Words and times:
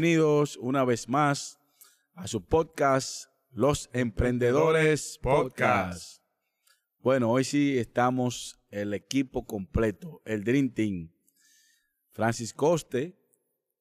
Bienvenidos 0.00 0.56
una 0.58 0.84
vez 0.84 1.08
más 1.08 1.58
a 2.14 2.28
su 2.28 2.46
podcast, 2.46 3.32
Los 3.50 3.90
Emprendedores 3.92 5.18
Podcast. 5.20 6.22
Bueno, 7.00 7.32
hoy 7.32 7.42
sí 7.42 7.76
estamos 7.76 8.60
el 8.70 8.94
equipo 8.94 9.44
completo, 9.44 10.22
el 10.24 10.44
Dream 10.44 10.72
Team. 10.72 11.10
Francis 12.12 12.54
Coste, 12.54 13.18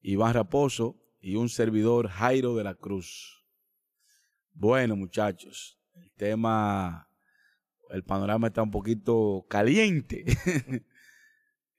Iván 0.02 0.34
Raposo 0.34 1.00
y 1.22 1.36
un 1.36 1.50
servidor 1.50 2.08
Jairo 2.08 2.56
de 2.56 2.64
la 2.64 2.74
Cruz. 2.74 3.46
Bueno, 4.54 4.96
muchachos, 4.96 5.80
el 5.94 6.12
tema, 6.14 7.12
el 7.92 8.04
panorama 8.04 8.48
está 8.48 8.64
un 8.64 8.72
poquito 8.72 9.46
caliente. 9.48 10.26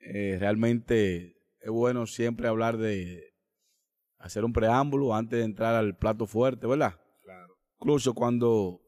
Eh, 0.01 0.37
realmente 0.39 1.43
es 1.61 1.71
bueno 1.71 2.07
siempre 2.07 2.49
hablar 2.49 2.79
de 2.79 3.28
hacer 4.19 4.45
un 4.45 4.53
preámbulo 4.53 5.15
antes 5.15 5.39
de 5.39 5.45
entrar 5.45 5.75
al 5.75 5.97
plato 5.97 6.27
fuerte, 6.27 6.67
¿verdad? 6.67 6.95
Claro. 7.23 7.57
Incluso 7.81 8.15
cuando 8.15 8.81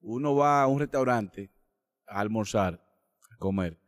uno 0.00 0.34
va 0.34 0.62
a 0.62 0.66
un 0.66 0.80
restaurante 0.80 1.50
a 2.06 2.20
almorzar, 2.20 2.82
a 3.30 3.36
comer, 3.38 3.78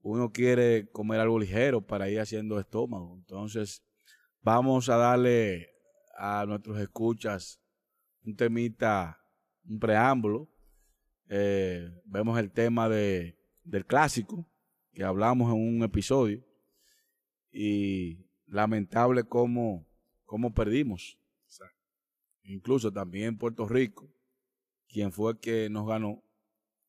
uno 0.00 0.30
quiere 0.30 0.90
comer 0.90 1.20
algo 1.20 1.38
ligero 1.38 1.80
para 1.80 2.10
ir 2.10 2.20
haciendo 2.20 2.60
estómago. 2.60 3.16
Entonces, 3.16 3.82
vamos 4.42 4.88
a 4.88 4.96
darle 4.96 5.68
a 6.16 6.44
nuestros 6.46 6.78
escuchas 6.78 7.60
un 8.24 8.36
temita, 8.36 9.18
un 9.64 9.78
preámbulo. 9.78 10.50
Eh, 11.28 11.88
vemos 12.04 12.38
el 12.38 12.52
tema 12.52 12.88
de, 12.88 13.38
del 13.62 13.86
clásico, 13.86 14.46
que 14.92 15.04
hablamos 15.04 15.52
en 15.52 15.58
un 15.58 15.82
episodio, 15.82 16.44
y 17.50 18.28
lamentable 18.46 19.24
cómo, 19.24 19.86
cómo 20.34 20.52
perdimos. 20.52 21.16
Exacto. 21.46 21.78
Incluso 22.42 22.92
también 22.92 23.38
Puerto 23.38 23.68
Rico, 23.68 24.10
quien 24.88 25.12
fue 25.12 25.30
el 25.30 25.38
que 25.38 25.70
nos 25.70 25.86
ganó, 25.86 26.24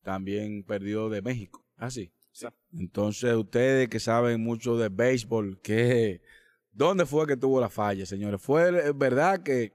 también 0.01 0.63
perdió 0.63 1.09
de 1.09 1.21
México. 1.21 1.63
Así. 1.77 2.11
Exacto. 2.31 2.59
Entonces, 2.73 3.35
ustedes 3.35 3.87
que 3.87 3.99
saben 3.99 4.41
mucho 4.41 4.77
de 4.79 4.89
béisbol, 4.89 5.61
¿qué, 5.61 6.23
¿dónde 6.71 7.05
fue 7.05 7.27
que 7.27 7.37
tuvo 7.37 7.61
la 7.61 7.69
falla, 7.69 8.07
señores? 8.07 8.41
¿Fue 8.41 8.91
verdad 8.93 9.43
que 9.43 9.73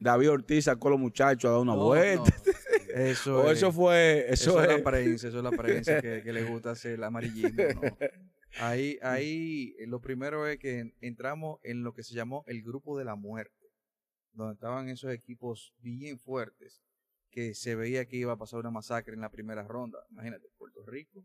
David 0.00 0.32
Ortiz 0.32 0.64
sacó 0.64 0.88
a 0.88 0.90
los 0.90 1.00
muchachos 1.00 1.48
a 1.48 1.52
dar 1.52 1.60
una 1.60 1.76
No, 1.76 1.84
vuelta? 1.84 2.34
no. 2.44 2.52
Eso, 2.96 3.42
¿O 3.42 3.50
es, 3.50 3.58
eso 3.58 3.70
fue, 3.70 4.24
eso, 4.28 4.50
eso 4.58 4.62
es 4.62 4.70
es, 4.70 4.76
la 4.78 4.90
prensa, 4.90 5.28
eso 5.28 5.38
es 5.38 5.44
la 5.44 5.50
prensa 5.52 6.00
que, 6.02 6.20
que 6.22 6.32
le 6.32 6.42
gusta 6.44 6.72
hacer 6.72 6.92
el 6.94 7.04
amarillismo. 7.04 7.62
¿no? 7.74 7.80
Ahí, 8.58 8.98
ahí 9.02 9.74
eh, 9.78 9.86
lo 9.86 10.00
primero 10.00 10.46
es 10.46 10.58
que 10.58 10.78
en- 10.80 10.94
entramos 11.00 11.58
en 11.62 11.82
lo 11.82 11.92
que 11.92 12.02
se 12.02 12.14
llamó 12.14 12.44
el 12.46 12.62
grupo 12.62 12.96
de 12.98 13.04
la 13.04 13.16
muerte, 13.16 13.70
donde 14.32 14.54
estaban 14.54 14.88
esos 14.88 15.12
equipos 15.12 15.74
bien 15.78 16.18
fuertes, 16.18 16.82
que 17.30 17.54
se 17.54 17.74
veía 17.74 18.06
que 18.06 18.16
iba 18.16 18.32
a 18.32 18.36
pasar 18.38 18.60
una 18.60 18.70
masacre 18.70 19.14
en 19.14 19.20
la 19.20 19.30
primera 19.30 19.64
ronda. 19.64 19.98
Imagínate, 20.10 20.48
Puerto 20.56 20.84
Rico, 20.86 21.24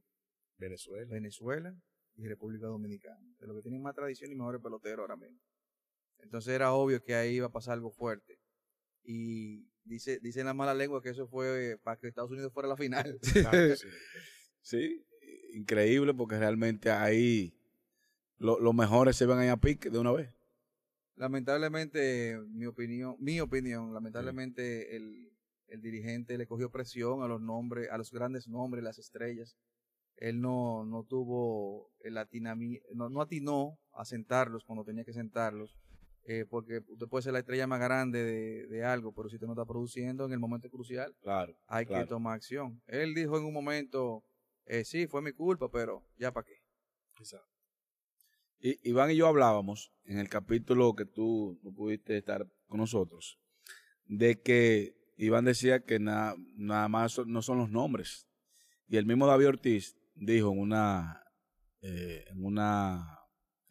Venezuela. 0.58 1.06
Venezuela 1.12 1.76
y 2.16 2.28
República 2.28 2.66
Dominicana, 2.66 3.26
de 3.40 3.48
los 3.48 3.56
que 3.58 3.62
tienen 3.62 3.82
más 3.82 3.96
tradición 3.96 4.32
y 4.32 4.36
mejores 4.36 4.62
peloteros 4.62 5.00
ahora 5.04 5.16
mismo. 5.16 5.40
Entonces 6.20 6.54
era 6.54 6.74
obvio 6.74 7.02
que 7.04 7.16
ahí 7.16 7.36
iba 7.36 7.48
a 7.48 7.52
pasar 7.52 7.74
algo 7.76 7.92
fuerte. 7.92 8.40
Y 9.04 9.68
dice, 9.84 10.20
dicen 10.20 10.46
la 10.46 10.54
mala 10.54 10.74
lengua 10.74 11.02
que 11.02 11.10
eso 11.10 11.28
fue 11.28 11.80
para 11.84 11.98
que 11.98 12.08
Estados 12.08 12.32
Unidos 12.32 12.52
fuera 12.52 12.68
a 12.68 12.72
la 12.72 12.78
final. 12.78 13.20
Exacto, 13.22 13.76
sí. 13.76 13.88
sí, 14.62 15.06
increíble 15.54 16.14
porque 16.14 16.38
realmente 16.40 16.92
ahí 16.92 17.54
lo- 18.38 18.60
los 18.60 18.74
mejores 18.74 19.16
se 19.16 19.26
van 19.26 19.40
ahí 19.40 19.50
a 19.50 19.58
pique 19.58 19.90
de 19.90 20.00
una 20.00 20.12
vez. 20.12 20.30
lamentablemente, 21.16 22.40
mi 22.52 22.66
opinión, 22.66 23.16
mi 23.20 23.40
opinión, 23.42 23.94
lamentablemente 23.94 24.96
el, 24.96 25.30
el 25.68 25.82
dirigente 25.82 26.38
le 26.38 26.48
cogió 26.48 26.70
presión 26.72 27.22
a 27.24 27.28
los 27.28 27.42
nombres, 27.42 27.90
a 27.92 27.98
los 27.98 28.12
grandes 28.12 28.48
nombres, 28.48 28.84
las 28.84 29.00
estrellas. 29.00 29.58
Él 30.16 30.42
no, 30.42 30.86
no 30.86 31.04
tuvo 31.04 31.92
el 32.02 32.18
atinami, 32.18 32.80
no, 32.94 33.10
no 33.10 33.22
atinó 33.22 33.78
a 33.94 34.06
sentarlos 34.06 34.64
cuando 34.64 34.84
tenía 34.84 35.04
que 35.06 35.14
sentarlos. 35.14 35.76
eh, 36.26 36.46
porque 36.48 36.84
usted 36.90 37.08
puede 37.08 37.24
ser 37.24 37.34
la 37.34 37.40
estrella 37.40 37.66
más 37.66 37.80
grande 37.80 38.24
de, 38.24 38.68
de 38.68 38.84
algo, 38.84 39.12
pero 39.14 39.30
si 39.30 39.36
usted 39.38 39.48
no 39.48 39.54
está 39.54 39.66
produciendo 39.66 40.26
en 40.26 40.32
el 40.34 40.40
momento 40.40 40.70
crucial, 40.70 41.16
Claro. 41.22 41.56
hay 41.68 41.86
claro. 41.86 42.04
que 42.06 42.10
tomar 42.10 42.36
acción. 42.36 42.82
Él 42.88 43.16
dijo 43.16 43.38
en 43.38 43.46
un 43.46 43.54
momento, 43.54 44.24
eh, 44.70 44.86
sí, 44.86 45.08
fue 45.08 45.22
mi 45.22 45.34
culpa, 45.34 45.70
pero 45.70 46.06
ya 46.18 46.32
para 46.32 46.46
qué. 46.46 46.54
Exacto. 47.20 47.48
I- 48.62 48.80
Iván 48.84 49.12
y 49.12 49.16
yo 49.16 49.28
hablábamos 49.28 49.92
en 50.06 50.20
el 50.20 50.30
capítulo 50.30 50.96
que 50.96 51.06
tú 51.06 51.60
no 51.64 51.72
pudiste 51.74 52.18
estar 52.18 52.46
con 52.68 52.80
nosotros, 52.80 53.40
de 54.06 54.42
que 54.42 54.96
Iván 55.18 55.46
decía 55.46 55.82
que 55.84 56.00
na- 56.00 56.36
nada 56.56 56.88
más 56.88 57.20
no 57.26 57.42
son 57.42 57.58
los 57.58 57.70
nombres. 57.70 58.28
Y 58.88 58.98
el 58.98 59.06
mismo 59.06 59.28
David 59.28 59.48
Ortiz 59.50 59.98
dijo 60.16 60.52
en 60.52 60.60
una, 60.60 61.24
eh, 61.82 62.26
en 62.30 62.44
una 62.44 63.20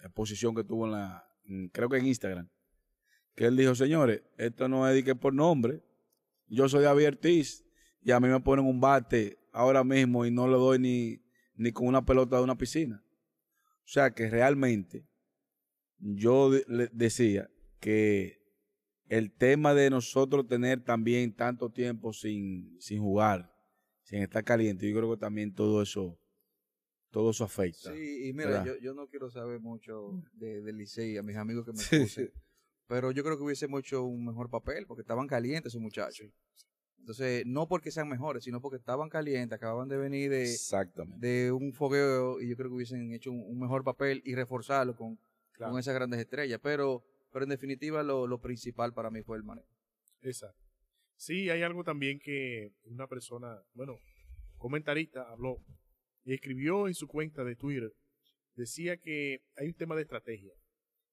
exposición 0.00 0.54
que 0.54 0.64
tuvo 0.64 0.86
en 0.86 0.92
la, 0.92 1.24
creo 1.72 1.88
que 1.88 1.96
en 1.98 2.06
Instagram, 2.06 2.48
que 3.34 3.46
él 3.46 3.56
dijo, 3.56 3.74
señores, 3.74 4.22
esto 4.36 4.68
no 4.68 4.88
es 4.88 4.94
de 4.94 5.04
que 5.04 5.14
por 5.14 5.32
nombre, 5.34 5.82
yo 6.46 6.68
soy 6.68 6.82
David 6.84 7.08
Ortiz 7.08 7.64
y 8.00 8.10
a 8.12 8.20
mí 8.20 8.28
me 8.28 8.40
ponen 8.40 8.64
un 8.66 8.80
bate 8.80 9.38
ahora 9.58 9.82
mismo 9.82 10.24
y 10.24 10.30
no 10.30 10.46
le 10.46 10.54
doy 10.54 10.78
ni, 10.78 11.20
ni 11.56 11.72
con 11.72 11.88
una 11.88 12.04
pelota 12.04 12.36
de 12.36 12.44
una 12.44 12.56
piscina. 12.56 13.02
O 13.80 13.90
sea 13.90 14.12
que 14.12 14.30
realmente 14.30 15.04
yo 15.98 16.50
de- 16.50 16.64
le 16.68 16.88
decía 16.92 17.50
que 17.80 18.38
el 19.08 19.32
tema 19.32 19.74
de 19.74 19.90
nosotros 19.90 20.46
tener 20.46 20.84
también 20.84 21.34
tanto 21.34 21.70
tiempo 21.70 22.12
sin, 22.12 22.76
sin 22.80 23.00
jugar, 23.00 23.52
sin 24.02 24.22
estar 24.22 24.44
caliente, 24.44 24.88
yo 24.88 24.96
creo 24.96 25.10
que 25.10 25.16
también 25.20 25.52
todo 25.52 25.82
eso, 25.82 26.20
todo 27.10 27.30
eso 27.30 27.42
afecta. 27.44 27.92
Sí, 27.92 28.28
y 28.28 28.32
mira, 28.32 28.64
yo, 28.64 28.76
yo 28.78 28.94
no 28.94 29.08
quiero 29.08 29.28
saber 29.28 29.58
mucho 29.60 30.22
de, 30.34 30.60
del 30.62 30.76
Licey, 30.76 31.16
a 31.16 31.22
mis 31.22 31.36
amigos 31.36 31.64
que 31.64 31.72
me 31.72 31.78
Sí, 31.82 32.06
sí. 32.06 32.28
pero 32.86 33.10
yo 33.10 33.24
creo 33.24 33.36
que 33.36 33.42
hubiésemos 33.42 33.80
hecho 33.80 34.04
un 34.04 34.24
mejor 34.24 34.50
papel, 34.50 34.86
porque 34.86 35.00
estaban 35.00 35.26
calientes 35.26 35.72
esos 35.72 35.80
muchachos. 35.82 36.28
Entonces, 36.98 37.46
no 37.46 37.66
porque 37.68 37.90
sean 37.90 38.08
mejores, 38.08 38.44
sino 38.44 38.60
porque 38.60 38.76
estaban 38.76 39.08
calientes, 39.08 39.56
acababan 39.56 39.88
de 39.88 39.96
venir 39.96 40.30
de, 40.30 40.42
Exactamente. 40.42 41.26
de 41.26 41.52
un 41.52 41.72
fogueo, 41.72 42.40
y 42.40 42.48
yo 42.48 42.56
creo 42.56 42.68
que 42.68 42.74
hubiesen 42.76 43.12
hecho 43.12 43.32
un, 43.32 43.40
un 43.40 43.58
mejor 43.58 43.82
papel 43.84 44.20
y 44.24 44.34
reforzarlo 44.34 44.94
con, 44.94 45.18
Claro. 45.52 45.72
con 45.72 45.80
esas 45.80 45.94
grandes 45.94 46.20
estrellas. 46.20 46.60
Pero, 46.62 47.02
pero 47.32 47.44
en 47.44 47.48
definitiva, 47.50 48.02
lo, 48.02 48.26
lo 48.26 48.40
principal 48.40 48.92
para 48.92 49.10
mí 49.10 49.22
fue 49.22 49.36
el 49.38 49.42
manejo. 49.42 49.68
Exacto. 50.22 50.60
Sí, 51.16 51.50
hay 51.50 51.62
algo 51.62 51.82
también 51.82 52.20
que 52.20 52.72
una 52.84 53.06
persona, 53.08 53.60
bueno, 53.74 53.98
comentarista 54.56 55.22
habló 55.30 55.56
y 56.24 56.34
escribió 56.34 56.86
en 56.86 56.94
su 56.94 57.08
cuenta 57.08 57.42
de 57.42 57.56
Twitter, 57.56 57.92
decía 58.54 58.96
que 58.98 59.42
hay 59.56 59.68
un 59.68 59.74
tema 59.74 59.96
de 59.96 60.02
estrategia 60.02 60.52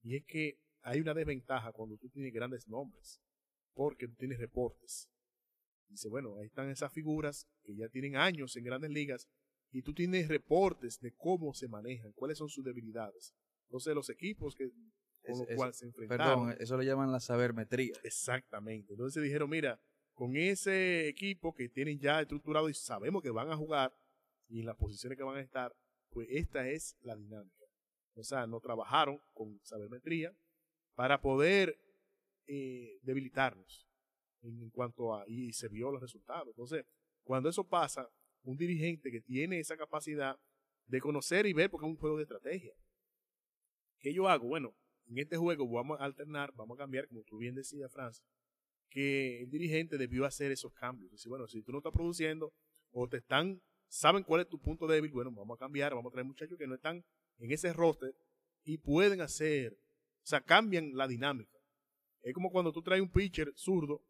y 0.04 0.16
es 0.16 0.24
que 0.26 0.60
hay 0.82 1.00
una 1.00 1.14
desventaja 1.16 1.72
cuando 1.72 1.98
tú 1.98 2.10
tienes 2.10 2.32
grandes 2.34 2.68
nombres, 2.68 3.20
porque 3.74 4.08
tú 4.08 4.14
tienes 4.16 4.38
reportes. 4.38 5.10
Dice, 5.90 6.10
bueno, 6.10 6.38
ahí 6.38 6.48
están 6.48 6.70
esas 6.70 6.92
figuras 6.92 7.48
que 7.64 7.76
ya 7.76 7.88
tienen 7.90 8.16
años 8.18 8.56
en 8.56 8.64
grandes 8.64 8.90
ligas 8.92 9.28
y 9.72 9.82
tú 9.82 9.94
tienes 9.94 10.28
reportes 10.28 11.00
de 11.00 11.14
cómo 11.16 11.54
se 11.54 11.68
manejan, 11.68 12.12
cuáles 12.14 12.38
son 12.38 12.50
sus 12.50 12.64
debilidades. 12.66 13.34
Entonces, 13.68 13.94
los 13.96 14.10
equipos 14.10 14.56
que, 14.56 14.70
con 14.70 15.32
Es- 15.34 15.40
los 15.40 15.50
es- 15.50 15.56
cuales 15.56 15.78
se 15.78 15.86
enfrentaron. 15.86 16.48
Perdón, 16.48 16.58
eso 16.62 16.78
le 16.78 16.86
llaman 16.86 17.12
la 17.12 17.20
sabermetría. 17.20 17.96
Exactamente. 18.04 18.94
Entonces 18.94 19.24
dijeron, 19.24 19.50
mira, 19.50 19.80
con 20.14 20.36
ese 20.36 21.08
equipo 21.08 21.54
que 21.54 21.68
tienen 21.70 22.00
ya 22.00 22.22
estructurado 22.22 22.70
y 22.70 22.74
sabemos 22.74 23.22
que 23.22 23.30
van 23.32 23.50
a 23.50 23.58
jugar 23.58 23.94
y 24.48 24.60
en 24.62 24.66
las 24.66 24.76
posiciones 24.78 25.18
que 25.18 25.24
van 25.24 25.38
a 25.38 25.42
estar, 25.42 25.76
pues 26.10 26.28
esta 26.32 26.68
es 26.70 26.96
la 27.02 27.16
dinámica. 27.16 27.66
O 28.14 28.24
sea, 28.24 28.48
no 28.48 28.60
trabajaron 28.62 29.20
con 29.34 29.60
sabermetría 29.64 30.34
para 30.96 31.22
poder 31.22 31.78
eh, 32.48 33.00
debilitarnos 33.02 33.88
en, 34.48 34.70
cuanto 34.70 35.16
a, 35.16 35.24
y 35.28 35.54
se 35.54 35.68
vio 35.68 35.92
los 35.92 36.02
resultados. 36.02 36.48
Entonces, 36.48 36.86
cuando 37.24 37.50
eso 37.50 37.64
pasa, 37.64 38.10
un 38.44 38.58
dirigente 38.58 39.12
que 39.12 39.22
tiene 39.22 39.60
esa 39.60 39.76
capacidad 39.76 40.38
de 40.88 41.02
conocer 41.02 41.46
y 41.46 41.54
ver, 41.54 41.70
porque 41.70 41.86
es 41.86 41.92
un 41.92 41.98
juego 41.98 42.18
de 42.18 42.24
estrategia. 42.24 42.74
¿Qué 44.00 44.14
yo 44.14 44.30
hago? 44.30 44.48
Bueno, 44.48 44.76
en 45.08 45.18
este 45.18 45.38
juego 45.38 45.68
vamos 45.70 46.00
a 46.00 46.06
alternar, 46.06 46.52
vamos 46.56 46.78
a 46.78 46.84
cambiar, 46.84 47.08
como 47.08 47.24
tú 47.24 47.38
bien 47.38 47.56
decías, 47.56 47.92
Francis, 47.92 48.24
que 48.90 49.42
el 49.42 49.50
dirigente 49.50 49.98
debió 49.98 50.26
hacer 50.26 50.52
esos 50.52 50.74
cambios. 50.74 51.12
Dice, 51.12 51.28
bueno, 51.28 51.48
si 51.48 51.62
tú 51.64 51.72
no 51.72 51.80
estás 51.80 51.94
produciendo 51.94 52.54
o 52.92 53.08
te 53.08 53.18
están, 53.18 53.62
saben 53.88 54.24
cuál 54.24 54.42
es 54.42 54.48
tu 54.48 54.60
punto 54.60 54.88
débil, 54.88 55.12
bueno, 55.12 55.32
vamos 55.32 55.56
a 55.56 55.60
cambiar, 55.60 55.94
vamos 55.96 56.12
a 56.12 56.14
traer 56.14 56.26
muchachos 56.26 56.58
que 56.58 56.68
no 56.68 56.76
están 56.76 57.04
en 57.40 57.52
ese 57.52 57.74
roster 57.74 58.16
y 58.64 58.78
pueden 58.78 59.22
hacer, 59.22 59.74
o 59.74 60.28
sea, 60.28 60.42
cambian 60.42 60.92
la 60.94 61.08
dinámica. 61.08 61.58
Es 62.22 62.34
como 62.34 62.52
cuando 62.52 62.72
tú 62.72 62.82
traes 62.82 63.02
un 63.02 63.12
pitcher 63.12 63.52
zurdo 63.56 64.04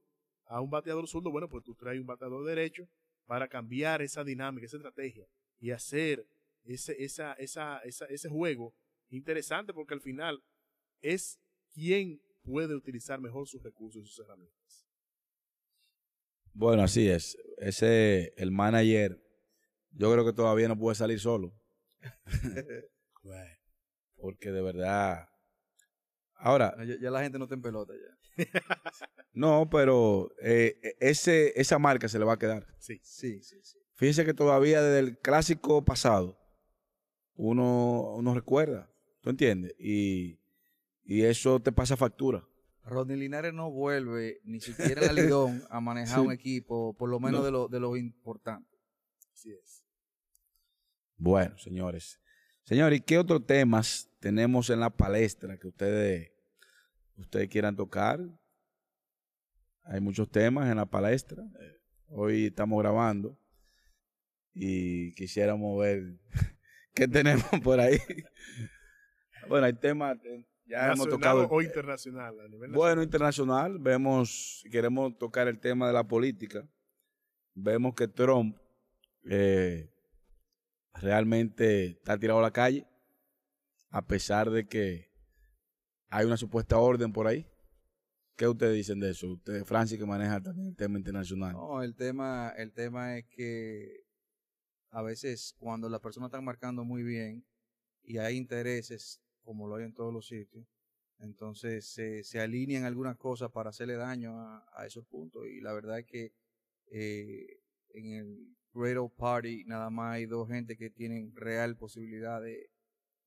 a 0.47 0.61
un 0.61 0.69
bateador 0.69 1.07
zurdo, 1.07 1.31
bueno, 1.31 1.49
pues 1.49 1.63
tú 1.63 1.75
traes 1.75 1.99
un 1.99 2.05
bateador 2.05 2.45
derecho 2.45 2.87
para 3.25 3.47
cambiar 3.47 4.01
esa 4.01 4.23
dinámica, 4.23 4.65
esa 4.65 4.77
estrategia 4.77 5.25
y 5.59 5.71
hacer 5.71 6.27
ese, 6.63 6.95
esa, 7.03 7.33
esa, 7.33 7.79
esa, 7.79 8.05
ese 8.05 8.29
juego 8.29 8.73
interesante 9.09 9.73
porque 9.73 9.93
al 9.93 10.01
final 10.01 10.43
es 11.01 11.39
quien 11.73 12.21
puede 12.43 12.75
utilizar 12.75 13.19
mejor 13.19 13.47
sus 13.47 13.61
recursos 13.63 14.03
y 14.03 14.05
sus 14.05 14.19
herramientas. 14.19 14.85
Bueno, 16.53 16.83
así 16.83 17.09
es. 17.09 17.37
Ese, 17.57 18.33
el 18.37 18.51
manager, 18.51 19.21
yo 19.91 20.11
creo 20.11 20.25
que 20.25 20.33
todavía 20.33 20.67
no 20.67 20.77
puede 20.77 20.95
salir 20.95 21.19
solo. 21.19 21.53
Porque 24.15 24.51
de 24.51 24.61
verdad. 24.61 25.27
Ahora, 26.35 26.75
Ya, 26.85 26.95
ya 26.99 27.11
la 27.11 27.21
gente 27.21 27.37
no 27.37 27.45
está 27.45 27.55
en 27.55 27.61
pelota 27.61 27.93
ya. 27.93 28.14
No, 29.33 29.69
pero 29.69 30.31
eh, 30.41 30.95
ese, 30.99 31.53
esa 31.59 31.79
marca 31.79 32.07
se 32.07 32.19
le 32.19 32.25
va 32.25 32.33
a 32.33 32.39
quedar. 32.39 32.67
Sí. 32.79 32.99
Sí, 33.03 33.41
sí, 33.43 33.57
sí. 33.61 33.77
Fíjense 33.95 34.25
que 34.25 34.33
todavía 34.33 34.81
desde 34.81 34.99
el 34.99 35.17
clásico 35.19 35.83
pasado, 35.85 36.37
uno, 37.35 38.13
uno 38.15 38.33
recuerda, 38.33 38.89
¿tú 39.21 39.29
entiendes? 39.29 39.73
Y, 39.79 40.39
y 41.03 41.23
eso 41.23 41.59
te 41.61 41.71
pasa 41.71 41.95
factura. 41.97 42.45
Rodney 42.83 43.17
Linares 43.17 43.53
no 43.53 43.71
vuelve 43.71 44.41
ni 44.43 44.59
siquiera 44.61 45.01
en 45.01 45.07
la 45.15 45.21
Lidón 45.21 45.63
a 45.69 45.79
manejar 45.81 46.19
Sí. 46.21 46.25
un 46.27 46.31
equipo, 46.31 46.95
por 46.97 47.09
lo 47.09 47.19
menos 47.19 47.39
No. 47.39 47.45
de, 47.45 47.51
lo, 47.51 47.67
de 47.67 47.79
lo 47.79 47.97
importante. 47.97 48.77
Así 49.33 49.51
es. 49.51 49.83
Bueno, 51.17 51.57
señores. 51.57 52.19
Señores, 52.63 52.99
¿y 52.99 53.01
qué 53.01 53.17
otros 53.17 53.45
temas 53.45 54.09
tenemos 54.19 54.69
en 54.69 54.79
la 54.81 54.89
palestra 54.89 55.57
que 55.57 55.67
ustedes, 55.67 56.31
ustedes 57.17 57.49
quieran 57.49 57.75
tocar? 57.75 58.19
Hay 59.83 59.99
muchos 60.01 60.29
temas 60.29 60.69
en 60.69 60.77
la 60.77 60.85
palestra. 60.85 61.43
Hoy 62.07 62.45
estamos 62.45 62.79
grabando 62.81 63.37
y 64.53 65.13
quisiéramos 65.13 65.79
ver 65.79 66.17
qué 66.93 67.07
tenemos 67.07 67.45
por 67.63 67.79
ahí. 67.79 67.97
Bueno, 69.47 69.67
hay 69.67 69.73
temas, 69.73 70.17
ya 70.65 70.91
hemos 70.91 71.07
tocado. 71.07 71.47
o 71.47 71.61
internacional. 71.61 72.39
A 72.39 72.47
nivel 72.47 72.71
Bueno, 72.71 72.95
nacional. 72.95 73.03
internacional, 73.03 73.77
vemos, 73.79 74.61
si 74.63 74.71
queremos 74.71 75.15
tocar 75.19 75.47
el 75.47 75.59
tema 75.59 75.85
de 75.85 75.93
la 75.93 76.03
política, 76.03 76.67
vemos 77.53 77.93
que 77.93 78.07
Trump 78.07 78.57
eh, 79.29 79.93
realmente 80.95 81.85
está 81.91 82.17
tirado 82.17 82.39
a 82.39 82.41
la 82.41 82.49
calle, 82.49 82.87
a 83.91 84.03
pesar 84.07 84.49
de 84.49 84.67
que 84.67 85.11
hay 86.09 86.25
una 86.25 86.37
supuesta 86.37 86.77
orden 86.77 87.11
por 87.11 87.27
ahí. 87.27 87.47
¿Qué 88.35 88.47
ustedes 88.47 88.75
dicen 88.75 88.99
de 88.99 89.11
eso? 89.11 89.31
Usted, 89.31 89.63
Francis, 89.63 89.97
que 89.97 90.05
maneja 90.05 90.41
también 90.41 90.67
el 90.67 90.75
tema 90.75 90.97
internacional. 90.97 91.53
No, 91.53 91.81
el 91.81 91.95
tema, 91.95 92.53
el 92.57 92.73
tema 92.73 93.17
es 93.17 93.25
que 93.27 94.05
a 94.89 95.01
veces 95.01 95.55
cuando 95.57 95.87
las 95.89 96.01
personas 96.01 96.27
están 96.27 96.43
marcando 96.43 96.83
muy 96.83 97.03
bien 97.03 97.45
y 98.03 98.17
hay 98.17 98.35
intereses, 98.35 99.21
como 99.43 99.67
lo 99.67 99.75
hay 99.75 99.85
en 99.85 99.93
todos 99.93 100.13
los 100.13 100.27
sitios, 100.27 100.65
entonces 101.19 101.85
se, 101.85 102.23
se 102.23 102.39
alinean 102.41 102.83
algunas 102.83 103.17
cosas 103.17 103.51
para 103.51 103.69
hacerle 103.69 103.95
daño 103.95 104.37
a, 104.37 104.85
esos 104.85 105.05
puntos. 105.05 105.47
Y 105.47 105.61
la 105.61 105.73
verdad 105.73 105.99
es 105.99 106.05
que 106.05 106.33
eh, 106.91 107.61
en 107.93 108.11
el 108.13 108.55
Great 108.73 109.11
Party 109.15 109.63
nada 109.65 109.89
más 109.89 110.15
hay 110.15 110.25
dos 110.25 110.49
gente 110.49 110.75
que 110.75 110.89
tienen 110.89 111.33
real 111.35 111.77
posibilidad 111.77 112.41
de, 112.41 112.69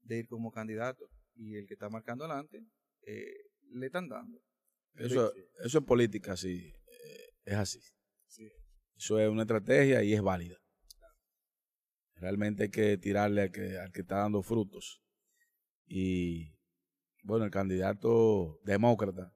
de 0.03 0.19
ir 0.19 0.29
como 0.29 0.53
candidato. 0.53 1.09
Y 1.39 1.57
el 1.57 1.67
que 1.67 1.75
está 1.75 1.89
marcando 1.89 2.25
adelante, 2.25 2.61
eh, 3.03 3.33
le 3.73 3.87
están 3.87 4.09
dando. 4.09 4.39
Eso, 4.95 5.33
eso 5.65 5.79
es 5.79 5.85
política, 5.85 6.37
sí, 6.37 6.73
eh, 6.87 7.31
es 7.45 7.55
así. 7.55 7.81
Sí. 8.27 8.51
Eso 8.97 9.21
es 9.21 9.29
una 9.29 9.43
estrategia 9.43 10.03
y 10.03 10.13
es 10.13 10.21
válida. 10.21 10.57
Realmente 12.17 12.65
hay 12.65 12.71
que 12.71 12.99
tirarle 12.99 13.43
al 13.43 13.53
que, 13.53 13.79
al 13.79 13.93
que 13.93 14.01
está 14.01 14.17
dando 14.17 14.43
frutos. 14.43 15.01
Y 15.87 16.53
bueno, 17.23 17.45
el 17.45 17.53
candidato 17.53 18.59
demócrata, 18.65 19.33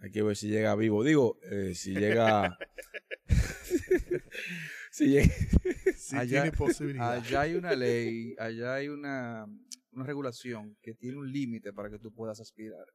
hay 0.00 0.10
que 0.10 0.22
ver 0.22 0.36
si 0.36 0.48
llega 0.48 0.74
vivo. 0.76 1.02
Digo, 1.02 1.38
eh, 1.50 1.74
si 1.74 1.94
llega... 1.94 2.58
si 4.90 5.08
llega... 5.08 5.34
Sí 5.96 6.16
Allá- 6.16 6.42
tiene 6.42 6.56
posibilidad. 6.56 7.12
Allá 7.14 7.40
hay 7.40 7.54
una 7.54 7.74
ley, 7.74 8.34
allá 8.38 8.74
hay 8.74 8.88
una, 8.88 9.46
una 9.94 10.04
regulación 10.06 10.76
que 10.82 10.94
tiene 10.94 11.16
un 11.18 11.30
límite 11.32 11.72
para 11.72 11.90
que 11.90 11.98
tú 11.98 12.12
puedas 12.12 12.40
aspirar. 12.40 12.86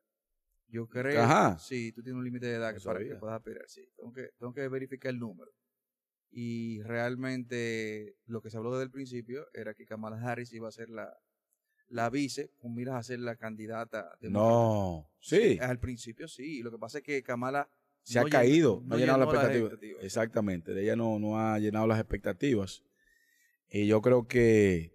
Yo 0.68 0.88
creo, 0.88 1.24
Ajá. 1.24 1.58
sí, 1.60 1.92
tú 1.94 2.04
tienes 2.04 2.18
un 2.20 2.24
límite 2.26 2.46
de 2.46 2.56
edad 2.56 2.74
No 2.74 2.78
que 2.80 2.84
para 2.86 3.00
que 3.00 3.06
sabía. 3.06 3.20
puedas 3.20 3.38
aspirar, 3.38 3.64
sí. 3.68 3.82
Tengo 3.98 4.14
que, 4.14 4.30
tengo 4.38 4.54
que 4.54 4.68
verificar 4.68 5.12
el 5.12 5.20
número. 5.20 5.52
Y 6.32 6.82
realmente 6.84 8.16
lo 8.26 8.42
que 8.42 8.50
se 8.52 8.58
habló 8.58 8.72
desde 8.72 8.84
el 8.84 8.92
principio 8.92 9.48
era 9.54 9.74
que 9.74 9.86
Kamala 9.86 10.22
Harris 10.22 10.54
iba 10.54 10.68
a 10.68 10.72
ser 10.72 10.90
la, 10.90 11.12
la 11.88 12.10
vice, 12.12 12.52
con 12.60 12.76
miras 12.76 12.96
a 12.96 13.04
ser 13.04 13.20
la 13.20 13.36
candidata. 13.36 14.16
demócrata. 14.22 14.54
No, 14.54 15.10
sí, 15.20 15.58
Al 15.60 15.80
principio 15.80 16.28
sí, 16.28 16.62
lo 16.62 16.70
que 16.70 16.78
pasa 16.78 17.00
es 17.00 17.04
que 17.04 17.24
Kamala 17.24 17.68
se 18.04 18.20
no 18.20 18.28
ha 18.28 18.30
caído, 18.30 18.82
no, 18.86 18.94
ha 18.96 18.98
llenado 19.00 19.18
las 19.20 19.28
expectativas. 19.28 19.72
expectativas. 19.72 20.04
Exactamente, 20.04 20.74
de 20.76 20.84
ella 20.84 20.96
no, 20.96 21.18
no 21.18 21.40
ha 21.40 21.58
llenado 21.58 21.88
las 21.88 22.00
expectativas. 22.00 22.84
Y 23.72 23.88
yo 23.88 24.02
creo 24.02 24.28
que, 24.28 24.92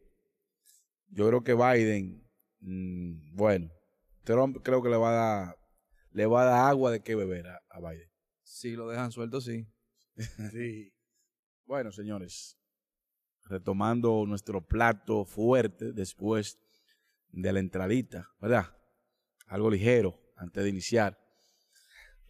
yo 1.15 1.29
creo 1.29 1.45
que 1.45 1.55
Biden, 1.55 2.29
mm, 2.61 3.37
bueno, 3.37 3.71
Trump 4.25 4.59
creo 4.63 4.83
que 4.83 4.89
le 4.89 4.97
va 4.97 5.11
a 5.11 5.13
dar, 5.13 5.59
le 6.11 6.27
va 6.27 6.43
a 6.43 6.45
dar 6.45 6.71
agua 6.71 6.91
de 6.91 7.01
qué 7.01 7.15
beber 7.15 7.47
a, 7.47 7.63
a 7.71 7.81
Biden. 7.81 8.11
Si 8.43 8.73
lo 8.73 8.89
dejan 8.89 9.13
suelto, 9.13 9.41
sí. 9.41 9.67
Sí. 10.53 10.93
Bueno, 11.67 11.93
señores, 11.93 12.59
retomando 13.45 14.27
nuestro 14.27 14.61
plato 14.67 15.25
fuerte 15.25 15.93
después 15.93 16.59
de 17.31 17.53
la 17.53 17.61
entradita, 17.61 18.29
¿verdad? 18.41 18.77
Algo 19.47 19.71
ligero 19.71 20.21
antes 20.37 20.63
de 20.63 20.69
iniciar. 20.69 21.19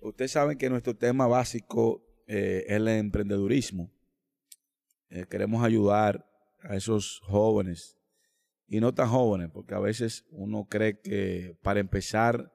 Ustedes 0.01 0.33
saben 0.33 0.59
que 0.59 0.69
nuestro 0.69 0.95
tema 0.95 1.27
básico 1.27 2.05
eh, 2.27 2.65
es 2.67 2.77
el 2.77 2.89
emprendedurismo. 2.89 3.91
Eh, 5.09 5.27
queremos 5.29 5.65
ayudar 5.65 6.25
a 6.63 6.77
esos 6.77 7.21
jóvenes 7.25 7.99
y 8.67 8.81
no 8.81 8.93
tan 8.95 9.09
jóvenes, 9.09 9.51
porque 9.53 9.75
a 9.75 9.79
veces 9.79 10.25
uno 10.31 10.67
cree 10.69 11.01
que 11.01 11.57
para 11.63 11.81
empezar 11.81 12.53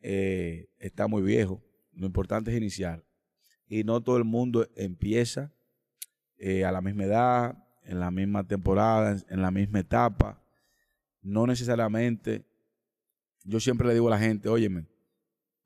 eh, 0.00 0.68
está 0.78 1.06
muy 1.06 1.22
viejo. 1.22 1.62
Lo 1.92 2.06
importante 2.06 2.50
es 2.50 2.56
iniciar. 2.56 3.04
Y 3.66 3.84
no 3.84 4.00
todo 4.02 4.16
el 4.16 4.24
mundo 4.24 4.68
empieza 4.76 5.52
eh, 6.36 6.64
a 6.64 6.72
la 6.72 6.80
misma 6.80 7.04
edad, 7.04 7.64
en 7.84 8.00
la 8.00 8.10
misma 8.10 8.46
temporada, 8.46 9.16
en, 9.28 9.42
la 9.42 9.50
misma 9.50 9.80
etapa. 9.80 10.42
No 11.20 11.46
necesariamente. 11.46 12.44
Yo 13.44 13.60
siempre 13.60 13.86
le 13.88 13.94
digo 13.94 14.08
a 14.08 14.10
la 14.10 14.18
gente, 14.18 14.48
óyeme, 14.48 14.86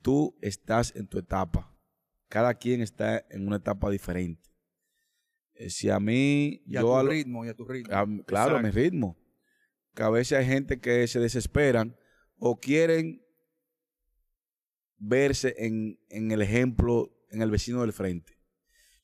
tú 0.02 0.36
estás 0.42 0.94
en 0.96 1.06
tu 1.06 1.18
etapa. 1.18 1.74
Cada 2.28 2.54
quien 2.54 2.80
está 2.82 3.24
en 3.30 3.46
una 3.46 3.56
etapa 3.56 3.90
diferente. 3.90 4.50
Eh, 5.54 5.70
si 5.70 5.88
a 5.90 5.98
mí, 6.00 6.62
Y 6.66 6.76
a 6.76 6.80
yo 6.80 6.88
tu 6.88 6.94
a 6.96 7.02
lo- 7.02 7.10
ritmo, 7.10 7.44
y 7.44 7.48
a 7.48 7.54
tu 7.54 7.64
ritmo. 7.64 7.94
a- 7.94 8.06
claro, 8.26 8.56
a 8.58 8.62
mi 8.62 8.70
ritmo. 8.70 9.16
Que 9.96 10.02
a 10.02 10.10
veces 10.10 10.38
hay 10.38 10.44
gente 10.44 10.78
que 10.78 11.08
se 11.08 11.18
desesperan 11.20 11.96
o 12.38 12.60
quieren 12.60 13.24
verse 14.98 15.54
en, 15.56 15.98
el 16.10 16.42
ejemplo, 16.42 17.10
en 17.30 17.40
el 17.40 17.50
vecino 17.50 17.80
del 17.80 17.94
frente. 17.94 18.38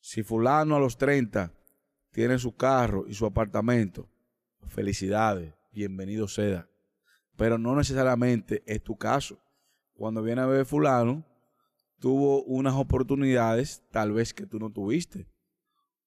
Si 0.01 0.21
fulano 0.21 0.75
a 0.75 0.79
los 0.79 0.99
30 0.99 1.51
tiene 2.11 2.37
su 2.37 2.55
carro 2.55 3.05
y 3.07 3.15
su 3.15 3.25
apartamento, 3.25 4.07
felicidades, 4.67 5.55
bienvenido 5.71 6.27
sea. 6.27 6.69
Pero 7.37 7.57
no 7.57 7.75
necesariamente 7.75 8.61
es 8.67 8.83
tu 8.83 8.95
caso. 8.95 9.43
Cuando 9.95 10.21
viene 10.21 10.41
a 10.41 10.45
ver 10.45 10.63
fulano, 10.63 11.25
tuvo 11.97 12.43
unas 12.43 12.75
oportunidades 12.75 13.81
tal 13.89 14.11
vez 14.11 14.31
que 14.31 14.45
tú 14.45 14.59
no 14.59 14.69
tuviste. 14.69 15.27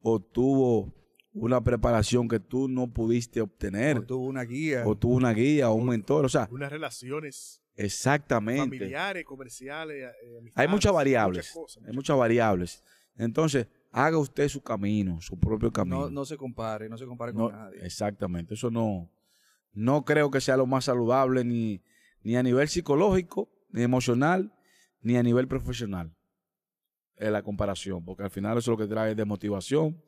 O 0.00 0.20
tuvo 0.20 0.94
una 1.38 1.62
preparación 1.62 2.28
que 2.28 2.40
tú 2.40 2.66
no 2.66 2.88
pudiste 2.88 3.40
obtener. 3.40 3.98
O 3.98 4.02
tuvo 4.02 4.26
una 4.26 4.42
guía. 4.44 4.82
O 4.86 4.96
tuvo 4.96 5.14
una 5.16 5.32
guía 5.32 5.68
o 5.70 5.74
un 5.74 5.86
mentor. 5.86 6.24
O 6.24 6.28
sea, 6.28 6.48
Unas 6.50 6.70
relaciones 6.72 7.62
exactamente. 7.76 8.60
familiares, 8.62 9.24
comerciales, 9.24 9.96
eh, 10.04 10.10
Hay 10.32 10.38
amistades, 10.38 10.70
muchas 10.70 10.92
variables. 10.92 11.36
muchas 11.46 11.54
cosas, 11.54 11.84
hay 11.86 11.92
muchas 11.94 12.16
variables. 12.16 12.84
Entonces, 13.18 13.66
haga 13.92 14.18
usted 14.18 14.48
su 14.48 14.62
camino, 14.62 15.20
su 15.20 15.38
propio 15.38 15.70
camino. 15.72 16.00
no, 16.06 16.10
no 16.10 16.24
se 16.24 16.36
compare, 16.36 16.88
no 16.88 16.96
se 16.98 17.06
compare 17.06 17.32
No, 17.32 17.50
con 17.50 17.52
nadie. 17.52 17.84
Exactamente. 17.84 18.54
Eso 18.54 18.70
no, 18.70 19.10
no 19.72 20.04
creo 20.04 20.30
que 20.30 20.40
sea 20.40 20.56
lo 20.56 20.66
más 20.66 20.86
saludable 20.86 21.44
ni, 21.44 21.82
ni 22.22 22.36
a 22.36 22.42
nivel 22.42 22.68
psicológico, 22.68 23.50
ni 23.70 23.82
emocional, 23.82 24.52
ni 25.02 25.16
a 25.16 25.22
nivel 25.22 25.48
profesional. 25.48 26.14
Es 27.16 27.30
la 27.30 27.42
comparación, 27.42 28.04
porque 28.04 28.22
al 28.22 28.30
final 28.30 28.58
eso 28.58 28.70
lo 28.72 28.76
que 28.78 28.86
trae 28.86 29.10
es 29.12 29.16
desmotivación, 29.16 30.02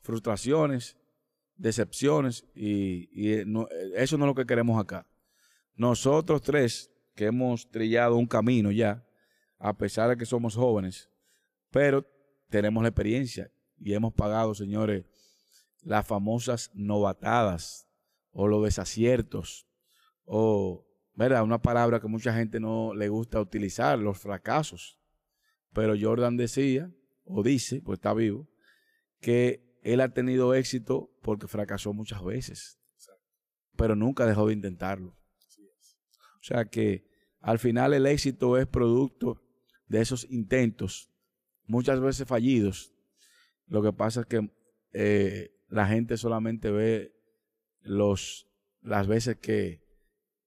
frustraciones, 0.00 0.96
decepciones, 1.56 2.46
y, 2.54 3.32
eh, 3.32 3.44
eh, 3.44 3.92
eso 3.96 4.16
no 4.18 4.24
es 4.24 4.28
lo 4.28 4.34
que 4.34 4.46
queremos 4.46 4.80
acá. 4.80 5.06
Nosotros 5.74 6.42
tres, 6.42 6.90
que 7.14 7.26
hemos 7.26 7.70
trillado 7.70 8.16
un 8.16 8.26
camino 8.26 8.70
ya, 8.70 9.06
a 9.58 9.76
pesar 9.76 10.08
de 10.10 10.16
que 10.16 10.26
somos 10.26 10.54
jóvenes, 10.54 11.10
pero 11.70 12.06
tenemos 12.48 12.82
la 12.82 12.88
experiencia 12.88 13.50
y 13.78 13.92
hemos 13.92 14.12
pagado, 14.14 14.54
señores, 14.54 15.04
las 15.82 16.06
famosas 16.06 16.70
novatadas 16.74 17.86
o 18.32 18.48
los 18.48 18.64
desaciertos 18.64 19.66
o 20.24 20.86
¿verdad? 21.20 21.42
Una 21.42 21.60
palabra 21.60 22.00
que 22.00 22.08
mucha 22.08 22.32
gente 22.32 22.60
no 22.60 22.94
le 22.94 23.10
gusta 23.10 23.40
utilizar, 23.40 23.98
los 23.98 24.18
fracasos. 24.18 24.98
Pero 25.74 25.94
Jordan 26.00 26.38
decía, 26.38 26.90
o 27.24 27.42
dice, 27.42 27.82
pues 27.82 27.98
está 27.98 28.14
vivo, 28.14 28.48
que 29.20 29.69
él 29.82 30.00
ha 30.00 30.12
tenido 30.12 30.54
éxito 30.54 31.10
porque 31.22 31.46
fracasó 31.46 31.92
muchas 31.92 32.22
veces. 32.22 32.78
Pero 33.76 33.96
nunca 33.96 34.26
dejó 34.26 34.46
de 34.46 34.54
intentarlo. 34.54 35.16
O 36.40 36.42
sea 36.42 36.64
que 36.66 37.06
al 37.40 37.58
final 37.58 37.94
el 37.94 38.06
éxito 38.06 38.58
es 38.58 38.66
producto 38.66 39.42
de 39.86 40.00
esos 40.00 40.26
intentos, 40.30 41.10
muchas 41.66 42.00
veces 42.00 42.26
fallidos. 42.26 42.94
Lo 43.66 43.82
que 43.82 43.92
pasa 43.92 44.20
es 44.20 44.26
que 44.26 44.50
eh, 44.92 45.50
la 45.68 45.86
gente 45.86 46.16
solamente 46.16 46.70
ve 46.70 47.14
los, 47.80 48.48
las 48.82 49.06
veces 49.06 49.36
que 49.36 49.82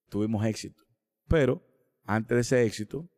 tuvimos 0.09 0.45
éxito. 0.45 0.83
Pero 1.27 1.63
antes 2.03 2.35
de 2.35 2.41
ese 2.41 2.65
éxito 2.65 3.09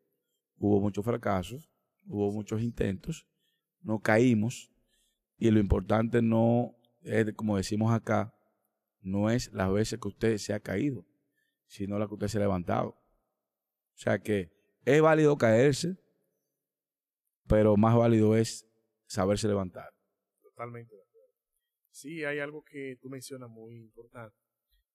hubo 0.58 0.80
muchos 0.80 1.04
fracasos, 1.04 1.70
hubo 2.06 2.32
muchos 2.32 2.62
intentos, 2.62 3.28
no 3.82 4.00
caímos 4.00 4.75
y 5.38 5.52
lo 5.52 5.60
importante 5.60 6.22
no 6.22 6.76
es, 7.02 7.34
como 7.34 7.58
decimos 7.58 7.94
acá, 7.94 8.34
no 9.02 9.30
es 9.30 9.52
las 9.54 9.72
veces 9.72 10.00
que 10.00 10.08
usted 10.08 10.38
se 10.38 10.54
ha 10.54 10.60
caído, 10.60 11.06
sino 11.68 12.00
las 12.00 12.08
que 12.08 12.16
usted 12.16 12.28
se 12.28 12.38
ha 12.38 12.42
levantado. 12.42 12.90
O 12.90 13.98
sea 13.98 14.20
que 14.20 14.52
es 14.86 15.02
válido 15.02 15.38
caerse, 15.38 15.98
pero 17.48 17.78
más 17.78 17.96
válido 17.96 18.36
es 18.36 18.68
saberse 19.06 19.48
levantar. 19.48 19.94
Totalmente 20.42 20.96
de 20.96 21.02
acuerdo. 21.02 21.34
Sí, 21.92 22.24
hay 22.24 22.40
algo 22.40 22.64
que 22.64 22.98
tú 23.02 23.10
mencionas 23.10 23.50
muy 23.50 23.78
importante, 23.78 24.38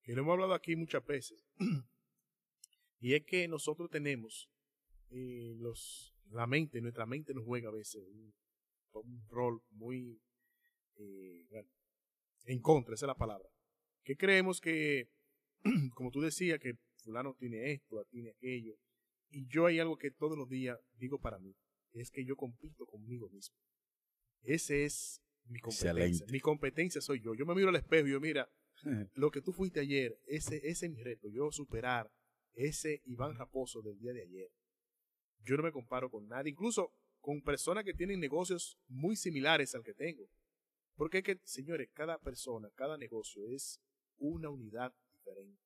que 0.03 0.15
lo 0.15 0.23
hemos 0.23 0.33
hablado 0.33 0.55
aquí 0.55 0.75
muchas 0.75 1.05
veces, 1.05 1.47
y 2.99 3.15
es 3.15 3.25
que 3.25 3.47
nosotros 3.47 3.89
tenemos 3.91 4.51
eh, 5.11 5.55
los, 5.57 6.15
la 6.31 6.47
mente, 6.47 6.81
nuestra 6.81 7.07
mente 7.07 7.35
nos 7.35 7.45
juega 7.45 7.69
a 7.69 7.73
veces 7.73 8.03
un, 8.07 8.35
un 8.93 9.29
rol 9.29 9.63
muy 9.71 10.21
eh, 11.00 11.64
en 12.45 12.61
contra, 12.61 12.95
esa 12.95 13.07
es 13.07 13.09
la 13.09 13.16
palabra. 13.16 13.49
Que 14.04 14.16
creemos 14.16 14.61
que, 14.61 15.11
como 15.95 16.11
tú 16.11 16.21
decías, 16.21 16.59
que 16.59 16.78
fulano 17.02 17.35
tiene 17.35 17.73
esto, 17.73 18.04
tiene 18.11 18.30
aquello, 18.30 18.75
y 19.30 19.47
yo 19.47 19.66
hay 19.66 19.78
algo 19.78 19.97
que 19.97 20.11
todos 20.11 20.37
los 20.37 20.49
días 20.49 20.78
digo 20.95 21.21
para 21.21 21.38
mí, 21.38 21.54
es 21.92 22.11
que 22.11 22.25
yo 22.25 22.37
compito 22.37 22.87
conmigo 22.87 23.28
mismo. 23.30 23.57
Ese 24.42 24.85
es 24.85 25.23
mi 25.45 25.61
competencia. 25.61 26.26
Mi 26.30 26.40
competencia 26.40 27.00
soy 27.00 27.21
yo. 27.21 27.35
Yo 27.35 27.47
me 27.47 27.54
miro 27.54 27.69
al 27.69 27.76
espejo 27.76 28.07
y 28.07 28.12
yo, 28.12 28.21
mira, 28.21 28.49
lo 29.14 29.30
que 29.30 29.40
tú 29.40 29.52
fuiste 29.52 29.80
ayer, 29.80 30.19
ese, 30.26 30.57
ese 30.69 30.87
es 30.87 30.92
mi 30.92 31.02
reto. 31.02 31.28
Yo 31.28 31.50
superar 31.52 32.11
ese 32.54 33.02
Iván 33.07 33.37
Raposo 33.37 33.83
del 33.83 33.99
día 33.99 34.12
de 34.12 34.23
ayer. 34.23 34.50
Yo 35.42 35.57
no 35.57 35.62
me 35.62 35.73
comparo 35.73 36.11
con 36.11 36.28
nadie, 36.28 36.50
incluso 36.50 36.95
con 37.21 37.42
personas 37.42 37.85
que 37.85 37.95
tienen 37.95 38.21
negocios 38.21 38.78
muy 38.88 39.16
similares 39.16 39.75
al 39.75 39.83
que 39.83 39.95
tengo. 39.95 40.28
Porque 41.00 41.19
es 41.19 41.25
que, 41.25 41.40
señores, 41.45 41.88
cada 41.95 42.19
persona, 42.21 42.69
cada 42.75 42.99
negocio 42.99 43.47
es 43.47 43.80
una 44.19 44.50
unidad 44.50 44.95
diferente. 45.11 45.62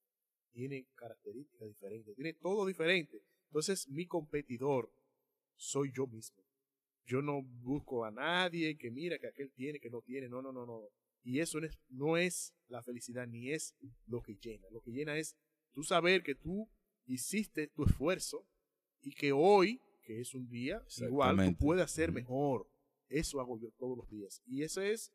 Tiene 0.52 0.86
características 0.94 1.66
diferentes, 1.66 2.14
tiene 2.14 2.34
todo 2.34 2.64
diferente. 2.64 3.20
Entonces, 3.48 3.88
mi 3.88 4.06
competidor 4.06 4.92
soy 5.56 5.90
yo 5.92 6.06
mismo. 6.06 6.40
Yo 7.04 7.20
no 7.20 7.42
busco 7.42 8.04
a 8.04 8.12
nadie 8.12 8.78
que 8.78 8.92
mira 8.92 9.18
que 9.18 9.26
aquel 9.26 9.50
tiene, 9.50 9.80
que 9.80 9.90
no 9.90 10.02
tiene. 10.02 10.28
No, 10.28 10.40
no, 10.40 10.52
no, 10.52 10.66
no. 10.66 10.88
Y 11.24 11.40
eso 11.40 11.58
no 11.58 11.66
es, 11.66 11.80
no 11.88 12.16
es 12.16 12.54
la 12.68 12.84
felicidad, 12.84 13.26
ni 13.26 13.50
es 13.50 13.74
lo 14.06 14.22
que 14.22 14.36
llena. 14.36 14.68
Lo 14.70 14.82
que 14.82 14.92
llena 14.92 15.18
es 15.18 15.36
tú 15.72 15.82
saber 15.82 16.22
que 16.22 16.36
tú 16.36 16.70
hiciste 17.06 17.66
tu 17.66 17.82
esfuerzo 17.82 18.46
y 19.00 19.12
que 19.16 19.32
hoy, 19.32 19.80
que 20.04 20.20
es 20.20 20.32
un 20.32 20.48
día, 20.48 20.80
igual 20.98 21.44
tú 21.44 21.56
puedes 21.56 21.82
hacer 21.82 22.12
mejor. 22.12 22.70
Eso 23.08 23.40
hago 23.40 23.58
yo 23.58 23.72
todos 23.72 23.98
los 23.98 24.08
días. 24.08 24.40
Y 24.46 24.62
eso 24.62 24.80
es, 24.80 25.12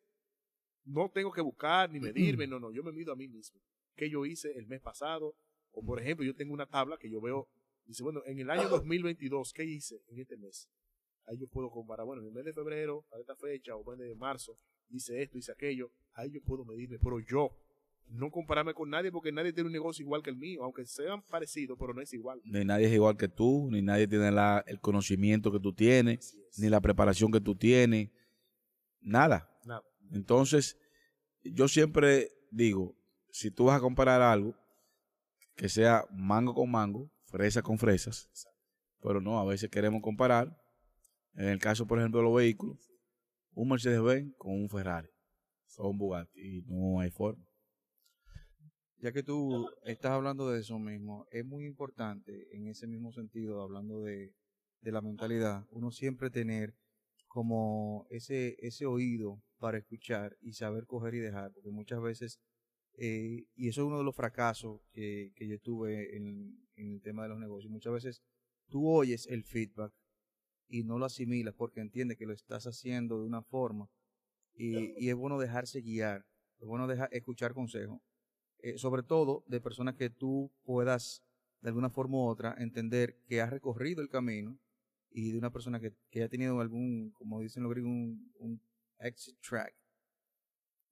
no 0.85 1.09
tengo 1.09 1.31
que 1.31 1.41
buscar 1.41 1.89
ni 1.91 1.99
medirme, 1.99 2.47
no, 2.47 2.59
no, 2.59 2.71
yo 2.71 2.83
me 2.83 2.91
mido 2.91 3.13
a 3.13 3.15
mí 3.15 3.27
mismo. 3.27 3.59
¿Qué 3.95 4.09
yo 4.09 4.25
hice 4.25 4.51
el 4.57 4.67
mes 4.67 4.81
pasado? 4.81 5.35
O 5.71 5.83
por 5.83 6.01
ejemplo, 6.01 6.25
yo 6.25 6.35
tengo 6.35 6.53
una 6.53 6.65
tabla 6.65 6.97
que 6.97 7.09
yo 7.09 7.21
veo, 7.21 7.47
dice, 7.85 8.03
bueno, 8.03 8.21
en 8.25 8.39
el 8.39 8.49
año 8.49 8.69
2022, 8.69 9.53
¿qué 9.53 9.65
hice 9.65 10.01
en 10.07 10.19
este 10.19 10.37
mes? 10.37 10.69
Ahí 11.25 11.37
yo 11.37 11.47
puedo 11.47 11.69
comparar, 11.69 12.05
bueno, 12.05 12.21
en 12.21 12.29
el 12.29 12.33
mes 12.33 12.45
de 12.45 12.53
febrero, 12.53 13.05
a 13.11 13.19
esta 13.19 13.35
fecha, 13.35 13.75
o 13.75 13.93
en 13.93 13.99
el 13.99 14.07
mes 14.07 14.09
de 14.09 14.19
marzo, 14.19 14.57
hice 14.89 15.21
esto, 15.21 15.37
hice 15.37 15.51
aquello, 15.51 15.91
ahí 16.13 16.31
yo 16.31 16.41
puedo 16.41 16.65
medirme, 16.65 16.97
pero 16.97 17.19
yo, 17.19 17.55
no 18.11 18.31
compararme 18.31 18.73
con 18.73 18.89
nadie 18.89 19.11
porque 19.11 19.31
nadie 19.31 19.53
tiene 19.53 19.67
un 19.67 19.73
negocio 19.73 20.03
igual 20.03 20.23
que 20.23 20.29
el 20.29 20.35
mío, 20.35 20.63
aunque 20.63 20.85
sean 20.85 21.21
parecidos, 21.23 21.77
pero 21.79 21.93
no 21.93 22.01
es 22.01 22.11
igual. 22.13 22.41
Ni 22.43 22.65
nadie 22.65 22.87
es 22.87 22.93
igual 22.93 23.17
que 23.17 23.27
tú, 23.27 23.69
ni 23.71 23.81
nadie 23.81 24.07
tiene 24.07 24.31
la, 24.31 24.63
el 24.67 24.79
conocimiento 24.79 25.51
que 25.51 25.59
tú 25.59 25.73
tienes, 25.73 26.35
ni 26.57 26.69
la 26.69 26.81
preparación 26.81 27.31
que 27.31 27.41
tú 27.41 27.55
tienes, 27.55 28.09
nada. 29.01 29.49
Nada. 29.65 29.83
Entonces, 30.11 30.77
yo 31.43 31.67
siempre 31.67 32.31
digo, 32.51 32.95
si 33.31 33.51
tú 33.51 33.65
vas 33.65 33.77
a 33.77 33.81
comparar 33.81 34.21
algo, 34.21 34.55
que 35.55 35.69
sea 35.69 36.05
mango 36.11 36.53
con 36.53 36.71
mango, 36.71 37.11
fresa 37.25 37.61
con 37.61 37.77
fresas, 37.77 38.29
pero 39.01 39.21
no, 39.21 39.39
a 39.39 39.45
veces 39.45 39.69
queremos 39.69 40.01
comparar, 40.01 40.55
en 41.35 41.49
el 41.49 41.59
caso, 41.59 41.85
por 41.85 41.99
ejemplo, 41.99 42.19
de 42.19 42.25
los 42.25 42.35
vehículos, 42.35 42.77
un 43.53 43.69
Mercedes-Benz 43.69 44.33
con 44.37 44.53
un 44.53 44.69
Ferrari 44.69 45.09
o 45.77 45.89
un 45.89 45.97
Bugatti, 45.97 46.39
y 46.39 46.61
no 46.63 46.99
hay 46.99 47.11
forma. 47.11 47.45
Ya 49.01 49.13
que 49.13 49.23
tú 49.23 49.69
estás 49.83 50.11
hablando 50.11 50.49
de 50.49 50.59
eso 50.59 50.77
mismo, 50.77 51.25
es 51.31 51.45
muy 51.45 51.65
importante 51.65 52.47
en 52.55 52.67
ese 52.67 52.85
mismo 52.85 53.13
sentido, 53.13 53.61
hablando 53.61 54.01
de, 54.01 54.33
la 54.81 55.01
mentalidad, 55.01 55.65
uno 55.71 55.91
siempre 55.91 56.29
tener 56.29 56.73
como 57.39 58.05
ese, 58.09 58.57
ese 58.59 58.85
oído 58.85 59.41
para 59.59 59.77
escuchar 59.77 60.35
y 60.41 60.51
saber 60.51 60.85
coger 60.85 61.13
y 61.13 61.19
dejar, 61.19 61.53
porque 61.53 61.69
muchas 61.69 62.01
veces, 62.01 62.41
eh, 62.97 63.45
y 63.55 63.69
eso 63.69 63.79
es 63.79 63.87
uno 63.87 63.99
de 63.99 64.03
los 64.03 64.13
fracasos 64.13 64.81
que, 64.91 65.31
que 65.37 65.47
yo 65.47 65.57
tuve 65.57 66.17
en, 66.17 66.67
en, 66.75 66.91
el 66.91 67.01
tema 67.01 67.23
de 67.23 67.29
los 67.29 67.39
negocios, 67.39 67.71
muchas 67.71 67.93
veces 67.93 68.21
tú 68.67 68.89
oyes 68.89 69.25
el 69.27 69.45
feedback 69.45 69.93
y 70.67 70.83
no 70.83 70.99
lo 70.99 71.05
asimilas 71.05 71.53
porque 71.53 71.79
entiendes 71.79 72.17
que 72.17 72.25
lo 72.25 72.33
estás 72.33 72.67
haciendo 72.67 73.21
de 73.21 73.27
una 73.27 73.41
forma 73.41 73.89
y, 74.53 75.01
y 75.01 75.07
es 75.07 75.15
bueno 75.15 75.39
dejarse 75.39 75.79
guiar, 75.79 76.25
es 76.57 76.67
bueno 76.67 76.87
dejar, 76.87 77.07
escuchar 77.13 77.53
consejos 77.53 78.01
eh, 78.57 78.77
sobre 78.77 79.03
todo 79.03 79.45
de 79.47 79.61
personas 79.61 79.95
que 79.95 80.09
tú 80.09 80.51
puedas 80.65 81.23
de 81.61 81.69
alguna 81.69 81.89
forma 81.89 82.17
u 82.17 82.27
otra 82.27 82.53
entender 82.57 83.15
que 83.25 83.39
has 83.39 83.49
recorrido 83.49 84.01
el 84.01 84.09
camino 84.09 84.59
y 85.11 85.31
de 85.31 85.37
una 85.37 85.51
persona 85.51 85.79
que, 85.79 85.93
que 86.09 86.23
ha 86.23 86.29
tenido 86.29 86.59
algún, 86.59 87.11
como 87.11 87.41
dicen 87.41 87.63
los 87.63 87.71
griegos, 87.71 87.91
un, 87.91 88.61
exit 89.01 89.37
track 89.39 89.73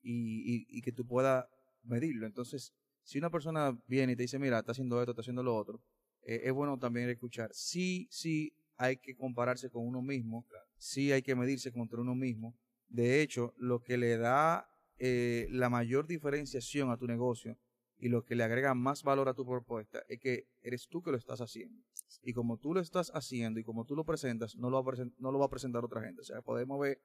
y, 0.02 0.66
y, 0.70 0.82
que 0.82 0.94
tú 0.94 1.06
puedas 1.06 1.46
medirlo. 1.84 2.26
Entonces, 2.26 2.74
si 3.04 3.18
una 3.18 3.30
persona 3.30 3.78
viene 3.86 4.14
y 4.14 4.16
te 4.16 4.24
dice, 4.24 4.40
mira, 4.40 4.60
está 4.60 4.72
haciendo 4.72 5.00
esto, 5.02 5.12
está 5.12 5.22
haciendo 5.22 5.44
lo 5.44 5.56
otro, 5.56 5.82
eh, 6.22 6.42
es 6.46 6.54
bueno 6.54 6.78
también 6.78 7.10
escuchar. 7.10 7.50
Sí, 7.54 8.08
sí, 8.10 8.54
hay 8.78 8.98
que 8.98 9.16
compararse 9.16 9.70
con 9.70 9.86
uno 9.86 10.02
mismo, 10.02 10.46
sí 10.78 11.12
hay 11.12 11.22
que 11.22 11.36
medirse 11.36 11.72
contra 11.72 12.00
uno 12.00 12.16
mismo. 12.16 12.56
De 12.88 13.22
hecho, 13.22 13.54
lo 13.58 13.82
que 13.82 13.98
le 13.98 14.18
da 14.18 14.70
eh, 15.00 15.48
la 15.52 15.70
mayor 15.70 16.08
diferenciación 16.08 16.92
a 16.92 16.98
tu 16.98 17.08
negocio 17.08 17.58
y 17.98 18.10
lo 18.10 18.24
que 18.24 18.36
le 18.36 18.44
agrega 18.44 18.74
más 18.74 19.04
valor 19.04 19.30
a 19.30 19.34
tu 19.34 19.46
propuesta 19.46 20.04
es 20.08 20.20
que 20.20 20.48
eres 20.62 20.88
tú 20.88 21.02
que 21.02 21.12
lo 21.12 21.18
estás 21.18 21.42
haciendo. 21.42 21.84
Y 22.24 22.34
como 22.34 22.58
tú 22.58 22.74
lo 22.74 22.80
estás 22.80 23.12
haciendo 23.14 23.60
y 23.60 23.64
como 23.64 23.86
tú 23.86 23.96
lo 23.96 24.06
presentas, 24.06 24.56
no 24.56 24.70
lo 24.70 24.84
va 24.84 25.46
a, 25.46 25.50
presentar 25.50 25.84
otra 25.84 26.02
gente. 26.02 26.22
O 26.22 26.24
sea, 26.24 26.42
podemos 26.42 26.80
ver 26.80 27.02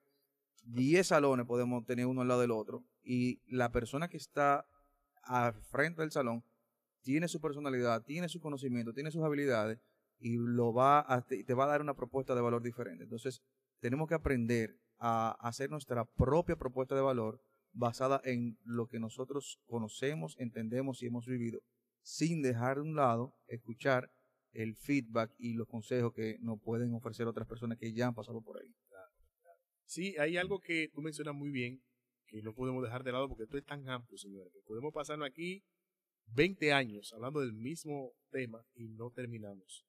10 0.65 1.07
salones, 1.07 1.47
podemos 1.47 1.85
tener 1.85 2.07
uno 2.07 2.23
al 2.23 2.29
lado 2.29 2.41
del 2.41 2.51
otro, 2.51 2.85
y 3.03 3.41
la 3.47 3.73
persona 3.73 4.09
que 4.09 4.17
está 4.17 4.67
al 5.23 5.55
frente 5.55 6.03
del 6.03 6.13
salón 6.13 6.45
tiene 7.03 7.29
su 7.29 7.41
personalidad, 7.41 8.03
tiene 8.05 8.29
su 8.29 8.41
conocimiento, 8.41 8.93
tiene 8.93 9.11
sus 9.11 9.23
habilidades 9.23 9.81
y 10.19 10.37
lo 10.37 10.73
va 10.73 11.05
te 11.29 11.55
va 11.55 11.65
a 11.65 11.69
dar 11.69 11.81
una 11.81 11.95
propuesta 11.95 12.35
de 12.35 12.41
valor 12.41 12.63
diferente. 12.63 13.05
Entonces, 13.05 13.43
tenemos 13.81 14.09
que 14.09 14.15
aprender 14.15 14.79
a 14.99 15.33
hacer 15.41 15.69
nuestra 15.69 16.05
propia 16.05 16.57
propuesta 16.57 16.95
de 16.95 17.01
valor 17.01 17.43
basada 17.73 18.21
en 18.25 18.59
lo 18.65 18.87
que 18.87 19.01
nosotros 19.01 19.61
conocemos, 19.67 20.37
entendemos 20.39 21.03
y 21.03 21.07
hemos 21.07 21.27
vivido, 21.27 21.61
sin 22.03 22.43
dejar 22.43 22.77
de 22.77 22.83
un 22.83 22.95
lado 22.95 23.35
escuchar 23.49 24.13
el 24.53 24.77
feedback 24.77 25.35
y 25.39 25.55
los 25.55 25.67
consejos 25.67 26.13
que 26.13 26.39
nos 26.41 26.61
pueden 26.61 26.95
ofrecer 26.95 27.27
otras 27.27 27.49
personas 27.49 27.79
que 27.79 27.93
ya 27.93 28.07
han 28.07 28.15
pasado 28.15 28.43
por 28.43 28.59
ahí. 28.61 28.75
Sí, 29.85 30.17
hay 30.19 30.37
algo 30.37 30.61
que 30.61 30.89
tú 30.95 31.03
mencionas 31.03 31.35
muy 31.35 31.51
bien, 31.51 31.83
que 32.27 32.41
no 32.43 32.55
podemos 32.55 32.83
dejar 32.83 33.05
de 33.05 33.13
lado 33.13 33.29
porque 33.29 33.45
esto 33.45 33.59
es 33.59 33.65
tan 33.65 33.89
amplio, 33.89 34.17
señores, 34.17 34.53
que 34.53 34.61
podemos 34.63 34.93
pasarnos 34.93 35.29
aquí 35.29 35.63
20 36.27 36.73
años 36.73 37.13
hablando 37.13 37.41
del 37.41 37.53
mismo 37.53 38.13
tema 38.31 38.65
y 38.75 38.89
no 38.89 39.11
terminamos. 39.11 39.85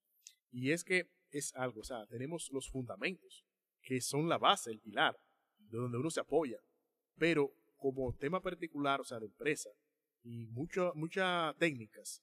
Y 0.51 0.71
es 0.71 0.83
que 0.83 1.09
es 1.29 1.53
algo, 1.55 1.81
o 1.81 1.83
sea, 1.83 2.05
tenemos 2.07 2.49
los 2.51 2.69
fundamentos, 2.69 3.45
que 3.81 4.01
son 4.01 4.27
la 4.27 4.37
base, 4.37 4.71
el 4.71 4.79
pilar, 4.79 5.15
de 5.57 5.77
donde 5.77 5.97
uno 5.97 6.09
se 6.09 6.19
apoya. 6.19 6.57
Pero 7.17 7.53
como 7.77 8.13
tema 8.15 8.41
particular, 8.41 9.01
o 9.01 9.03
sea, 9.03 9.19
de 9.19 9.25
empresa, 9.27 9.69
y 10.21 10.47
muchas 10.47 11.57
técnicas, 11.57 12.21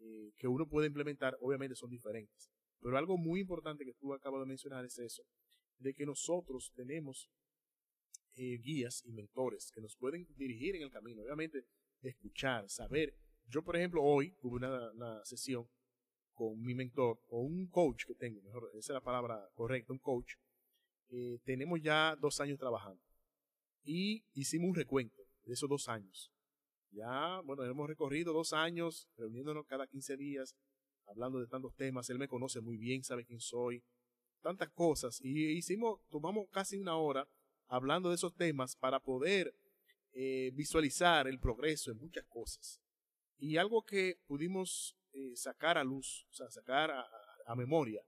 eh, 0.00 0.32
que 0.36 0.46
uno 0.46 0.68
puede 0.68 0.86
implementar, 0.86 1.36
obviamente 1.40 1.74
son 1.74 1.90
diferentes. 1.90 2.50
Pero 2.80 2.96
algo 2.96 3.16
muy 3.16 3.40
importante 3.40 3.84
que 3.84 3.94
tú 3.94 4.14
acabas 4.14 4.40
de 4.40 4.46
mencionar 4.46 4.84
es 4.84 4.98
eso, 4.98 5.24
de 5.78 5.94
que 5.94 6.06
nosotros 6.06 6.72
tenemos 6.74 7.30
eh, 8.34 8.58
guías 8.58 9.02
y 9.04 9.12
mentores 9.12 9.72
que 9.74 9.80
nos 9.80 9.96
pueden 9.96 10.26
dirigir 10.36 10.76
en 10.76 10.82
el 10.82 10.90
camino. 10.90 11.22
Obviamente, 11.22 11.64
escuchar, 12.02 12.68
saber. 12.68 13.16
Yo, 13.46 13.62
por 13.62 13.76
ejemplo, 13.76 14.02
hoy 14.02 14.36
tuve 14.40 14.56
una, 14.56 15.24
sesión 15.24 15.68
con 16.34 16.60
mi 16.60 16.74
mentor 16.74 17.20
o 17.28 17.40
un 17.40 17.66
coach 17.66 18.04
que 18.06 18.14
tengo, 18.14 18.40
mejor, 18.42 18.70
esa 18.74 18.92
es 18.92 18.94
la 18.94 19.00
palabra 19.00 19.48
correcta, 19.54 19.92
un 19.92 19.98
coach. 19.98 20.34
Tenemos 21.44 21.80
ya 21.82 22.14
dos 22.20 22.38
años 22.40 22.58
trabajando 22.58 23.02
y 23.82 24.22
hicimos 24.34 24.68
un 24.68 24.74
recuento 24.74 25.22
de 25.44 25.54
esos 25.54 25.68
dos 25.68 25.88
años. 25.88 26.30
Ya, 26.90 27.40
bueno, 27.44 27.64
hemos 27.64 27.88
recorrido 27.88 28.32
dos 28.32 28.52
años 28.52 29.08
reuniéndonos 29.16 29.66
cada 29.66 29.86
15 29.86 30.16
días, 30.16 30.56
hablando 31.06 31.38
de 31.38 31.46
tantos 31.46 31.74
temas. 31.74 32.08
Él 32.10 32.18
me 32.18 32.28
conoce 32.28 32.60
muy 32.60 32.76
bien, 32.76 33.04
sabe 33.04 33.24
quién 33.24 33.40
soy, 33.40 33.82
tantas 34.40 34.70
cosas. 34.70 35.20
Y 35.22 35.50
hicimos, 35.50 36.00
tomamos 36.08 36.48
casi 36.50 36.78
una 36.78 36.96
hora 36.96 37.28
hablando 37.66 38.08
de 38.08 38.14
esos 38.14 38.34
temas 38.34 38.76
para 38.76 39.00
poder 39.00 39.54
eh, 40.12 40.50
visualizar 40.54 41.28
el 41.28 41.38
progreso 41.38 41.90
en 41.90 41.98
muchas 41.98 42.24
cosas. 42.26 42.80
Y 43.36 43.56
algo 43.56 43.84
que 43.84 44.18
pudimos 44.26 44.96
eh, 45.12 45.36
sacar 45.36 45.78
a 45.78 45.84
luz, 45.84 46.26
o 46.30 46.32
sea, 46.32 46.50
sacar 46.50 46.90
a, 46.90 47.06
a, 47.46 47.54
memoria 47.54 48.02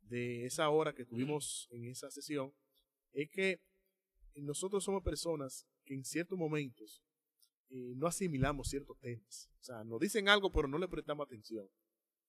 de 0.00 0.46
esa 0.46 0.68
hora 0.70 0.94
que 0.94 1.04
tuvimos 1.04 1.68
en 1.70 1.86
esa 1.86 2.10
sesión, 2.10 2.54
es 3.12 3.28
que 3.30 3.60
nosotros 4.36 4.84
somos 4.84 5.02
personas 5.02 5.66
que 5.84 5.94
en 5.94 6.04
ciertos 6.04 6.38
momentos 6.38 7.02
eh, 7.70 7.94
no 7.96 8.06
asimilamos 8.06 8.68
ciertos 8.68 8.98
temas. 8.98 9.48
O 9.60 9.64
sea, 9.64 9.84
nos 9.84 10.00
dicen 10.00 10.28
algo, 10.28 10.50
pero 10.52 10.68
no 10.68 10.78
le 10.78 10.88
prestamos 10.88 11.26
atención. 11.26 11.66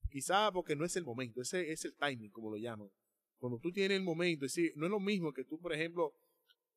Quizá 0.09 0.51
porque 0.51 0.75
no 0.75 0.85
es 0.85 0.95
el 0.95 1.03
momento, 1.03 1.41
ese 1.41 1.71
es 1.71 1.85
el 1.85 1.95
timing, 1.95 2.31
como 2.31 2.51
lo 2.51 2.57
llaman. 2.57 2.89
Cuando 3.37 3.59
tú 3.59 3.71
tienes 3.71 3.97
el 3.97 4.03
momento, 4.03 4.45
es 4.45 4.53
decir, 4.53 4.73
no 4.75 4.85
es 4.85 4.91
lo 4.91 4.99
mismo 4.99 5.33
que 5.33 5.43
tú, 5.43 5.59
por 5.59 5.73
ejemplo, 5.73 6.13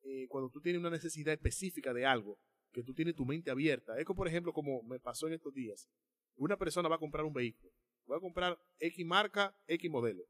eh, 0.01 0.27
cuando 0.29 0.49
tú 0.49 0.61
tienes 0.61 0.79
una 0.79 0.89
necesidad 0.89 1.33
específica 1.33 1.93
de 1.93 2.05
algo, 2.05 2.39
que 2.71 2.83
tú 2.83 2.93
tienes 2.93 3.15
tu 3.15 3.25
mente 3.25 3.51
abierta. 3.51 3.97
Es 3.99 4.05
como, 4.05 4.17
por 4.17 4.27
ejemplo, 4.27 4.51
como 4.51 4.81
me 4.83 4.99
pasó 4.99 5.27
en 5.27 5.33
estos 5.33 5.53
días. 5.53 5.87
Una 6.35 6.57
persona 6.57 6.89
va 6.89 6.95
a 6.95 6.99
comprar 6.99 7.23
un 7.23 7.33
vehículo. 7.33 7.71
Va 8.09 8.17
a 8.17 8.19
comprar 8.19 8.59
X 8.79 9.05
marca, 9.05 9.55
X 9.67 9.89
modelo. 9.89 10.23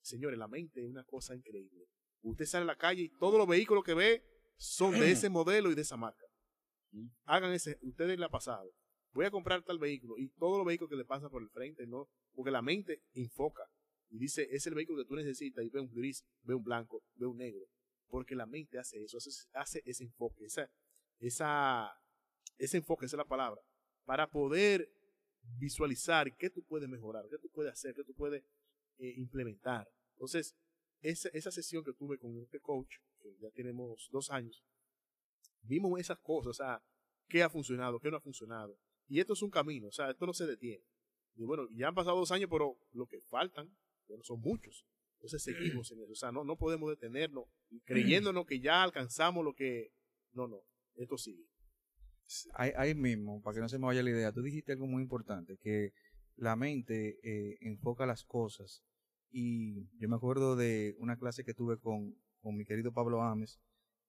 Señores, 0.00 0.38
la 0.38 0.48
mente 0.48 0.80
es 0.80 0.86
una 0.86 1.04
cosa 1.04 1.34
increíble. 1.34 1.86
Usted 2.22 2.46
sale 2.46 2.62
a 2.62 2.66
la 2.66 2.78
calle 2.78 3.02
y 3.02 3.08
todos 3.18 3.38
los 3.38 3.46
vehículos 3.46 3.84
que 3.84 3.94
ve 3.94 4.22
son 4.56 4.92
de 4.92 5.10
ese 5.12 5.28
modelo 5.28 5.70
y 5.70 5.74
de 5.74 5.82
esa 5.82 5.96
marca. 5.96 6.24
Hagan 7.24 7.52
ese, 7.52 7.78
ustedes 7.82 8.18
le 8.18 8.24
ha 8.24 8.28
pasado. 8.28 8.70
Voy 9.12 9.26
a 9.26 9.30
comprar 9.30 9.62
tal 9.62 9.78
vehículo 9.78 10.18
y 10.18 10.28
todos 10.30 10.58
los 10.58 10.66
vehículos 10.66 10.90
que 10.90 10.96
le 10.96 11.04
pasan 11.04 11.30
por 11.30 11.42
el 11.42 11.48
frente, 11.50 11.86
¿no? 11.86 12.08
Porque 12.34 12.50
la 12.50 12.62
mente 12.62 13.02
enfoca 13.12 13.62
y 14.10 14.18
dice, 14.18 14.46
es 14.50 14.66
el 14.66 14.74
vehículo 14.74 15.02
que 15.02 15.08
tú 15.08 15.16
necesitas 15.16 15.64
y 15.64 15.70
ve 15.70 15.80
un 15.80 15.92
gris, 15.92 16.24
ve 16.42 16.54
un 16.54 16.62
blanco, 16.62 17.02
ve 17.14 17.26
un 17.26 17.36
negro. 17.36 17.64
Porque 18.08 18.34
la 18.34 18.46
mente 18.46 18.78
hace 18.78 19.02
eso, 19.02 19.18
hace, 19.18 19.30
hace 19.54 19.82
ese 19.84 20.04
enfoque, 20.04 20.44
esa, 20.44 20.70
esa, 21.18 21.90
ese 22.58 22.76
enfoque, 22.76 23.06
esa 23.06 23.16
es 23.16 23.18
la 23.18 23.24
palabra, 23.24 23.60
para 24.04 24.30
poder 24.30 24.88
visualizar 25.58 26.36
qué 26.36 26.50
tú 26.50 26.64
puedes 26.64 26.88
mejorar, 26.88 27.24
qué 27.30 27.38
tú 27.38 27.48
puedes 27.50 27.72
hacer, 27.72 27.94
qué 27.94 28.04
tú 28.04 28.14
puedes 28.14 28.44
eh, 28.98 29.14
implementar. 29.16 29.88
Entonces, 30.12 30.54
esa, 31.00 31.28
esa 31.30 31.50
sesión 31.50 31.82
que 31.82 31.92
tuve 31.92 32.18
con 32.18 32.38
este 32.38 32.60
coach, 32.60 32.96
que 33.20 33.36
ya 33.40 33.50
tenemos 33.50 34.08
dos 34.12 34.30
años, 34.30 34.62
vimos 35.64 35.98
esas 36.00 36.18
cosas, 36.20 36.50
o 36.50 36.54
sea, 36.54 36.82
qué 37.28 37.42
ha 37.42 37.50
funcionado, 37.50 38.00
qué 38.00 38.10
no 38.10 38.16
ha 38.16 38.20
funcionado. 38.20 38.78
Y 39.06 39.20
esto 39.20 39.34
es 39.34 39.42
un 39.42 39.50
camino, 39.50 39.88
o 39.88 39.92
sea, 39.92 40.10
esto 40.10 40.26
no 40.26 40.32
se 40.32 40.46
detiene. 40.46 40.84
Y 41.36 41.44
bueno, 41.44 41.66
ya 41.72 41.88
han 41.88 41.94
pasado 41.94 42.16
dos 42.16 42.30
años, 42.30 42.48
pero 42.50 42.78
lo 42.92 43.06
que 43.06 43.20
faltan, 43.22 43.68
bueno, 44.08 44.22
son 44.22 44.40
muchos. 44.40 44.86
Entonces 45.16 45.42
seguimos 45.42 45.90
en 45.90 46.02
eso. 46.02 46.12
O 46.12 46.16
sea, 46.16 46.32
no, 46.32 46.44
no 46.44 46.56
podemos 46.56 46.90
detenernos 46.90 47.44
creyéndonos 47.84 48.46
que 48.46 48.60
ya 48.60 48.82
alcanzamos 48.82 49.44
lo 49.44 49.54
que... 49.54 49.88
No, 50.32 50.46
no, 50.46 50.60
esto 50.96 51.16
sigue. 51.16 51.44
Ahí, 52.54 52.72
ahí 52.76 52.94
mismo, 52.94 53.42
para 53.42 53.54
que 53.54 53.60
no 53.60 53.68
se 53.68 53.78
me 53.78 53.86
vaya 53.86 54.02
la 54.02 54.10
idea, 54.10 54.32
tú 54.32 54.42
dijiste 54.42 54.72
algo 54.72 54.86
muy 54.86 55.02
importante, 55.02 55.56
que 55.58 55.92
la 56.36 56.56
mente 56.56 57.18
eh, 57.22 57.58
enfoca 57.60 58.06
las 58.06 58.24
cosas. 58.24 58.82
Y 59.30 59.86
yo 59.98 60.08
me 60.08 60.16
acuerdo 60.16 60.56
de 60.56 60.94
una 60.98 61.16
clase 61.16 61.44
que 61.44 61.54
tuve 61.54 61.78
con, 61.78 62.14
con 62.40 62.56
mi 62.56 62.64
querido 62.64 62.92
Pablo 62.92 63.22
Ames, 63.22 63.60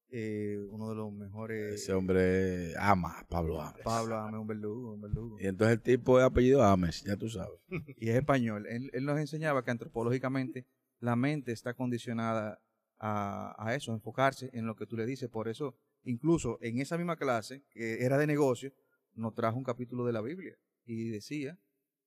eh, 0.09 0.57
uno 0.69 0.89
de 0.89 0.95
los 0.95 1.11
mejores. 1.11 1.75
Ese 1.75 1.93
hombre 1.93 2.73
ama 2.77 3.25
Pablo 3.29 3.61
Ames. 3.61 3.83
Pablo 3.83 4.17
Ames, 4.17 4.39
un 4.39 4.47
verdugo, 4.47 4.93
un 4.93 5.01
verdugo. 5.01 5.37
Y 5.39 5.47
entonces 5.47 5.77
el 5.77 5.81
tipo 5.81 6.19
es 6.19 6.25
apellido 6.25 6.63
Ames, 6.63 7.03
ya 7.03 7.17
tú 7.17 7.29
sabes. 7.29 7.59
y 7.97 8.09
es 8.09 8.15
español. 8.15 8.65
Él, 8.67 8.89
él, 8.93 9.05
nos 9.05 9.19
enseñaba 9.19 9.63
que 9.63 9.71
antropológicamente 9.71 10.65
la 10.99 11.15
mente 11.15 11.51
está 11.51 11.73
condicionada 11.73 12.61
a, 12.99 13.55
a, 13.57 13.75
eso, 13.75 13.91
a 13.91 13.95
enfocarse 13.95 14.49
en 14.53 14.65
lo 14.65 14.75
que 14.75 14.85
tú 14.85 14.95
le 14.95 15.05
dices. 15.05 15.29
Por 15.29 15.47
eso, 15.47 15.75
incluso 16.03 16.57
en 16.61 16.79
esa 16.79 16.97
misma 16.97 17.17
clase, 17.17 17.63
que 17.71 18.05
era 18.05 18.17
de 18.17 18.27
negocio, 18.27 18.71
nos 19.15 19.33
trajo 19.33 19.57
un 19.57 19.63
capítulo 19.63 20.05
de 20.05 20.13
la 20.13 20.21
Biblia 20.21 20.57
y 20.85 21.09
decía 21.09 21.57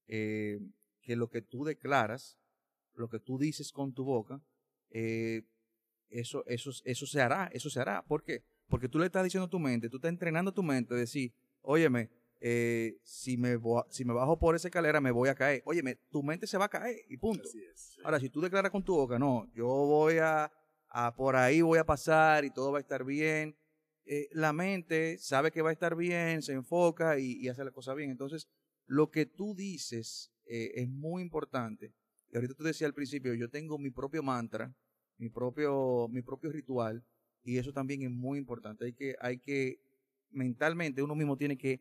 eh, 0.06 0.60
que 1.02 1.16
lo 1.16 1.28
que 1.28 1.42
tú 1.42 1.64
declaras, 1.64 2.38
lo 2.94 3.08
que 3.08 3.18
tú 3.18 3.38
dices 3.38 3.72
con 3.72 3.92
tu 3.92 4.04
boca, 4.04 4.42
eh, 4.90 5.42
eso, 6.10 6.44
eso, 6.46 6.70
eso 6.84 7.06
se 7.06 7.20
hará, 7.20 7.50
eso 7.52 7.70
se 7.70 7.80
hará. 7.80 8.02
¿Por 8.02 8.22
qué? 8.22 8.42
Porque 8.68 8.88
tú 8.88 8.98
le 8.98 9.06
estás 9.06 9.24
diciendo 9.24 9.46
a 9.46 9.50
tu 9.50 9.58
mente, 9.58 9.88
tú 9.88 9.96
estás 9.96 10.10
entrenando 10.10 10.52
tu 10.52 10.62
mente 10.62 10.94
a 10.94 10.96
decir, 10.96 11.32
óyeme, 11.62 12.10
eh, 12.40 12.98
si, 13.02 13.36
me 13.36 13.58
si 13.90 14.04
me 14.04 14.12
bajo 14.12 14.38
por 14.38 14.54
esa 14.54 14.68
escalera 14.68 15.00
me 15.00 15.10
voy 15.10 15.28
a 15.28 15.34
caer. 15.34 15.62
Óyeme, 15.64 15.96
tu 16.10 16.22
mente 16.22 16.46
se 16.46 16.58
va 16.58 16.66
a 16.66 16.68
caer 16.68 17.00
y 17.08 17.16
punto. 17.16 17.48
Así 17.48 17.62
es, 17.62 17.80
sí. 17.94 18.00
Ahora, 18.04 18.20
si 18.20 18.30
tú 18.30 18.40
declaras 18.40 18.70
con 18.70 18.84
tu 18.84 18.94
boca, 18.94 19.18
no, 19.18 19.50
yo 19.54 19.66
voy 19.66 20.18
a, 20.18 20.52
a 20.88 21.14
por 21.14 21.36
ahí 21.36 21.62
voy 21.62 21.78
a 21.78 21.86
pasar 21.86 22.44
y 22.44 22.50
todo 22.50 22.72
va 22.72 22.78
a 22.78 22.80
estar 22.80 23.04
bien. 23.04 23.56
Eh, 24.04 24.28
la 24.32 24.52
mente 24.52 25.18
sabe 25.18 25.50
que 25.50 25.62
va 25.62 25.70
a 25.70 25.72
estar 25.72 25.94
bien, 25.96 26.42
se 26.42 26.52
enfoca 26.52 27.18
y, 27.18 27.32
y 27.40 27.48
hace 27.48 27.64
la 27.64 27.72
cosa 27.72 27.92
bien. 27.94 28.10
Entonces, 28.10 28.48
lo 28.86 29.10
que 29.10 29.26
tú 29.26 29.54
dices 29.54 30.32
eh, 30.46 30.72
es 30.74 30.88
muy 30.88 31.22
importante. 31.22 31.92
Y 32.30 32.36
ahorita 32.36 32.54
tú 32.54 32.64
decías 32.64 32.88
al 32.88 32.94
principio, 32.94 33.34
yo 33.34 33.48
tengo 33.50 33.78
mi 33.78 33.90
propio 33.90 34.22
mantra, 34.22 34.74
mi 35.18 35.28
propio, 35.28 36.08
mi 36.08 36.22
propio 36.22 36.50
ritual, 36.50 37.04
y 37.42 37.58
eso 37.58 37.72
también 37.72 38.02
es 38.02 38.10
muy 38.10 38.38
importante. 38.38 38.84
Hay 38.84 38.92
que, 38.92 39.16
hay 39.20 39.38
que, 39.38 39.80
mentalmente 40.30 41.02
uno 41.02 41.14
mismo 41.14 41.36
tiene 41.36 41.56
que 41.56 41.80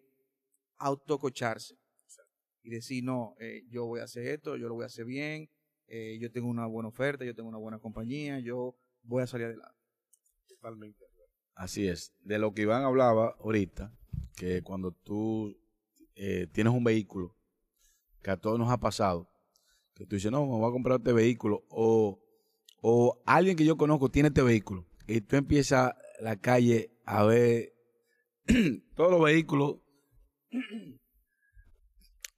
autococharse 0.78 1.78
y 2.63 2.69
decir, 2.69 3.04
no, 3.04 3.36
eh, 3.39 3.63
yo 3.69 3.86
voy 3.86 4.02
a 4.02 4.04
hacer 4.04 4.28
esto, 4.28 4.58
yo 4.58 4.67
lo 4.67 4.76
voy 4.76 4.84
a 4.84 4.88
hacer 4.88 5.06
bien, 5.06 5.50
eh, 5.88 6.17
yo 6.19 6.32
tengo 6.32 6.47
una 6.47 6.65
buena 6.65 6.89
oferta, 6.89 7.23
yo 7.23 7.34
tengo 7.34 7.50
una 7.50 7.58
buena 7.58 7.80
compañía, 7.80 8.39
yo 8.39 8.76
voy 9.04 9.23
a 9.23 9.28
salir 9.28 9.47
adelante. 9.47 9.78
Totalmente. 10.47 11.06
Así 11.56 11.88
es. 11.88 12.13
De 12.21 12.38
lo 12.38 12.54
que 12.54 12.63
Iván 12.63 12.84
hablaba 12.84 13.36
ahorita, 13.39 13.91
que 14.36 14.62
cuando 14.62 14.91
tú 14.91 15.58
eh, 16.15 16.47
tienes 16.52 16.73
un 16.73 16.84
vehículo, 16.84 17.36
que 18.21 18.32
a 18.32 18.38
todos 18.38 18.60
nos 18.60 18.69
ha 18.69 18.78
pasado, 18.78 19.30
que 19.95 20.06
tú 20.06 20.15
dices, 20.15 20.32
no, 20.32 20.45
me 20.45 20.52
voy 20.52 20.69
a 20.69 20.71
comprar 20.71 21.00
este 21.00 21.13
vehículo, 21.13 21.65
o, 21.69 22.19
o 22.81 23.21
alguien 23.25 23.55
que 23.55 23.65
yo 23.65 23.77
conozco 23.77 24.09
tiene 24.09 24.27
este 24.27 24.41
vehículo, 24.41 24.85
y 25.07 25.21
tú 25.21 25.35
empiezas 25.35 25.93
la 26.19 26.35
calle 26.35 26.91
a 27.05 27.23
ver 27.23 27.73
todos 28.95 29.11
los 29.11 29.23
vehículos, 29.23 29.77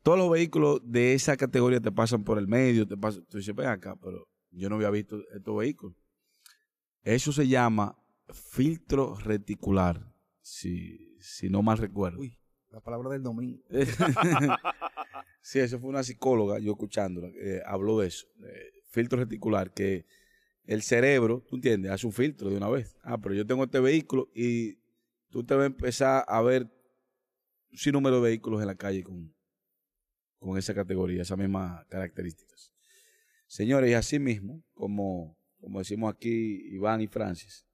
todos 0.03 0.17
los 0.17 0.29
vehículos 0.29 0.81
de 0.83 1.13
esa 1.13 1.37
categoría 1.37 1.79
te 1.79 1.91
pasan 1.91 2.23
por 2.23 2.37
el 2.37 2.47
medio, 2.47 2.87
te 2.87 2.97
pasan, 2.97 3.25
tú 3.25 3.37
dices, 3.37 3.55
ven 3.55 3.67
acá, 3.67 3.95
pero 3.95 4.27
yo 4.51 4.69
no 4.69 4.75
había 4.75 4.89
visto 4.89 5.21
estos 5.33 5.57
vehículos. 5.57 5.95
Eso 7.03 7.31
se 7.31 7.47
llama 7.47 7.97
filtro 8.33 9.15
reticular, 9.15 10.13
si, 10.41 11.17
si 11.19 11.49
no 11.49 11.61
mal 11.61 11.77
recuerdo. 11.77 12.19
Uy, 12.19 12.37
la 12.69 12.81
palabra 12.81 13.09
del 13.09 13.23
domingo. 13.23 13.63
sí, 15.41 15.59
eso 15.59 15.79
fue 15.79 15.89
una 15.89 16.03
psicóloga, 16.03 16.59
yo 16.59 16.71
escuchándola, 16.71 17.29
eh, 17.41 17.61
habló 17.65 17.99
de 17.99 18.07
eso. 18.07 18.27
Eh, 18.43 18.71
filtro 18.89 19.19
reticular, 19.19 19.73
que 19.73 20.05
el 20.69 20.83
cerebro, 20.83 21.43
tú 21.49 21.55
entiendes, 21.55 21.91
hace 21.91 22.05
un 22.05 22.13
filtro 22.13 22.47
de 22.47 22.55
una 22.55 22.69
vez. 22.69 22.95
Ah, 23.01 23.17
pero 23.17 23.33
yo 23.33 23.43
tengo 23.43 23.63
este 23.63 23.79
vehículo 23.79 24.29
y 24.35 24.77
tú 25.31 25.43
te 25.43 25.55
vas 25.55 25.63
a 25.63 25.65
empezar 25.65 26.23
a 26.27 26.41
ver 26.43 26.69
un 27.71 27.77
sinnúmero 27.77 28.17
de 28.17 28.29
vehículos 28.29 28.61
en 28.61 28.67
la 28.67 28.75
calle 28.75 29.03
con, 29.03 29.33
con 30.37 30.59
esa 30.59 30.75
categoría, 30.75 31.23
esas 31.23 31.39
mismas 31.39 31.83
características. 31.87 32.71
Señores, 33.47 33.89
y 33.89 33.95
así 33.95 34.19
mismo, 34.19 34.63
como, 34.75 35.35
como 35.59 35.79
decimos 35.79 36.13
aquí 36.13 36.61
Iván 36.71 37.01
y 37.01 37.07
Francis, 37.07 37.65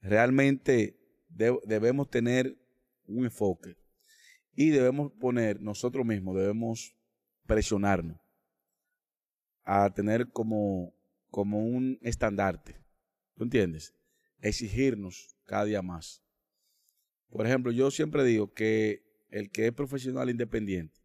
realmente 0.00 0.98
de, 1.28 1.56
debemos 1.66 2.10
tener 2.10 2.58
un 3.06 3.26
enfoque 3.26 3.76
y 4.56 4.70
debemos 4.70 5.12
poner, 5.12 5.60
nosotros 5.60 6.04
mismos 6.04 6.34
debemos 6.34 6.96
presionarnos 7.46 8.18
a 9.62 9.88
tener 9.94 10.32
como, 10.32 10.97
como 11.30 11.64
un 11.64 11.98
estandarte, 12.02 12.80
¿tú 13.36 13.44
entiendes? 13.44 13.94
Exigirnos 14.40 15.36
cada 15.44 15.64
día 15.64 15.82
más. 15.82 16.22
Por 17.30 17.46
ejemplo, 17.46 17.72
yo 17.72 17.90
siempre 17.90 18.24
digo 18.24 18.52
que 18.52 19.02
el 19.30 19.50
que 19.50 19.66
es 19.66 19.72
profesional 19.72 20.30
independiente 20.30 20.98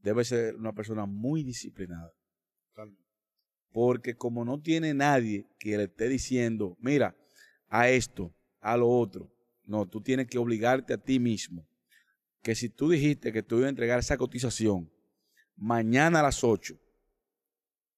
debe 0.00 0.24
ser 0.24 0.56
una 0.56 0.72
persona 0.72 1.06
muy 1.06 1.42
disciplinada. 1.42 2.12
Porque 3.72 4.14
como 4.14 4.44
no 4.44 4.60
tiene 4.60 4.94
nadie 4.94 5.48
que 5.58 5.76
le 5.76 5.84
esté 5.84 6.08
diciendo, 6.08 6.76
mira, 6.80 7.16
a 7.68 7.88
esto, 7.88 8.32
a 8.60 8.76
lo 8.76 8.88
otro, 8.88 9.32
no, 9.64 9.86
tú 9.88 10.00
tienes 10.00 10.28
que 10.28 10.38
obligarte 10.38 10.92
a 10.92 10.98
ti 10.98 11.18
mismo. 11.18 11.66
Que 12.42 12.54
si 12.54 12.68
tú 12.68 12.90
dijiste 12.90 13.32
que 13.32 13.42
tú 13.42 13.56
ibas 13.56 13.66
a 13.66 13.70
entregar 13.70 13.98
esa 13.98 14.16
cotización 14.16 14.90
mañana 15.56 16.20
a 16.20 16.24
las 16.24 16.44
8, 16.44 16.78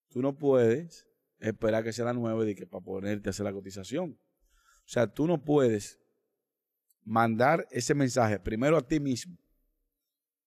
tú 0.09 0.23
no 0.23 0.37
puedes 0.37 1.06
esperar 1.39 1.85
que 1.85 1.93
sea 1.93 2.07
las 2.07 2.17
9 2.17 2.45
de 2.45 2.55
que 2.55 2.67
para 2.67 2.85
ponerte 2.85 3.29
a 3.29 3.31
hacer 3.31 3.45
la 3.45 3.53
cotización. 3.53 4.19
O 4.51 4.89
sea, 4.89 5.07
tú 5.07 5.27
no 5.27 5.43
puedes 5.45 6.01
mandar 7.05 7.67
ese 7.71 7.95
mensaje 7.95 8.39
primero 8.39 8.77
a 8.77 8.87
ti 8.87 9.01
mismo. 9.01 9.37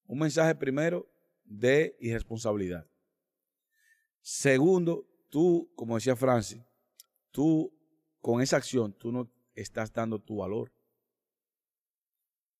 Un 0.05 0.19
mensaje 0.19 0.55
primero 0.55 1.09
de 1.43 1.95
irresponsabilidad. 1.99 2.87
Segundo, 4.21 5.07
tú, 5.29 5.71
como 5.75 5.95
decía 5.95 6.15
Francis, 6.15 6.61
tú 7.31 7.73
con 8.19 8.41
esa 8.41 8.57
acción, 8.57 8.93
tú 8.93 9.11
no 9.11 9.31
estás 9.55 9.93
dando 9.93 10.19
tu 10.19 10.37
valor. 10.37 10.71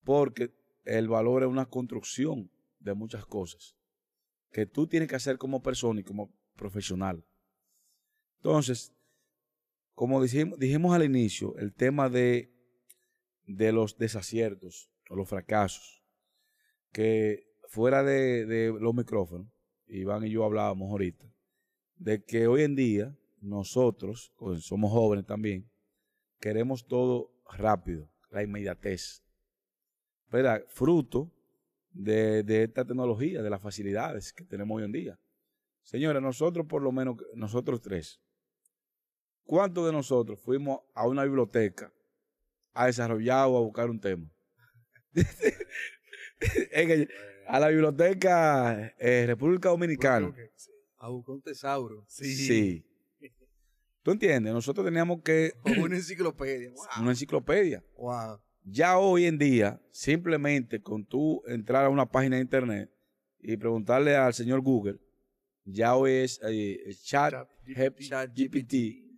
Porque 0.04 0.54
el 0.86 1.08
valor 1.08 1.44
es 1.44 1.50
una 1.50 1.66
construcción 1.66 2.52
de 2.80 2.94
muchas 2.94 3.26
cosas 3.26 3.76
que 4.52 4.66
tú 4.66 4.88
tienes 4.88 5.08
que 5.10 5.16
hacer 5.16 5.38
como 5.38 5.62
persona 5.62 6.00
y 6.00 6.04
como 6.04 6.34
profesional. 6.56 7.24
Entonces, 8.40 8.94
como 9.94 10.24
dijimos, 10.24 10.94
al 10.94 11.04
inicio, 11.04 11.58
el 11.58 11.74
tema 11.74 12.10
de, 12.10 12.54
de 13.46 13.74
los 13.74 13.98
desaciertos 13.98 14.90
o 15.10 15.16
los 15.16 15.28
fracasos, 15.28 16.02
que 16.94 17.46
fuera 17.68 18.02
de, 18.02 18.46
de 18.46 18.74
los 18.80 18.96
micrófonos, 18.96 19.48
Iván 19.88 20.26
y 20.26 20.30
yo 20.30 20.46
hablábamos 20.46 20.90
ahorita, 20.90 21.26
de 21.98 22.24
que 22.24 22.48
hoy 22.48 22.64
en 22.64 22.76
día 22.76 23.18
nosotros, 23.42 24.32
pues, 24.38 24.64
somos 24.64 24.92
jóvenes 24.92 25.26
también, 25.26 25.70
queremos 26.40 26.88
todo 26.88 27.34
rápido, 27.52 28.10
la 28.30 28.42
inmediatez. 28.42 29.22
¿Verdad? 30.32 30.64
Fruto 30.70 31.30
de, 31.92 32.44
de 32.44 32.64
esta 32.64 32.86
tecnología, 32.86 33.42
de 33.42 33.50
las 33.50 33.62
facilidades 33.62 34.32
que 34.32 34.46
tenemos 34.46 34.78
hoy 34.78 34.86
en 34.86 34.92
día. 34.94 35.20
Señores, 35.84 36.22
nosotros 36.22 36.68
por 36.68 36.82
lo 36.82 36.92
menos, 36.92 37.18
nosotros 37.34 37.82
tres, 37.82 38.22
¿cuántos 39.50 39.84
de 39.88 39.92
nosotros 39.92 40.40
fuimos 40.40 40.80
a 40.94 41.08
una 41.08 41.24
biblioteca 41.24 41.92
a 42.72 42.86
desarrollar 42.86 43.48
o 43.48 43.58
a 43.58 43.62
buscar 43.62 43.90
un 43.90 44.00
tema? 44.00 44.30
A 47.48 47.60
la 47.60 47.70
biblioteca 47.70 48.94
eh, 49.00 49.24
República 49.26 49.70
Dominicana. 49.70 50.32
A 51.00 51.10
buscar 51.10 51.34
un 51.36 51.42
tesauro. 51.42 52.06
Sí. 52.08 52.86
¿Tú 54.04 54.12
entiendes? 54.12 54.54
Nosotros 54.54 54.86
teníamos 54.86 55.24
que 55.24 55.54
una 55.84 55.96
enciclopedia. 55.96 56.70
Wow. 56.70 56.86
una 57.02 57.10
enciclopedia. 57.12 57.84
Wow. 57.98 58.40
Ya 58.64 59.00
hoy 59.00 59.26
en 59.26 59.40
día, 59.40 59.82
simplemente 59.92 60.80
con 60.80 61.04
tú 61.06 61.42
entrar 61.48 61.86
a 61.86 61.90
una 61.90 62.06
página 62.06 62.36
de 62.36 62.44
internet 62.44 62.92
y 63.40 63.58
preguntarle 63.58 64.16
al 64.16 64.34
señor 64.36 64.62
Google, 64.62 65.00
ya 65.66 65.96
hoy 65.96 66.12
es 66.12 66.40
eh, 66.44 66.80
el 66.86 66.96
chat, 67.02 67.32
Chat 67.32 67.50
G- 67.66 68.08
Chat 68.08 68.32
GPT. 68.32 69.09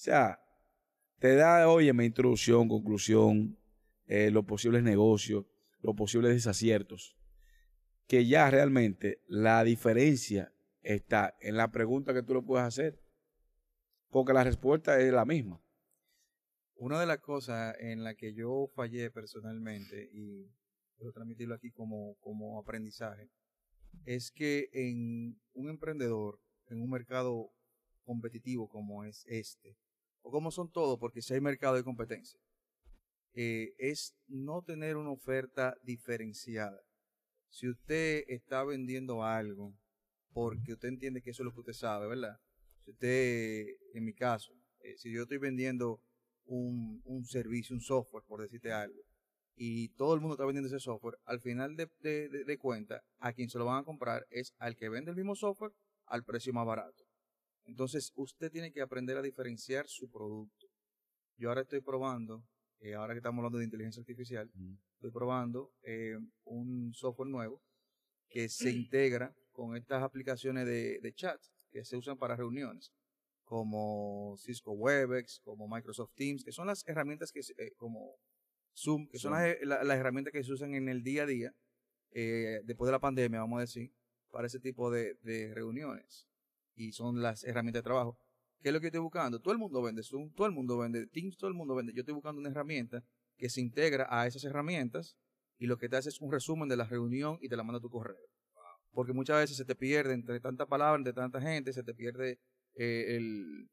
Sea, 0.00 0.42
te 1.18 1.34
da, 1.34 1.68
oye, 1.68 1.92
mi 1.92 2.06
introducción, 2.06 2.68
conclusión, 2.68 3.58
eh, 4.06 4.30
los 4.30 4.46
posibles 4.46 4.82
negocios, 4.82 5.44
los 5.82 5.94
posibles 5.94 6.32
desaciertos. 6.32 7.18
Que 8.06 8.24
ya 8.26 8.50
realmente 8.50 9.22
la 9.26 9.62
diferencia 9.62 10.54
está 10.80 11.36
en 11.42 11.58
la 11.58 11.70
pregunta 11.70 12.14
que 12.14 12.22
tú 12.22 12.32
le 12.32 12.40
puedes 12.40 12.66
hacer. 12.66 12.98
Porque 14.08 14.32
la 14.32 14.42
respuesta 14.42 14.98
es 14.98 15.12
la 15.12 15.26
misma. 15.26 15.62
Una 16.76 16.98
de 16.98 17.04
las 17.04 17.18
cosas 17.18 17.76
en 17.78 18.02
la 18.02 18.14
que 18.14 18.32
yo 18.32 18.70
fallé 18.74 19.10
personalmente, 19.10 20.08
y 20.14 20.50
quiero 20.96 21.12
transmitirlo 21.12 21.54
aquí 21.54 21.72
como, 21.72 22.16
como 22.20 22.58
aprendizaje, 22.58 23.28
es 24.06 24.30
que 24.30 24.70
en 24.72 25.38
un 25.52 25.68
emprendedor, 25.68 26.40
en 26.68 26.80
un 26.80 26.88
mercado 26.88 27.50
competitivo 28.06 28.66
como 28.66 29.04
es 29.04 29.26
este, 29.26 29.76
o 30.22 30.30
como 30.30 30.50
son 30.50 30.70
todos, 30.70 30.98
porque 30.98 31.22
si 31.22 31.34
hay 31.34 31.40
mercado 31.40 31.76
de 31.76 31.84
competencia, 31.84 32.38
eh, 33.34 33.74
es 33.78 34.14
no 34.26 34.62
tener 34.62 34.96
una 34.96 35.10
oferta 35.10 35.76
diferenciada. 35.82 36.80
Si 37.48 37.68
usted 37.68 38.24
está 38.28 38.64
vendiendo 38.64 39.24
algo 39.24 39.74
porque 40.32 40.72
usted 40.72 40.88
entiende 40.88 41.22
que 41.22 41.30
eso 41.30 41.42
es 41.42 41.44
lo 41.46 41.52
que 41.52 41.60
usted 41.60 41.72
sabe, 41.72 42.06
¿verdad? 42.06 42.38
Si 42.84 42.90
usted, 42.90 43.66
en 43.94 44.04
mi 44.04 44.14
caso, 44.14 44.52
eh, 44.80 44.96
si 44.96 45.12
yo 45.12 45.22
estoy 45.22 45.38
vendiendo 45.38 46.00
un, 46.44 47.02
un 47.04 47.24
servicio, 47.24 47.74
un 47.74 47.82
software, 47.82 48.24
por 48.26 48.40
decirte 48.40 48.72
algo, 48.72 49.00
y 49.56 49.88
todo 49.90 50.14
el 50.14 50.20
mundo 50.20 50.34
está 50.34 50.46
vendiendo 50.46 50.68
ese 50.68 50.80
software, 50.80 51.18
al 51.24 51.40
final 51.40 51.76
de, 51.76 51.90
de, 52.00 52.28
de, 52.28 52.44
de 52.44 52.58
cuenta, 52.58 53.02
a 53.18 53.32
quien 53.32 53.48
se 53.48 53.58
lo 53.58 53.66
van 53.66 53.82
a 53.82 53.84
comprar 53.84 54.26
es 54.30 54.54
al 54.58 54.76
que 54.76 54.88
vende 54.88 55.10
el 55.10 55.16
mismo 55.16 55.34
software 55.34 55.72
al 56.06 56.24
precio 56.24 56.52
más 56.52 56.66
barato. 56.66 57.04
Entonces, 57.70 58.12
usted 58.16 58.50
tiene 58.50 58.72
que 58.72 58.80
aprender 58.82 59.16
a 59.16 59.22
diferenciar 59.22 59.86
su 59.88 60.10
producto. 60.10 60.66
Yo 61.36 61.48
ahora 61.48 61.62
estoy 61.62 61.80
probando, 61.80 62.44
eh, 62.80 62.94
ahora 62.94 63.14
que 63.14 63.18
estamos 63.18 63.38
hablando 63.38 63.58
de 63.58 63.64
inteligencia 63.64 64.00
artificial, 64.00 64.50
estoy 64.94 65.10
probando 65.10 65.72
eh, 65.82 66.16
un 66.44 66.92
software 66.94 67.28
nuevo 67.30 67.62
que 68.28 68.48
se 68.48 68.70
integra 68.70 69.34
con 69.52 69.76
estas 69.76 70.02
aplicaciones 70.02 70.66
de, 70.66 71.00
de 71.00 71.12
chat 71.14 71.40
que 71.70 71.84
se 71.84 71.96
usan 71.96 72.16
para 72.18 72.36
reuniones, 72.36 72.92
como 73.44 74.36
Cisco 74.38 74.72
Webex, 74.72 75.40
como 75.42 75.66
Microsoft 75.68 76.12
Teams, 76.14 76.44
que 76.44 76.52
son 76.52 76.66
las 76.66 76.86
herramientas 76.86 77.32
que, 77.32 77.42
se- 77.42 77.54
eh, 77.58 77.72
como 77.76 78.16
Zoom, 78.76 79.08
que 79.08 79.18
son 79.18 79.32
las, 79.32 79.56
la- 79.62 79.84
las 79.84 79.98
herramientas 79.98 80.32
que 80.32 80.44
se 80.44 80.52
usan 80.52 80.74
en 80.74 80.88
el 80.88 81.02
día 81.02 81.24
a 81.24 81.26
día, 81.26 81.52
eh, 82.12 82.60
después 82.64 82.86
de 82.88 82.92
la 82.92 83.00
pandemia, 83.00 83.40
vamos 83.40 83.58
a 83.58 83.62
decir, 83.62 83.92
para 84.30 84.46
ese 84.46 84.60
tipo 84.60 84.90
de, 84.90 85.14
de 85.22 85.52
reuniones. 85.54 86.28
Y 86.74 86.92
son 86.92 87.20
las 87.20 87.44
herramientas 87.44 87.80
de 87.80 87.84
trabajo. 87.84 88.18
¿Qué 88.62 88.68
es 88.68 88.74
lo 88.74 88.80
que 88.80 88.86
estoy 88.86 89.00
buscando? 89.00 89.40
Todo 89.40 89.52
el 89.52 89.58
mundo 89.58 89.82
vende 89.82 90.02
Zoom, 90.02 90.32
todo 90.34 90.46
el 90.46 90.52
mundo 90.52 90.78
vende 90.78 91.06
Teams, 91.06 91.36
todo 91.36 91.48
el 91.48 91.54
mundo 91.54 91.74
vende. 91.74 91.92
Yo 91.94 92.00
estoy 92.00 92.14
buscando 92.14 92.40
una 92.40 92.50
herramienta 92.50 93.02
que 93.36 93.48
se 93.48 93.60
integra 93.60 94.06
a 94.10 94.26
esas 94.26 94.44
herramientas 94.44 95.16
y 95.58 95.66
lo 95.66 95.78
que 95.78 95.88
te 95.88 95.96
hace 95.96 96.10
es 96.10 96.20
un 96.20 96.30
resumen 96.30 96.68
de 96.68 96.76
la 96.76 96.84
reunión 96.84 97.38
y 97.40 97.48
te 97.48 97.56
la 97.56 97.62
manda 97.62 97.78
a 97.78 97.82
tu 97.82 97.90
correo. 97.90 98.28
Porque 98.92 99.12
muchas 99.12 99.38
veces 99.38 99.56
se 99.56 99.64
te 99.64 99.74
pierde 99.74 100.12
entre 100.14 100.40
tanta 100.40 100.66
palabra, 100.66 100.98
entre 100.98 101.12
tanta 101.12 101.40
gente, 101.40 101.72
se 101.72 101.82
te 101.82 101.94
pierde 101.94 102.38
eh, 102.74 103.16
el... 103.16 103.70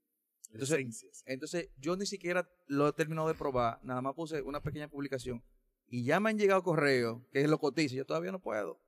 Entonces, 0.51 1.23
entonces, 1.25 1.69
yo 1.77 1.97
ni 1.97 2.05
siquiera 2.05 2.47
lo 2.67 2.87
he 2.87 2.93
terminado 2.93 3.27
de 3.27 3.33
probar, 3.33 3.79
nada 3.83 4.01
más 4.01 4.13
puse 4.13 4.41
una 4.41 4.61
pequeña 4.61 4.87
publicación 4.87 5.43
y 5.87 6.03
ya 6.03 6.19
me 6.19 6.29
han 6.29 6.37
llegado 6.37 6.63
correos 6.63 7.21
que 7.31 7.47
lo 7.47 7.59
cotiza, 7.59 7.95
yo 7.95 8.05
todavía 8.05 8.31
no 8.31 8.41
puedo. 8.41 8.79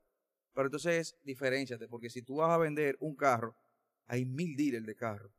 Pero 0.54 0.68
entonces, 0.68 1.16
diferenciate, 1.24 1.88
porque 1.88 2.10
si 2.10 2.22
tú 2.22 2.38
vas 2.38 2.52
a 2.52 2.58
vender 2.58 2.98
un 3.00 3.16
carro, 3.16 3.56
hay 4.10 4.26
mil 4.26 4.56
dealers 4.56 4.86
de 4.86 4.96
carro. 4.96 5.32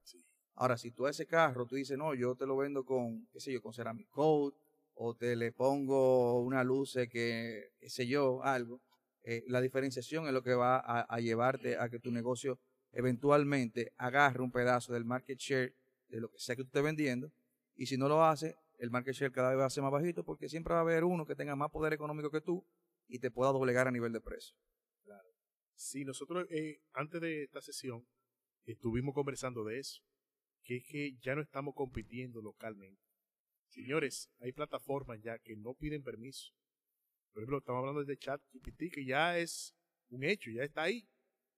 Ahora, 0.55 0.79
si 0.79 0.93
tú 0.93 1.07
a 1.07 1.11
ese 1.11 1.27
carro, 1.27 1.67
tú 1.67 1.75
dices, 1.75 1.99
no, 1.99 2.15
yo 2.15 2.37
te 2.37 2.47
lo 2.47 2.57
vendo 2.57 2.85
con, 2.85 3.27
qué 3.33 3.41
sé 3.41 3.53
yo, 3.53 3.61
con 3.61 3.73
ceramic 3.73 4.09
coat, 4.09 4.55
o 4.95 5.17
te 5.17 5.35
le 5.35 5.53
pongo 5.53 6.41
una 6.41 6.63
luz 6.63 6.95
que, 7.11 7.73
qué 7.79 7.91
sé 7.91 8.07
yo, 8.07 8.43
algo, 8.45 8.81
eh, 9.25 9.43
la 9.49 9.61
diferenciación 9.61 10.27
es 10.27 10.33
lo 10.33 10.43
que 10.43 10.55
va 10.55 10.77
a, 10.79 11.03
a 11.03 11.21
llevarte 11.21 11.77
a 11.77 11.89
que 11.89 11.99
tu 11.99 12.13
negocio 12.13 12.61
eventualmente 12.93 13.93
agarre 13.97 14.43
un 14.43 14.53
pedazo 14.53 14.93
del 14.93 15.05
market 15.05 15.39
share 15.39 15.75
de 16.09 16.21
lo 16.21 16.31
que 16.31 16.39
sea 16.39 16.55
que 16.55 16.63
tú 16.63 16.69
estés 16.69 16.83
vendiendo, 16.83 17.33
y 17.75 17.87
si 17.87 17.97
no 17.97 18.09
lo 18.09 18.25
hace, 18.25 18.57
el 18.79 18.91
market 18.91 19.15
share 19.15 19.33
cada 19.33 19.51
vez 19.51 19.59
va 19.59 19.67
a 19.67 19.71
ser 19.71 19.83
más 19.83 19.93
bajito 19.93 20.25
porque 20.25 20.49
siempre 20.49 20.75
va 20.75 20.81
a 20.81 20.83
haber 20.83 21.05
uno 21.05 21.27
que 21.27 21.35
tenga 21.35 21.57
más 21.57 21.71
poder 21.71 21.93
económico 21.93 22.31
que 22.31 22.41
tú 22.41 22.65
y 23.09 23.19
te 23.19 23.31
pueda 23.31 23.53
doblegar 23.53 23.89
a 23.89 23.91
nivel 23.91 24.13
de 24.13 24.21
precio. 24.21 24.55
Sí, 25.75 26.05
nosotros 26.05 26.47
eh, 26.51 26.83
antes 26.93 27.21
de 27.23 27.45
esta 27.45 27.63
sesión 27.63 28.07
estuvimos 28.65 29.15
conversando 29.15 29.65
de 29.65 29.79
eso, 29.79 30.03
que 30.63 30.77
es 30.77 30.85
que 30.85 31.17
ya 31.21 31.35
no 31.35 31.43
estamos 31.43 31.75
compitiendo 31.75 32.41
localmente. 32.41 33.03
Señores, 33.69 34.31
hay 34.41 34.53
plataformas 34.53 35.21
ya 35.23 35.39
que 35.39 35.57
no 35.57 35.75
piden 35.75 36.03
permiso. 36.03 36.53
Por 37.33 37.43
ejemplo, 37.43 37.59
estamos 37.59 37.81
hablando 37.81 38.05
de 38.05 38.19
chat 38.19 38.43
GPT, 38.53 38.93
que 38.93 39.05
ya 39.05 39.39
es 39.39 39.75
un 40.09 40.25
hecho, 40.25 40.51
ya 40.51 40.65
está 40.65 40.83
ahí. 40.83 41.09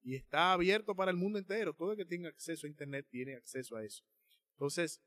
Y 0.03 0.17
está 0.17 0.53
abierto 0.53 0.95
para 0.95 1.11
el 1.11 1.17
mundo 1.17 1.39
entero. 1.39 1.75
Todo 1.75 1.93
el 1.93 1.97
que 1.97 2.05
tenga 2.05 2.29
acceso 2.29 2.67
a 2.67 2.71
Internet 2.71 3.07
tiene 3.09 3.35
acceso 3.35 3.77
a 3.77 3.85
eso. 3.85 4.05
Entonces, 4.51 5.01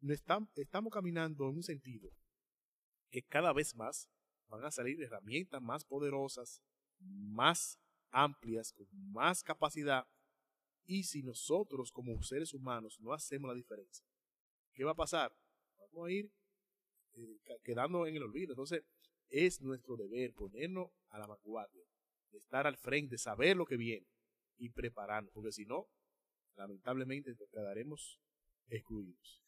no 0.00 0.12
estamos 0.12 0.92
caminando 0.92 1.48
en 1.48 1.56
un 1.56 1.62
sentido 1.62 2.10
que 3.10 3.22
cada 3.22 3.52
vez 3.52 3.74
más 3.74 4.08
van 4.48 4.64
a 4.64 4.70
salir 4.70 5.02
herramientas 5.02 5.60
más 5.60 5.84
poderosas, 5.84 6.62
más 6.98 7.78
amplias, 8.10 8.72
con 8.72 8.86
más 9.12 9.42
capacidad. 9.42 10.06
Y 10.84 11.04
si 11.04 11.22
nosotros 11.22 11.92
como 11.92 12.22
seres 12.22 12.52
humanos 12.54 12.98
no 13.00 13.12
hacemos 13.12 13.48
la 13.48 13.54
diferencia, 13.54 14.04
¿qué 14.72 14.84
va 14.84 14.92
a 14.92 14.96
pasar? 14.96 15.34
Vamos 15.78 16.08
a 16.08 16.12
ir 16.12 16.32
eh, 17.12 17.40
quedando 17.62 18.06
en 18.06 18.16
el 18.16 18.22
olvido. 18.22 18.52
Entonces, 18.52 18.84
es 19.28 19.60
nuestro 19.60 19.96
deber 19.96 20.34
ponernos 20.34 20.90
a 21.08 21.18
la 21.18 21.26
vanguardia 21.26 21.84
estar 22.36 22.66
al 22.66 22.76
frente, 22.76 23.18
saber 23.18 23.56
lo 23.56 23.64
que 23.64 23.76
viene 23.76 24.06
y 24.56 24.70
prepararnos, 24.70 25.32
porque 25.32 25.52
si 25.52 25.64
no, 25.64 25.88
lamentablemente 26.56 27.34
quedaremos 27.50 28.20
excluidos. 28.68 29.42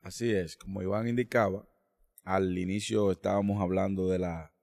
Así 0.00 0.30
es, 0.30 0.56
como 0.56 0.82
Iván 0.82 1.08
indicaba, 1.08 1.68
al 2.24 2.56
inicio 2.56 3.10
estábamos 3.10 3.60
hablando 3.60 4.08
de 4.08 4.18
la 4.18 4.54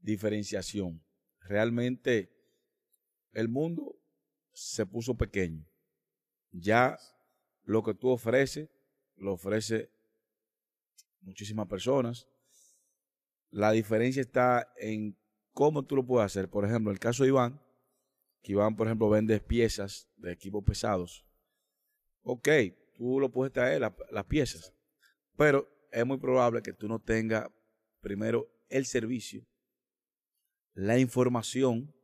diferenciación. 0.00 1.04
Realmente 1.40 2.32
el 3.32 3.48
mundo 3.48 3.99
se 4.52 4.86
puso 4.86 5.16
pequeño. 5.16 5.64
Ya 6.52 6.98
lo 7.62 7.82
que 7.82 7.94
tú 7.94 8.08
ofreces, 8.08 8.68
lo 9.16 9.34
ofrece 9.34 9.90
muchísimas 11.20 11.68
personas. 11.68 12.26
La 13.50 13.72
diferencia 13.72 14.22
está 14.22 14.72
en 14.76 15.16
cómo 15.52 15.84
tú 15.84 15.96
lo 15.96 16.06
puedes 16.06 16.26
hacer. 16.26 16.48
Por 16.48 16.64
ejemplo, 16.64 16.90
el 16.90 16.98
caso 16.98 17.22
de 17.22 17.30
Iván, 17.30 17.60
que 18.42 18.52
Iván, 18.52 18.76
por 18.76 18.86
ejemplo, 18.86 19.08
vende 19.08 19.40
piezas 19.40 20.08
de 20.16 20.32
equipos 20.32 20.64
pesados. 20.64 21.26
Ok, 22.22 22.48
tú 22.94 23.20
lo 23.20 23.30
puedes 23.30 23.52
traer, 23.52 23.80
las 23.80 24.24
piezas, 24.26 24.74
pero 25.36 25.68
es 25.90 26.04
muy 26.04 26.18
probable 26.18 26.62
que 26.62 26.72
tú 26.72 26.86
no 26.86 26.98
tengas 26.98 27.48
primero 28.00 28.48
el 28.68 28.86
servicio, 28.86 29.46
la 30.74 30.98
información 30.98 31.94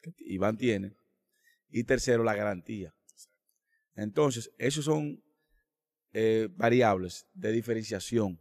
que 0.00 0.14
Iván 0.18 0.56
tiene, 0.56 0.96
y 1.68 1.84
tercero, 1.84 2.24
la 2.24 2.34
garantía. 2.34 2.94
Entonces, 3.94 4.52
esos 4.58 4.84
son 4.84 5.22
eh, 6.12 6.48
variables 6.56 7.26
de 7.34 7.52
diferenciación. 7.52 8.40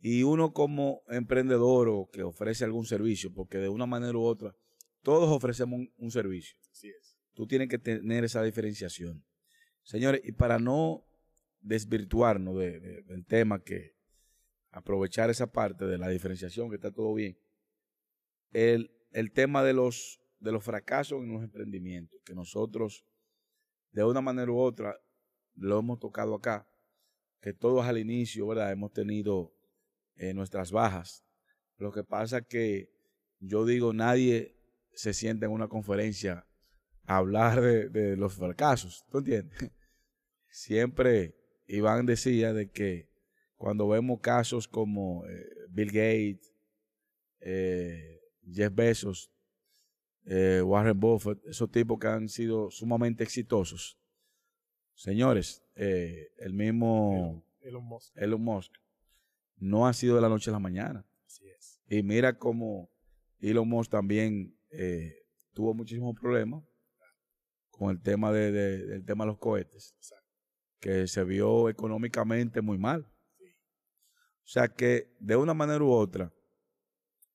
Y 0.00 0.22
uno 0.22 0.52
como 0.52 1.02
emprendedor 1.08 1.88
o 1.88 2.10
que 2.12 2.22
ofrece 2.22 2.64
algún 2.64 2.84
servicio, 2.84 3.32
porque 3.32 3.58
de 3.58 3.68
una 3.68 3.86
manera 3.86 4.18
u 4.18 4.22
otra, 4.22 4.54
todos 5.02 5.30
ofrecemos 5.30 5.80
un, 5.96 6.10
servicio. 6.10 6.58
Así 6.70 6.88
es. 6.88 7.16
Tú 7.32 7.46
tienes 7.46 7.68
que 7.68 7.78
tener 7.78 8.24
esa 8.24 8.42
diferenciación. 8.42 9.24
Señores, 9.82 10.20
y 10.24 10.32
para 10.32 10.58
no 10.58 11.06
desvirtuarnos 11.60 12.56
del 12.58 13.24
tema 13.26 13.62
que 13.62 13.94
aprovechar 14.70 15.30
esa 15.30 15.50
parte 15.50 15.86
de 15.86 15.98
la 15.98 16.08
diferenciación, 16.08 16.68
que 16.68 16.76
está 16.76 16.90
todo 16.90 17.14
bien, 17.14 17.38
el, 18.52 18.90
el 19.12 19.32
tema 19.32 19.62
de 19.62 19.72
los 19.72 20.20
de 20.44 20.52
los 20.52 20.62
fracasos 20.62 21.22
en 21.22 21.32
los 21.32 21.42
emprendimientos, 21.42 22.20
que 22.24 22.34
nosotros 22.34 23.06
de 23.92 24.04
una 24.04 24.20
manera 24.20 24.52
u 24.52 24.58
otra 24.58 24.94
lo 25.54 25.78
hemos 25.78 25.98
tocado 25.98 26.34
acá, 26.34 26.68
que 27.40 27.54
todos 27.54 27.86
al 27.86 27.98
inicio, 27.98 28.46
¿verdad? 28.46 28.70
Hemos 28.70 28.92
tenido 28.92 29.54
eh, 30.16 30.34
nuestras 30.34 30.70
bajas. 30.70 31.24
Lo 31.78 31.92
que 31.92 32.04
pasa 32.04 32.42
que 32.42 32.90
yo 33.38 33.64
digo, 33.64 33.92
nadie 33.92 34.54
se 34.92 35.14
sienta 35.14 35.46
en 35.46 35.52
una 35.52 35.68
conferencia 35.68 36.46
a 37.06 37.16
hablar 37.16 37.60
de, 37.60 38.16
los 38.16 38.34
fracasos, 38.34 39.04
¿tú 39.10 39.18
entiendes? 39.18 39.58
Siempre 40.48 41.34
Iván 41.66 42.06
decía 42.06 42.52
de 42.52 42.70
que 42.70 43.08
cuando 43.56 43.88
vemos 43.88 44.20
casos 44.20 44.68
como 44.68 45.26
eh, 45.26 45.48
Bill 45.70 45.88
Gates, 45.88 46.54
eh, 47.40 48.20
Jeff 48.50 48.74
Bezos, 48.74 49.33
eh, 50.26 50.62
Warren 50.62 50.98
Buffett, 50.98 51.44
esos 51.46 51.70
tipos 51.70 51.98
que 51.98 52.06
han 52.06 52.28
sido 52.28 52.70
sumamente 52.70 53.24
exitosos. 53.24 53.98
Señores, 54.94 55.62
eh, 55.74 56.28
el 56.38 56.54
mismo 56.54 57.44
Elon, 57.60 58.42
Musk. 58.42 58.72
no 59.56 59.86
ha 59.86 59.92
sido 59.92 60.16
de 60.16 60.22
la 60.22 60.28
noche 60.28 60.50
a 60.50 60.52
la 60.52 60.58
mañana. 60.58 61.06
Y 61.86 62.02
mira 62.02 62.38
cómo 62.38 62.90
Elon 63.40 63.68
Musk 63.68 63.90
también 63.90 64.56
eh, 64.70 65.14
tuvo 65.52 65.74
muchísimos 65.74 66.14
problemas 66.18 66.64
con 67.70 67.90
el 67.90 68.00
tema 68.00 68.32
de, 68.32 68.52
del 68.52 69.04
tema 69.04 69.24
de 69.24 69.28
los 69.28 69.38
cohetes, 69.38 69.94
que 70.80 71.06
se 71.06 71.24
vio 71.24 71.68
económicamente 71.68 72.62
muy 72.62 72.78
mal. 72.78 73.06
O 74.44 74.46
sea 74.46 74.68
que 74.68 75.14
de 75.18 75.36
una 75.36 75.54
manera 75.54 75.82
u 75.82 75.90
otra, 75.90 76.32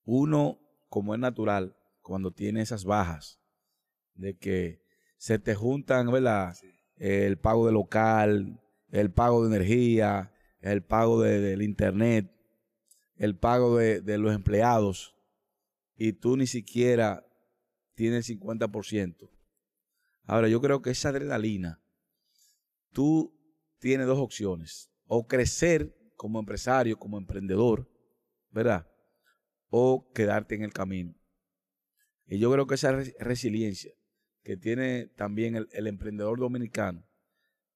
uno, 0.04 0.58
como 0.88 1.14
es 1.14 1.20
natural, 1.20 1.76
cuando 2.10 2.32
tiene 2.32 2.60
esas 2.60 2.84
bajas, 2.84 3.40
de 4.14 4.36
que 4.36 4.82
se 5.16 5.38
te 5.38 5.54
juntan, 5.54 6.10
¿verdad? 6.10 6.56
El 6.96 7.38
pago 7.38 7.66
de 7.66 7.72
local, 7.72 8.60
el 8.90 9.12
pago 9.12 9.46
de 9.46 9.54
energía, 9.54 10.32
el 10.58 10.82
pago 10.82 11.22
de, 11.22 11.38
del 11.38 11.62
internet, 11.62 12.28
el 13.14 13.38
pago 13.38 13.76
de, 13.76 14.00
de, 14.00 14.18
los 14.18 14.34
empleados, 14.34 15.14
y 15.94 16.12
tú 16.12 16.36
ni 16.36 16.48
siquiera 16.48 17.24
tienes 17.94 18.28
el 18.28 18.40
50%. 18.40 19.30
Ahora, 20.24 20.48
yo 20.48 20.60
creo 20.60 20.82
que 20.82 20.90
esa 20.90 21.10
adrenalina, 21.10 21.80
tú 22.90 23.38
tienes 23.78 24.08
dos 24.08 24.18
opciones, 24.18 24.90
o 25.06 25.28
crecer 25.28 25.96
como 26.16 26.40
empresario, 26.40 26.98
como 26.98 27.18
emprendedor, 27.18 27.88
¿verdad? 28.50 28.90
O 29.68 30.10
quedarte 30.12 30.56
en 30.56 30.64
el 30.64 30.72
camino. 30.72 31.19
Y 32.30 32.38
yo 32.38 32.50
creo 32.52 32.68
que 32.68 32.76
esa 32.76 32.92
resiliencia 33.18 33.92
que 34.44 34.56
tiene 34.56 35.08
también 35.16 35.56
el, 35.56 35.86
emprendedor 35.88 36.38
dominicano, 36.38 37.04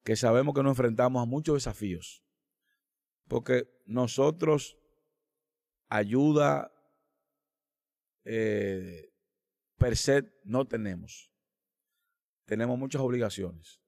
que 0.04 0.14
sabemos 0.14 0.54
que 0.54 0.62
nos 0.62 0.70
enfrentamos 0.70 1.20
a 1.20 1.26
muchos 1.26 1.56
desafíos, 1.56 2.24
porque 3.26 3.68
nosotros 3.84 4.78
ayuda 5.88 6.72
eh, 8.24 9.12
per 9.76 9.96
se 9.96 10.22
no 10.44 10.68
tenemos. 10.68 11.32
Tenemos 12.44 12.78
muchas 12.78 13.02
obligaciones. 13.02 13.80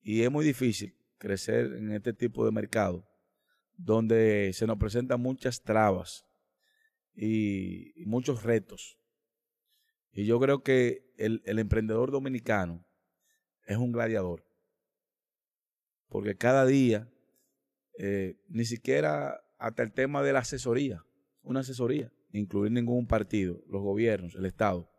Y 0.00 0.22
es 0.22 0.30
muy 0.30 0.44
difícil 0.44 0.98
crecer 1.18 1.66
en 1.74 1.92
este 1.92 2.12
tipo 2.12 2.44
de 2.44 2.50
mercado 2.50 3.08
donde 3.76 4.50
se 4.54 4.66
nos 4.66 4.76
presentan 4.76 5.20
muchas 5.20 5.62
trabas 5.62 6.26
y 7.14 7.92
muchos 8.06 8.42
retos. 8.42 8.97
Y 10.18 10.24
yo 10.24 10.40
creo 10.40 10.64
que 10.64 11.14
el, 11.16 11.42
emprendedor 11.46 12.10
dominicano 12.10 12.84
es 13.68 13.76
un 13.76 13.92
gladiador. 13.92 14.44
Porque 16.08 16.36
cada 16.36 16.66
día, 16.66 17.08
eh, 18.00 18.36
ni 18.48 18.64
siquiera 18.64 19.40
hasta 19.58 19.84
el 19.84 19.92
tema 19.92 20.24
de 20.24 20.32
la 20.32 20.40
asesoría, 20.40 21.04
una 21.42 21.60
asesoría, 21.60 22.12
incluir 22.32 22.72
ningún 22.72 23.06
partido, 23.06 23.62
los 23.68 23.80
gobiernos, 23.80 24.34
el 24.34 24.46
Estado, 24.46 24.90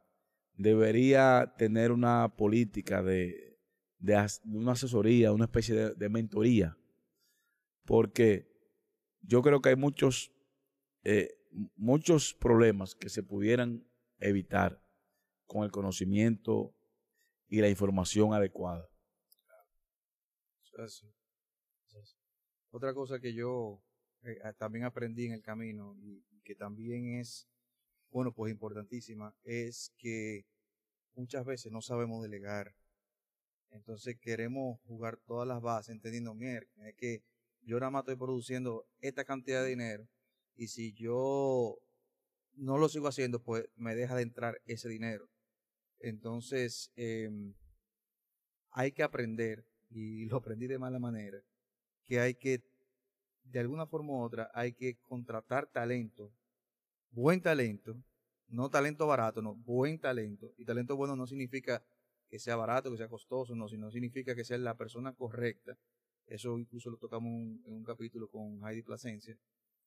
debería 0.53 1.53
tener 1.57 1.91
una 1.91 2.37
política 2.37 3.03
de, 3.03 3.59
una 4.45 4.71
asesoría, 4.71 5.33
una 5.33 5.45
especie 5.45 5.95
de, 5.95 6.09
mentoría. 6.09 6.77
Porque 7.83 8.49
yo 9.19 9.41
creo 9.41 9.59
que 9.59 9.67
hay 9.67 9.75
muchos, 9.75 10.31
eh, 11.03 11.27
muchos 11.75 12.33
problemas 12.35 12.95
que 12.95 13.09
se 13.09 13.21
pudieran 13.21 13.85
evitar 14.19 14.81
con 15.49 15.63
el 15.63 15.71
conocimiento 15.71 16.75
y 17.47 17.59
la 17.59 17.69
información 17.69 18.35
adecuada. 18.35 18.87
Otra 22.69 22.93
cosa 22.93 23.19
que 23.19 23.33
yo 23.33 23.81
eh, 24.21 24.39
también 24.59 24.85
aprendí 24.85 25.25
en 25.25 25.33
el 25.33 25.41
camino 25.41 25.97
y, 25.97 26.23
que 26.43 26.53
también 26.53 27.19
es, 27.19 27.47
bueno, 28.11 28.31
pues 28.31 28.51
importantísima, 28.51 29.35
es 29.43 29.91
que 29.97 30.45
muchas 31.15 31.45
veces 31.45 31.71
no 31.71 31.81
sabemos 31.81 32.21
delegar. 32.21 32.75
Entonces 33.71 34.17
queremos 34.19 34.79
jugar 34.81 35.17
todas 35.25 35.47
las 35.47 35.61
bases 35.61 35.93
entendiendo, 35.95 36.35
mira, 36.35 36.63
es 36.85 36.95
que 36.95 37.23
yo 37.61 37.79
nada 37.79 37.89
más 37.89 38.01
estoy 38.01 38.17
produciendo 38.17 38.87
esta 38.99 39.25
cantidad 39.25 39.63
de 39.63 39.69
dinero 39.69 40.07
y 40.55 40.67
si 40.67 40.93
yo 40.93 41.79
no 42.53 42.77
lo 42.77 42.87
sigo 42.87 43.07
haciendo, 43.07 43.41
pues 43.41 43.65
me 43.75 43.95
deja 43.95 44.15
de 44.15 44.23
entrar 44.23 44.61
ese 44.65 44.89
dinero. 44.89 45.27
Entonces, 45.99 46.91
em, 46.95 47.53
hay 48.71 48.91
que 48.91 49.03
aprender, 49.03 49.65
y 49.89 50.25
lo 50.25 50.37
aprendí 50.37 50.67
de 50.67 50.79
mala 50.79 50.99
manera, 50.99 51.41
que 52.05 52.19
hay 52.19 52.35
que, 52.35 52.63
de 53.43 53.59
alguna 53.59 53.85
forma 53.87 54.13
u 54.13 54.21
otra, 54.21 54.51
hay 54.53 54.73
que 54.73 54.97
contratar 55.01 55.67
talento, 55.67 56.31
buen 57.11 57.41
talento, 57.41 58.01
no 58.47 58.69
talento 58.69 59.07
barato, 59.07 59.41
no, 59.41 59.55
buen 59.55 59.99
talento. 59.99 60.53
Y 60.57 60.65
talento 60.65 60.95
bueno 60.95 61.15
no 61.15 61.27
significa 61.27 61.83
que 62.29 62.39
sea 62.39 62.55
barato, 62.55 62.91
que 62.91 62.97
sea 62.97 63.07
costoso, 63.07 63.55
no, 63.55 63.67
sino 63.67 63.91
significa 63.91 64.35
que 64.35 64.43
sea 64.43 64.57
la 64.57 64.75
persona 64.77 65.13
correcta. 65.13 65.77
Eso 66.25 66.59
incluso 66.59 66.89
lo 66.89 66.97
tocamos 66.97 67.31
en 67.31 67.73
un 67.73 67.83
capítulo 67.83 68.29
con 68.29 68.63
Heidi 68.63 68.83
Plasencia. 68.83 69.37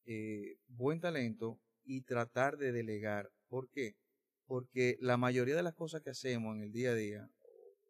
Eh, 0.05 0.59
buen 0.67 1.01
talento 1.01 1.61
y 1.85 2.03
tratar 2.03 2.57
de 2.57 2.73
delegar. 2.73 3.31
¿Por 3.49 3.69
qué? 3.69 3.97
Porque 4.47 4.97
la 5.01 5.17
mayoría 5.17 5.57
de 5.57 5.63
las 5.63 5.75
cosas 5.75 6.03
que 6.03 6.11
hacemos 6.11 6.57
en 6.57 6.63
el 6.63 6.73
día 6.73 6.91
a 6.91 6.95
día, 6.95 7.31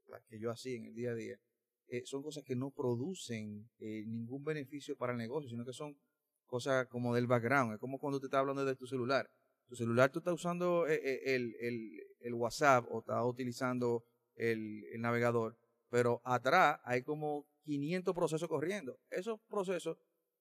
las 0.09 0.23
que 0.25 0.39
yo 0.39 0.51
hacía 0.51 0.77
en 0.77 0.87
el 0.87 0.95
día 0.95 1.11
a 1.13 1.15
día, 1.15 1.39
eh, 1.89 2.03
son 2.07 2.23
cosas 2.23 2.45
que 2.45 2.57
no 2.57 2.71
producen 2.71 3.69
eh, 3.79 4.05
ningún 4.07 4.45
beneficio 4.45 4.97
para 4.97 5.13
el 5.13 5.19
negocio, 5.19 5.49
sino 5.51 5.65
que 5.65 5.73
son 5.73 5.97
cosas 6.47 6.87
como 6.89 7.15
del 7.15 7.27
background. 7.27 7.75
Es 7.75 7.79
como 7.81 7.99
cuando 7.99 8.21
te 8.21 8.27
estás 8.27 8.41
hablando 8.41 8.65
de 8.65 8.77
tu 8.77 8.87
celular. 8.87 9.29
tu 9.69 9.77
celular 9.77 10.11
tú 10.11 10.19
estás 10.19 10.35
usando 10.35 10.87
eh, 10.87 11.35
el, 11.35 11.55
el- 11.61 12.03
el 12.21 12.35
WhatsApp 12.35 12.85
o 12.91 13.01
estás 13.01 13.25
utilizando 13.25 14.05
el, 14.37 14.85
el 14.93 15.01
navegador, 15.01 15.57
pero 15.91 16.21
atrás 16.25 16.79
hay 16.85 17.03
como 17.03 17.47
500 17.65 18.15
procesos 18.15 18.49
corriendo. 18.49 18.99
Esos 19.11 19.41
procesos 19.49 19.97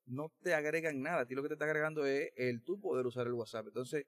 no 0.06 0.32
te 0.42 0.54
agregan 0.54 1.02
nada. 1.02 1.22
A 1.22 1.26
ti 1.26 1.36
lo 1.36 1.42
que 1.44 1.48
te 1.50 1.54
está 1.56 1.66
agregando 1.66 2.06
es 2.06 2.32
el 2.36 2.62
tú 2.64 2.80
poder 2.80 3.06
usar 3.06 3.28
el 3.28 3.34
WhatsApp. 3.34 3.68
Entonces, 3.68 4.06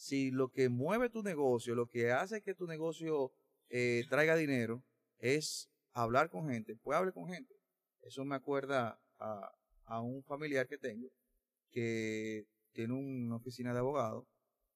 si 0.00 0.30
lo 0.30 0.48
que 0.48 0.70
mueve 0.70 1.10
tu 1.10 1.22
negocio, 1.22 1.74
lo 1.74 1.86
que 1.86 2.10
hace 2.10 2.40
que 2.40 2.54
tu 2.54 2.66
negocio 2.66 3.32
eh, 3.68 4.04
traiga 4.08 4.34
dinero, 4.34 4.82
es 5.18 5.70
hablar 5.92 6.30
con 6.30 6.48
gente, 6.48 6.74
pues 6.82 6.96
hable 6.96 7.12
con 7.12 7.28
gente. 7.28 7.54
Eso 8.00 8.24
me 8.24 8.34
acuerda 8.34 8.98
a, 9.18 10.00
un 10.00 10.22
familiar 10.22 10.66
que 10.68 10.78
tengo 10.78 11.10
que 11.70 12.46
tiene 12.72 12.94
una 12.94 13.36
oficina 13.36 13.74
de 13.74 13.80
abogado 13.80 14.26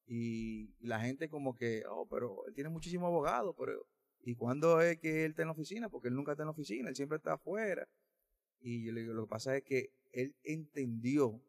y 0.07 0.75
la 0.81 1.01
gente 1.01 1.31
como 1.31 1.55
que, 1.55 1.85
oh, 1.89 2.07
pero 2.07 2.47
él 2.47 2.53
tiene 2.53 2.69
muchísimos 2.69 3.07
abogados, 3.07 3.55
pero 3.59 3.87
¿y 4.21 4.35
cuándo 4.35 4.83
es 4.83 4.99
que 4.99 5.25
él 5.25 5.31
está 5.31 5.43
en 5.43 5.49
la 5.49 5.53
oficina? 5.53 5.89
Porque 5.89 6.09
él 6.09 6.15
nunca 6.15 6.33
está 6.33 6.43
en 6.43 6.49
la 6.49 6.53
oficina, 6.53 6.91
él 6.91 6.97
siempre 6.97 7.17
está 7.17 7.33
afuera. 7.33 7.89
Y 8.61 8.85
yo 8.85 8.93
le 8.93 9.01
digo, 9.01 9.15
lo 9.15 9.25
que 9.25 9.31
pasa 9.31 9.57
es 9.57 9.63
que 9.63 9.89
él 10.13 10.35
entendió 10.43 11.41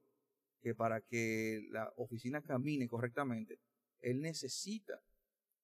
que 0.66 0.74
para 0.74 1.00
que 1.00 1.68
la 1.70 1.94
oficina 1.96 2.42
camine 2.42 2.88
correctamente, 2.88 3.60
él 4.06 4.22
necesita 4.22 5.02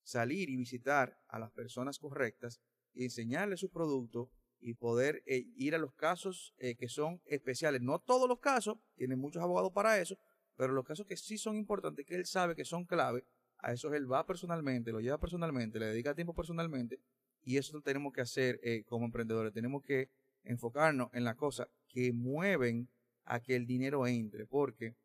salir 0.03 0.49
y 0.49 0.57
visitar 0.57 1.21
a 1.27 1.37
las 1.37 1.51
personas 1.51 1.99
correctas 1.99 2.59
y 2.93 3.03
enseñarles 3.03 3.59
sus 3.59 3.69
productos 3.69 4.29
y 4.59 4.73
poder 4.73 5.23
eh, 5.27 5.45
ir 5.55 5.75
a 5.75 5.77
los 5.77 5.93
casos 5.93 6.53
eh, 6.57 6.75
que 6.75 6.89
son 6.89 7.21
especiales. 7.25 7.81
No 7.81 7.99
todos 7.99 8.27
los 8.27 8.39
casos, 8.39 8.77
tienen 8.95 9.19
muchos 9.19 9.43
abogados 9.43 9.71
para 9.71 9.99
eso, 9.99 10.17
pero 10.55 10.73
los 10.73 10.85
casos 10.85 11.05
que 11.05 11.17
sí 11.17 11.37
son 11.37 11.55
importantes, 11.55 12.05
que 12.05 12.15
él 12.15 12.25
sabe 12.25 12.55
que 12.55 12.65
son 12.65 12.85
clave, 12.85 13.25
a 13.59 13.73
esos 13.73 13.93
él 13.93 14.11
va 14.11 14.25
personalmente, 14.25 14.91
lo 14.91 15.01
lleva 15.01 15.19
personalmente, 15.19 15.79
le 15.79 15.85
dedica 15.87 16.15
tiempo 16.15 16.33
personalmente, 16.33 16.99
y 17.43 17.57
eso 17.57 17.79
tenemos 17.81 18.11
que 18.11 18.21
hacer 18.21 18.59
eh, 18.63 18.83
como 18.85 19.05
emprendedores. 19.05 19.53
Tenemos 19.53 19.83
que 19.83 20.09
enfocarnos 20.43 21.09
en 21.13 21.23
las 21.23 21.35
cosas 21.35 21.67
que 21.87 22.11
mueven 22.11 22.89
a 23.23 23.39
que 23.39 23.55
el 23.55 23.67
dinero 23.67 24.05
entre, 24.07 24.47
porque 24.47 24.95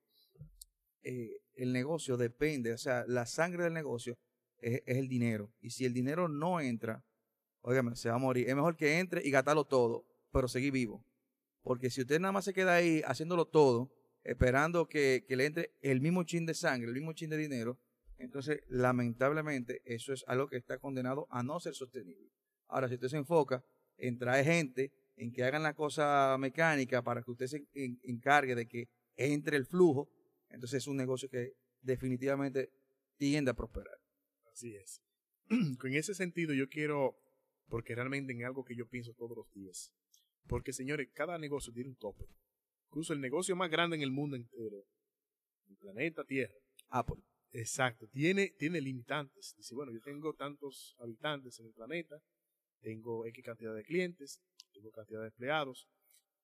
el 1.57 1.73
negocio 1.73 2.17
depende, 2.17 2.73
o 2.73 2.79
sea, 2.79 3.05
la 3.07 3.27
sangre 3.27 3.65
del 3.65 3.73
negocio 3.73 4.17
es, 4.59 4.83
el 4.87 5.09
dinero. 5.09 5.51
Y 5.61 5.71
si 5.71 5.85
el 5.85 5.93
dinero 5.93 6.29
no 6.29 6.61
entra, 6.61 7.05
óigame, 7.63 7.97
se 7.97 8.09
va 8.09 8.17
a 8.17 8.19
morir. 8.19 8.49
Es 8.49 8.55
mejor 8.55 8.77
que 8.77 8.99
entre 8.99 9.27
y 9.27 9.31
gastarlo 9.31 9.65
todo, 9.65 10.05
pero 10.33 10.49
seguir 10.49 10.73
vivo. 10.73 11.05
Porque 11.63 11.91
si 11.91 12.03
usted 12.03 12.21
nada 12.21 12.33
más 12.33 12.45
se 12.45 12.55
queda 12.55 12.75
ahí 12.75 13.03
haciéndolo 13.07 13.47
todo, 13.47 13.91
esperando 14.23 14.89
que, 14.89 15.25
que 15.27 15.37
le 15.37 15.47
entre 15.47 15.73
el 15.83 16.01
mismo 16.01 16.25
chin 16.25 16.47
de 16.47 16.55
sangre, 16.55 16.89
el 16.89 16.95
mismo 16.95 17.13
chin 17.13 17.31
de 17.31 17.37
dinero, 17.37 17.79
entonces 18.19 18.61
lamentablemente 18.69 19.83
eso 19.85 20.13
es 20.13 20.25
algo 20.27 20.49
que 20.49 20.57
está 20.57 20.79
condenado 20.79 21.27
a 21.31 21.43
no 21.43 21.61
ser 21.61 21.75
sostenible. 21.75 22.31
Ahora, 22.69 22.89
si 22.89 22.95
usted 22.95 23.09
se 23.09 23.17
enfoca 23.17 23.65
en 23.99 24.19
traer 24.19 24.45
gente, 24.45 24.93
en 25.17 25.33
que 25.33 25.45
hagan 25.45 25.63
la 25.63 25.75
cosa 25.75 26.37
mecánica 26.39 27.03
para 27.03 27.23
que 27.23 27.31
usted 27.31 27.47
se 27.47 27.67
en- 27.75 27.99
encargue 28.05 28.55
de 28.55 28.67
que 28.67 28.89
entre 29.17 29.57
el 29.57 29.67
flujo, 29.67 30.09
entonces 30.51 30.79
es 30.83 30.87
un 30.87 30.97
negocio 30.97 31.29
que 31.29 31.53
definitivamente 31.81 32.71
tiende 33.17 33.51
a 33.51 33.55
prosperar. 33.55 33.99
Así 34.53 34.75
es. 34.75 35.03
Con 35.79 35.95
ese 35.95 36.15
sentido 36.15 36.55
yo 36.55 36.69
quiero, 36.69 37.17
porque 37.69 37.95
realmente 37.95 38.33
en 38.33 38.45
algo 38.45 38.65
que 38.65 38.77
yo 38.77 38.89
pienso 38.89 39.13
todos 39.15 39.37
los 39.37 39.53
días. 39.53 39.93
Porque 40.47 40.73
señores, 40.73 41.09
cada 41.13 41.39
negocio 41.39 41.73
tiene 41.73 41.91
un 41.91 41.97
tope. 41.97 42.27
Incluso 42.89 43.13
el 43.13 43.21
negocio 43.21 43.57
más 43.57 43.71
grande 43.71 43.97
en 43.97 44.03
el 44.03 44.11
mundo 44.11 44.37
entero, 44.37 44.85
el 45.69 45.77
planeta 45.77 46.25
Tierra, 46.25 46.55
Apple. 46.89 47.23
Exacto, 47.53 48.07
tiene, 48.09 48.55
tiene 48.59 48.81
limitantes. 48.81 49.55
Dice, 49.57 49.75
bueno, 49.75 49.93
yo 49.93 50.01
tengo 50.01 50.35
tantos 50.35 50.95
habitantes 50.99 51.59
en 51.59 51.67
el 51.67 51.73
planeta, 51.73 52.21
tengo 52.81 53.27
X 53.27 53.45
cantidad 53.45 53.75
de 53.75 53.83
clientes, 53.83 54.41
tengo 54.73 54.91
cantidad 54.91 55.21
de 55.21 55.29
empleados. 55.29 55.89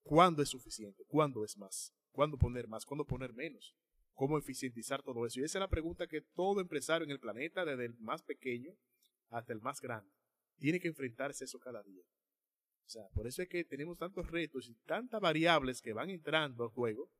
¿Cuándo 0.03 0.43
es 0.43 0.49
suficiente? 0.49 1.05
¿Cuándo 1.07 1.45
es 1.45 1.57
más? 1.57 1.95
¿Cuándo 2.11 2.37
poner 2.37 2.67
más? 2.67 2.85
¿Cuándo 2.85 3.05
poner 3.05 3.33
menos? 3.33 3.75
¿Cómo 4.15 4.39
eficientizar 4.39 5.03
todo 5.03 5.27
eso? 5.27 5.41
Y 5.41 5.45
esa 5.45 5.59
es 5.59 5.61
la 5.61 5.69
pregunta 5.69 6.07
que 6.07 6.21
todo 6.21 6.61
empresario 6.61 7.05
en 7.05 7.11
el 7.11 7.21
planeta, 7.21 7.65
desde 7.65 7.87
el 7.87 7.95
más 7.99 8.23
pequeño 8.23 8.73
hasta 9.31 9.53
el 9.53 9.61
más 9.61 9.81
grande, 9.81 10.11
tiene 10.59 10.79
que 10.81 10.89
enfrentarse 10.89 11.45
eso 11.45 11.59
cada 11.59 11.83
día. 11.83 12.03
O 12.85 12.89
sea, 12.89 13.09
por 13.15 13.27
eso 13.27 13.43
es 13.43 13.49
que 13.49 13.65
tenemos 13.65 13.97
tantos 13.97 14.27
retos 14.31 14.69
y 14.69 14.75
tantas 14.87 15.21
variables 15.21 15.81
que 15.81 15.93
van 15.93 16.11
entrando 16.11 16.65
al 16.65 16.71
juego 16.71 17.11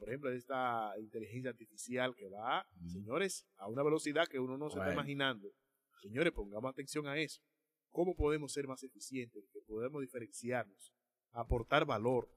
por 0.00 0.08
ejemplo, 0.08 0.32
esta 0.32 0.94
inteligencia 0.98 1.50
artificial 1.50 2.14
que 2.16 2.26
va, 2.30 2.66
señores, 2.90 3.46
a 3.58 3.68
una 3.68 3.82
velocidad 3.82 4.26
que 4.26 4.38
uno 4.38 4.56
no 4.56 4.70
se 4.70 4.76
está 4.78 4.86
Bueno. 4.86 4.98
imaginando. 4.98 5.52
Señores, 6.00 6.32
pongamos 6.32 6.70
atención 6.70 7.06
a 7.06 7.18
eso. 7.18 7.42
¿Cómo 7.90 8.14
podemos 8.16 8.50
ser 8.50 8.66
más 8.66 8.82
eficientes? 8.82 9.46
Que 9.52 9.60
podemos 9.60 10.00
diferenciarnos, 10.00 10.94
aportar 11.32 11.84
valor. 11.84 12.30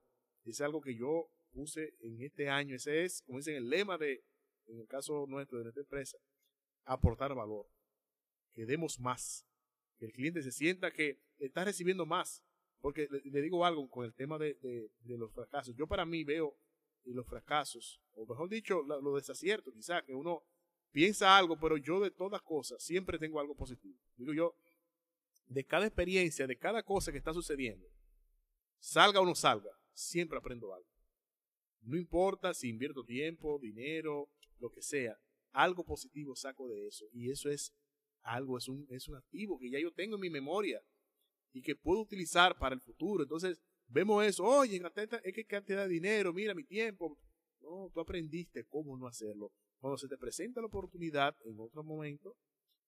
Es 0.44 0.60
algo 0.60 0.82
que 0.82 0.94
yo 0.98 1.30
puse 1.54 1.94
en 2.02 2.22
este 2.22 2.50
año. 2.50 2.76
Ese 2.76 3.04
es, 3.06 3.22
como 3.22 3.38
dicen, 3.40 3.56
el 3.56 3.70
lema 3.70 3.98
de, 3.98 4.24
en 4.68 4.80
el 4.80 4.88
caso 4.88 5.26
nuestro, 5.28 5.58
de 5.60 5.64
nuestra 5.66 5.82
empresa, 5.82 6.18
aportar 6.86 7.34
valor. 7.36 7.66
Que 8.54 8.66
demos 8.66 9.00
más. 9.00 9.46
Que 9.98 10.06
el 10.06 10.12
cliente 10.12 10.42
se 10.42 10.52
sienta 10.52 10.92
que 10.92 11.20
está 11.40 11.64
recibiendo 11.64 12.06
más. 12.06 12.44
Porque 12.82 13.08
le, 13.24 13.42
digo 13.42 13.66
algo 13.66 13.90
con 13.90 14.06
el 14.06 14.14
tema 14.14 14.38
de, 14.38 14.56
de- 14.56 14.92
de 15.00 15.18
los 15.18 15.32
fracasos. 15.32 15.74
Yo 15.76 15.88
para 15.88 16.06
mí 16.06 16.24
veo 16.24 16.58
y 17.06 17.14
los 17.14 17.26
fracasos, 17.28 18.02
o 18.14 18.26
mejor 18.26 18.50
dicho, 18.50 18.82
los 18.84 19.16
desaciertos, 19.16 19.74
quizás 19.74 20.04
que 20.04 20.14
uno 20.14 20.42
piensa 20.92 21.38
algo, 21.38 21.60
pero 21.60 21.76
yo 21.78 22.00
de 22.00 22.12
todas 22.12 22.42
cosas 22.42 22.82
siempre 22.82 23.20
tengo 23.20 23.42
algo 23.42 23.56
positivo. 23.56 23.98
Digo 24.16 24.34
yo, 24.34 24.56
de 25.48 25.66
cada 25.66 25.86
experiencia, 25.86 26.48
de 26.48 26.58
cada 26.58 26.82
cosa 26.84 27.12
que 27.12 27.18
está 27.18 27.34
sucediendo, 27.34 27.86
salga 28.80 29.20
o 29.20 29.26
no 29.26 29.36
salga, 29.36 29.72
siempre 29.94 30.38
aprendo 30.38 30.74
algo. 30.74 30.88
No 31.84 31.98
importa 31.98 32.54
si 32.54 32.70
invierto 32.70 33.04
tiempo, 33.04 33.60
dinero, 33.60 34.30
lo 34.60 34.72
que 34.72 34.82
sea, 34.82 35.18
algo 35.52 35.84
positivo 35.84 36.36
saco 36.36 36.68
de 36.70 36.88
eso. 36.88 37.06
Y 37.12 37.30
eso 37.30 37.50
es 37.50 37.74
algo, 38.22 38.58
es 38.58 38.68
un, 38.68 38.88
es 38.90 39.08
un 39.08 39.16
activo 39.16 39.60
que 39.60 39.70
ya 39.70 39.80
yo 39.80 39.92
tengo 39.92 40.16
en 40.16 40.22
mi 40.22 40.30
memoria 40.30 40.82
y 41.52 41.62
que 41.62 41.76
puedo 41.76 42.02
utilizar 42.02 42.58
para 42.58 42.76
el 42.76 42.82
futuro. 42.82 43.24
Entonces, 43.24 43.62
vemos 43.88 44.26
eso, 44.26 44.44
oye, 44.44 44.82
es 45.24 45.34
que 45.34 45.46
cantidad 45.46 45.84
de 45.84 45.94
dinero, 45.94 46.34
mira 46.34 46.54
mi 46.54 46.64
tiempo. 46.64 47.18
No, 47.60 47.90
tú 47.94 48.00
aprendiste 48.00 48.66
cómo 48.66 48.98
no 48.98 49.08
hacerlo. 49.08 49.52
Cuando 49.80 49.98
se 49.98 50.08
te 50.08 50.18
presenta 50.18 50.62
la 50.62 50.68
oportunidad 50.68 51.36
en 51.46 51.60
otro 51.60 51.84
momento, 51.84 52.36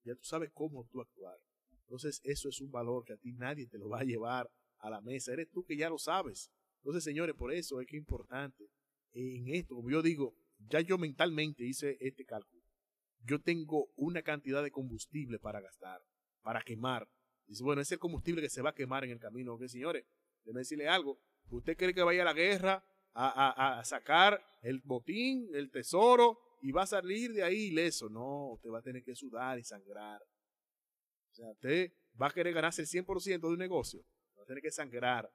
ya 0.03 0.15
tú 0.15 0.23
sabes 0.23 0.51
cómo 0.53 0.85
tú 0.91 1.01
actuar. 1.01 1.37
Entonces, 1.81 2.19
eso 2.23 2.49
es 2.49 2.61
un 2.61 2.71
valor 2.71 3.03
que 3.05 3.13
a 3.13 3.17
ti 3.17 3.33
nadie 3.33 3.67
te 3.67 3.77
lo 3.77 3.89
va 3.89 3.99
a 3.99 4.03
llevar 4.03 4.49
a 4.79 4.89
la 4.89 5.01
mesa. 5.01 5.33
Eres 5.33 5.49
tú 5.51 5.63
que 5.63 5.77
ya 5.77 5.89
lo 5.89 5.97
sabes. 5.97 6.51
Entonces, 6.77 7.03
señores, 7.03 7.35
por 7.35 7.53
eso 7.53 7.79
es 7.79 7.87
que 7.87 7.95
es 7.95 8.01
importante 8.01 8.69
en 9.15 9.47
esto, 9.55 9.75
como 9.75 9.89
yo 9.89 10.01
digo, 10.01 10.35
ya 10.69 10.81
yo 10.81 10.97
mentalmente 10.97 11.63
hice 11.65 11.97
este 11.99 12.25
cálculo. 12.25 12.61
Yo 13.23 13.41
tengo 13.41 13.87
una 13.95 14.21
cantidad 14.21 14.61
de 14.63 14.71
combustible 14.71 15.39
para 15.39 15.61
gastar, 15.61 16.01
para 16.41 16.61
quemar. 16.61 17.07
Dice, 17.47 17.63
bueno, 17.63 17.81
ese 17.81 17.97
combustible 17.97 18.41
que 18.41 18.49
se 18.49 18.61
va 18.61 18.69
a 18.71 18.75
quemar 18.75 19.03
en 19.03 19.11
el 19.11 19.19
camino. 19.19 19.53
Ok, 19.55 19.65
señores, 19.67 20.05
déjeme 20.43 20.59
decirle 20.59 20.87
algo. 20.87 21.19
¿Usted 21.49 21.75
cree 21.77 21.93
que 21.93 22.01
vaya 22.03 22.21
a 22.23 22.25
la 22.25 22.33
guerra 22.33 22.83
a, 23.13 23.29
a- 23.49 23.79
a 23.79 23.85
sacar 23.85 24.43
el 24.61 24.81
botín, 24.81 25.49
el 25.53 25.71
tesoro, 25.71 26.39
y 26.61 26.71
va 26.71 26.83
a 26.83 26.87
salir 26.87 27.33
de 27.33 27.43
ahí 27.43 27.67
ileso? 27.67 28.09
No, 28.09 28.53
usted 28.53 28.69
va 28.69 28.79
a 28.79 28.83
tener 28.83 29.03
que 29.03 29.15
sudar 29.15 29.57
y 29.59 29.63
sangrar. 29.63 30.21
O 31.31 31.35
sea, 31.35 31.49
usted 31.51 31.91
va 32.19 32.27
a 32.27 32.31
querer 32.31 32.53
ganarse 32.53 32.81
el 32.81 32.87
100% 32.87 33.47
de 33.47 33.53
un 33.53 33.59
negocio. 33.59 34.01
Va 34.37 34.43
a 34.43 34.45
tener 34.45 34.61
que 34.61 34.71
sangrar. 34.71 35.29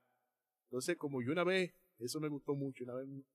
Entonces, 0.65 0.97
como 0.97 1.23
yo 1.23 1.33
una 1.33 1.45
vez, 1.45 1.73
eso 2.07 2.21
me 2.21 2.29
gustó 2.29 2.55
mucho, 2.55 2.85
una 2.85 2.95
vez 2.95 3.07
un, 3.07 3.27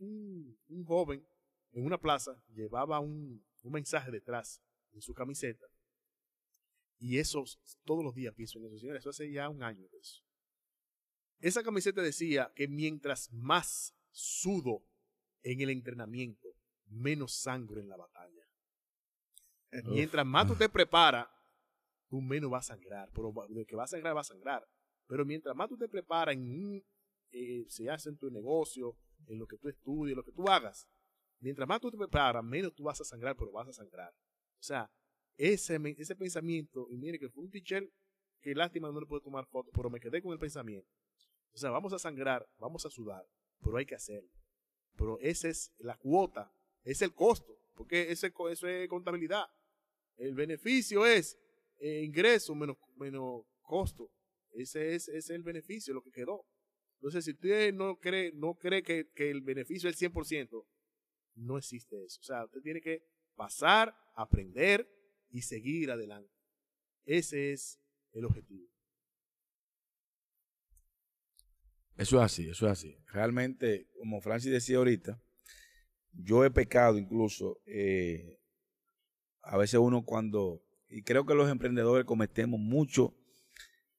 un- 0.00 0.58
un 0.68 0.84
joven 0.84 1.26
en 1.72 1.84
una 1.84 1.98
plaza 1.98 2.42
llevaba 2.54 3.00
un, 3.00 3.44
un 3.62 3.72
mensaje 3.72 4.10
detrás 4.10 4.62
en 4.92 5.00
su 5.02 5.14
camiseta. 5.14 5.66
Y 6.98 7.18
eso 7.18 7.42
todos 7.84 8.04
los 8.04 8.14
días 8.14 8.34
pienso 8.34 8.58
en 8.58 8.66
eso, 8.66 8.78
señores. 8.78 9.00
Eso 9.00 9.10
hace 9.10 9.30
ya 9.32 9.48
un 9.48 9.62
año 9.62 9.88
de 9.88 9.98
eso. 9.98 10.22
Esa 11.40 11.62
camiseta 11.64 12.00
decía 12.02 12.52
que 12.54 12.68
mientras 12.68 13.32
más 13.32 13.96
sudo 14.12 14.84
en 15.42 15.60
el 15.60 15.70
entrenamiento, 15.70 16.48
menos 16.86 17.34
sangre 17.34 17.80
en 17.80 17.88
la 17.88 17.96
batalla. 17.96 18.46
Mientras 19.90 20.24
más 20.26 20.46
tú 20.46 20.54
te 20.54 20.68
preparas, 20.68 21.26
tú 22.08 22.20
menos 22.20 22.50
vas 22.50 22.70
a 22.70 22.74
sangrar. 22.74 23.10
Pero 23.12 23.32
de 23.48 23.64
que 23.66 23.74
va 23.74 23.84
a 23.84 23.88
sangrar, 23.88 24.14
va 24.14 24.20
a 24.20 24.24
sangrar. 24.24 24.68
Pero 25.08 25.24
mientras 25.24 25.56
más 25.56 25.68
tú 25.68 25.76
te 25.76 25.88
preparas 25.88 26.34
en 26.36 26.42
un, 26.42 26.84
eh, 27.32 27.64
se 27.68 27.90
hace 27.90 28.10
en 28.10 28.16
tu 28.16 28.30
negocio, 28.30 28.96
en 29.26 29.38
lo 29.38 29.46
que 29.46 29.58
tú 29.58 29.68
estudies, 29.68 30.16
lo 30.16 30.24
que 30.24 30.32
tú 30.32 30.48
hagas, 30.48 30.88
mientras 31.40 31.68
más 31.68 31.80
tú 31.80 31.90
te 31.90 31.96
preparas, 31.96 32.44
menos 32.44 32.74
tú 32.74 32.84
vas 32.84 33.00
a 33.00 33.04
sangrar, 33.04 33.36
pero 33.36 33.50
vas 33.52 33.68
a 33.68 33.72
sangrar. 33.72 34.12
O 34.58 34.62
sea, 34.62 34.90
ese, 35.36 35.78
ese 35.98 36.14
pensamiento, 36.14 36.86
y 36.90 36.96
mire 36.96 37.18
que 37.18 37.28
fue 37.28 37.44
un 37.44 37.50
teacher 37.50 37.88
que 38.40 38.54
lástima 38.54 38.90
no 38.90 39.00
le 39.00 39.06
puedo 39.06 39.22
tomar 39.22 39.46
fotos, 39.46 39.72
pero 39.74 39.90
me 39.90 40.00
quedé 40.00 40.20
con 40.22 40.32
el 40.32 40.38
pensamiento. 40.38 40.88
O 41.52 41.58
sea, 41.58 41.70
vamos 41.70 41.92
a 41.92 41.98
sangrar, 41.98 42.48
vamos 42.58 42.84
a 42.86 42.90
sudar, 42.90 43.24
pero 43.60 43.76
hay 43.76 43.86
que 43.86 43.94
hacerlo. 43.94 44.30
Pero 44.96 45.18
esa 45.20 45.48
es 45.48 45.72
la 45.78 45.96
cuota, 45.96 46.52
es 46.84 47.02
el 47.02 47.14
costo, 47.14 47.58
porque 47.74 48.10
ese, 48.10 48.32
eso 48.50 48.66
es 48.66 48.88
contabilidad. 48.88 49.46
El 50.16 50.34
beneficio 50.34 51.06
es 51.06 51.38
eh, 51.78 52.02
ingreso 52.02 52.54
menos, 52.54 52.76
menos 52.96 53.44
costo. 53.62 54.10
Ese 54.52 54.94
es, 54.94 55.08
ese 55.08 55.18
es 55.18 55.30
el 55.30 55.42
beneficio, 55.42 55.94
lo 55.94 56.02
que 56.02 56.10
quedó. 56.10 56.44
Entonces, 57.02 57.24
si 57.24 57.32
usted 57.32 57.74
no 57.74 57.98
cree, 57.98 58.30
no 58.32 58.54
cree 58.54 58.80
que, 58.80 59.10
el 59.16 59.40
beneficio 59.40 59.90
es 59.90 60.00
el 60.00 60.12
100%, 60.12 60.64
no 61.34 61.58
existe 61.58 62.04
eso. 62.04 62.20
O 62.20 62.22
sea, 62.22 62.44
usted 62.44 62.60
tiene 62.60 62.80
que 62.80 63.02
pasar, 63.34 63.92
aprender 64.14 64.88
y 65.28 65.42
seguir 65.42 65.90
adelante. 65.90 66.32
Ese 67.04 67.52
es 67.52 67.80
el 68.12 68.24
objetivo. 68.24 68.68
Eso 71.96 72.18
es 72.18 72.22
así, 72.22 72.48
eso 72.48 72.66
es 72.66 72.72
así. 72.72 72.96
Realmente, 73.08 73.88
como 73.98 74.20
Francis 74.20 74.52
decía 74.52 74.76
ahorita, 74.76 75.20
yo 76.12 76.44
he 76.44 76.52
pecado 76.52 76.98
incluso, 76.98 77.60
eh, 77.66 78.38
a 79.40 79.56
veces 79.56 79.80
uno 79.80 80.04
cuando, 80.04 80.62
y 80.88 81.02
creo 81.02 81.26
que 81.26 81.34
los 81.34 81.50
emprendedores 81.50 82.06
cometemos 82.06 82.60
mucho 82.60 83.12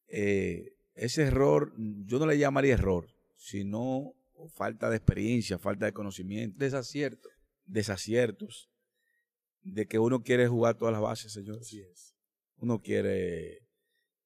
eh, 0.08 0.73
ese 0.96 1.24
error, 1.24 1.74
yo 2.06 2.20
no 2.20 2.26
le 2.26 2.38
llamaría 2.38 2.74
error, 2.74 3.08
sino 3.38 4.14
falta 4.54 4.90
de 4.90 4.98
experiencia, 4.98 5.58
falta 5.58 5.86
de 5.86 5.94
conocimiento, 5.94 6.58
Desacierto. 6.60 7.30
desaciertos, 7.66 8.70
de 9.62 9.88
que 9.88 10.00
uno 10.00 10.22
quiere 10.22 10.48
jugar 10.48 10.76
todas 10.78 10.92
las 10.94 11.02
bases, 11.02 11.32
señores. 11.32 11.62
Así 11.62 11.82
es. 11.82 12.16
Uno 12.58 12.82
quiere 12.82 13.60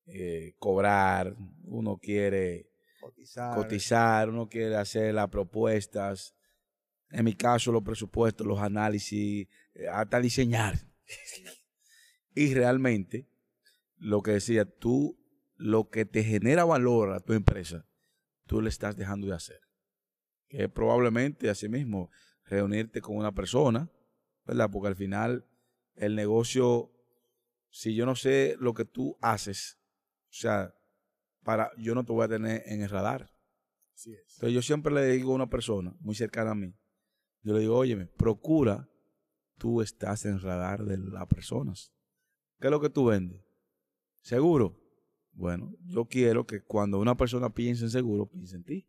eh, 0.07 0.53
cobrar, 0.57 1.35
uno 1.63 1.97
quiere 1.97 2.69
Cotizar. 2.99 3.55
cotizar, 3.55 4.29
uno 4.29 4.47
quiere 4.49 4.75
hacer 4.75 5.13
las 5.13 5.29
propuestas, 5.29 6.33
en 7.11 7.25
mi 7.25 7.33
caso 7.35 7.71
los 7.71 7.83
presupuestos, 7.83 8.45
los 8.45 8.59
análisis, 8.59 9.47
eh, 9.75 9.87
hasta 9.91 10.19
diseñar. 10.19 10.75
y 12.35 12.53
realmente, 12.53 13.27
lo 13.97 14.21
que 14.21 14.31
decía, 14.31 14.65
tú, 14.65 15.17
lo 15.57 15.89
que 15.89 16.05
te 16.05 16.23
genera 16.23 16.65
valor 16.65 17.11
a 17.11 17.19
tu 17.19 17.33
empresa, 17.33 17.85
tú 18.45 18.61
le 18.61 18.69
estás 18.69 18.95
dejando 18.95 19.27
de 19.27 19.33
hacer. 19.33 19.59
Que 20.47 20.69
probablemente, 20.69 21.49
asimismo, 21.49 22.09
reunirte 22.45 23.01
con 23.01 23.17
una 23.17 23.33
persona, 23.33 23.91
¿verdad? 24.45 24.69
Porque 24.71 24.87
al 24.87 24.95
final, 24.95 25.45
el 25.95 26.15
negocio, 26.15 26.91
si 27.69 27.95
yo 27.95 28.05
no 28.05 28.15
sé 28.15 28.55
lo 28.59 28.73
que 28.73 28.85
tú 28.85 29.17
haces, 29.21 29.77
o 30.29 30.33
sea, 30.33 30.73
para, 31.43 31.71
yo 31.77 31.95
no 31.95 32.05
te 32.05 32.13
voy 32.13 32.25
a 32.25 32.29
tener 32.29 32.63
en 32.65 32.81
el 32.81 32.89
radar. 32.89 33.29
Así 33.93 34.13
es. 34.13 34.35
Entonces 34.35 34.53
yo 34.53 34.61
siempre 34.61 34.93
le 34.93 35.05
digo 35.07 35.31
a 35.31 35.35
una 35.35 35.49
persona 35.49 35.95
muy 35.99 36.15
cercana 36.15 36.51
a 36.51 36.55
mí, 36.55 36.73
yo 37.41 37.53
le 37.53 37.61
digo, 37.61 37.77
óyeme, 37.77 38.05
procura, 38.05 38.89
tú 39.57 39.81
estás 39.81 40.25
en 40.25 40.33
el 40.33 40.41
radar 40.41 40.83
de 40.83 40.97
las 40.97 41.27
personas. 41.27 41.93
¿Qué 42.59 42.67
es 42.67 42.71
lo 42.71 42.79
que 42.79 42.89
tú 42.89 43.05
vendes? 43.05 43.41
¿Seguro? 44.21 44.86
Bueno, 45.37 45.71
yo 45.85 46.05
quiero 46.05 46.47
que 46.47 46.63
cuando 46.63 46.99
una 46.99 47.15
persona 47.15 47.53
piense 47.53 47.83
en 47.83 47.91
seguro, 47.91 48.25
piense 48.25 48.55
en 48.55 48.63
ti. 48.63 48.87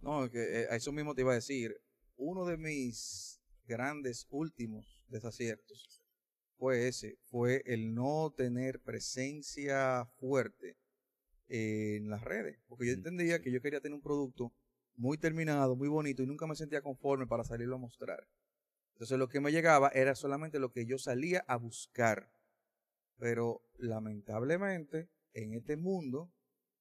No, 0.00 0.30
que 0.30 0.62
eh, 0.62 0.66
a 0.70 0.76
eso 0.76 0.92
mismo 0.92 1.14
te 1.14 1.20
iba 1.20 1.32
a 1.32 1.36
decir. 1.36 1.78
Uno 2.16 2.46
de 2.46 2.56
mis 2.56 3.38
grandes 3.66 4.26
últimos 4.30 5.04
desaciertos 5.08 6.02
fue 6.56 6.88
ese, 6.88 7.18
fue 7.24 7.62
el 7.66 7.94
no 7.94 8.32
tener 8.34 8.80
presencia 8.80 10.06
fuerte 10.18 10.78
en 11.48 12.08
las 12.08 12.22
redes. 12.24 12.58
Porque 12.66 12.86
yo 12.86 12.94
Mm, 12.94 12.96
entendía 12.96 13.42
que 13.42 13.52
yo 13.52 13.60
quería 13.60 13.82
tener 13.82 13.94
un 13.96 14.02
producto 14.02 14.54
muy 14.96 15.18
terminado, 15.18 15.76
muy 15.76 15.88
bonito, 15.88 16.22
y 16.22 16.26
nunca 16.26 16.46
me 16.46 16.56
sentía 16.56 16.80
conforme 16.80 17.26
para 17.26 17.44
salirlo 17.44 17.76
a 17.76 17.78
mostrar. 17.78 18.26
Entonces 18.94 19.18
lo 19.18 19.28
que 19.28 19.40
me 19.40 19.52
llegaba 19.52 19.90
era 19.90 20.14
solamente 20.14 20.58
lo 20.58 20.72
que 20.72 20.86
yo 20.86 20.98
salía 20.98 21.44
a 21.46 21.56
buscar. 21.56 22.33
Pero 23.18 23.62
lamentablemente, 23.78 25.08
en 25.32 25.54
este 25.54 25.76
mundo, 25.76 26.32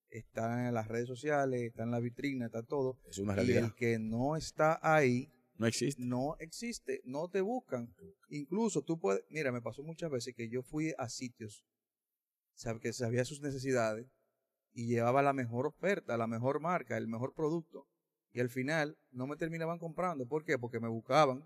está 0.09 0.67
en 0.67 0.73
las 0.73 0.87
redes 0.87 1.07
sociales, 1.07 1.61
está 1.61 1.83
en 1.83 1.91
la 1.91 1.99
vitrina, 1.99 2.45
está 2.47 2.63
todo. 2.63 2.99
Es 3.05 3.17
una 3.17 3.33
Y 3.33 3.35
realidad. 3.37 3.63
el 3.65 3.73
que 3.75 3.99
no 3.99 4.35
está 4.35 4.79
ahí, 4.81 5.31
No 5.57 5.67
existe. 5.67 6.01
no 6.03 6.35
existe, 6.39 7.01
no 7.05 7.29
te 7.29 7.41
buscan. 7.41 7.93
Incluso 8.29 8.81
tú 8.83 8.99
puedes, 8.99 9.23
mira, 9.29 9.51
me 9.51 9.61
pasó 9.61 9.83
muchas 9.83 10.11
veces 10.11 10.33
que 10.35 10.49
yo 10.49 10.61
fui 10.63 10.93
a 10.97 11.09
sitios 11.09 11.65
que 12.81 12.93
sabía 12.93 13.25
sus 13.25 13.41
necesidades 13.41 14.07
y 14.73 14.85
llevaba 14.87 15.21
la 15.23 15.33
mejor 15.33 15.65
oferta, 15.67 16.17
la 16.17 16.27
mejor 16.27 16.59
marca, 16.59 16.97
el 16.97 17.07
mejor 17.07 17.33
producto. 17.33 17.87
Y 18.31 18.39
al 18.39 18.49
final 18.49 18.97
no 19.11 19.27
me 19.27 19.35
terminaban 19.35 19.79
comprando. 19.79 20.27
¿Por 20.27 20.43
qué? 20.43 20.57
Porque 20.57 20.79
me 20.79 20.87
buscaban, 20.87 21.43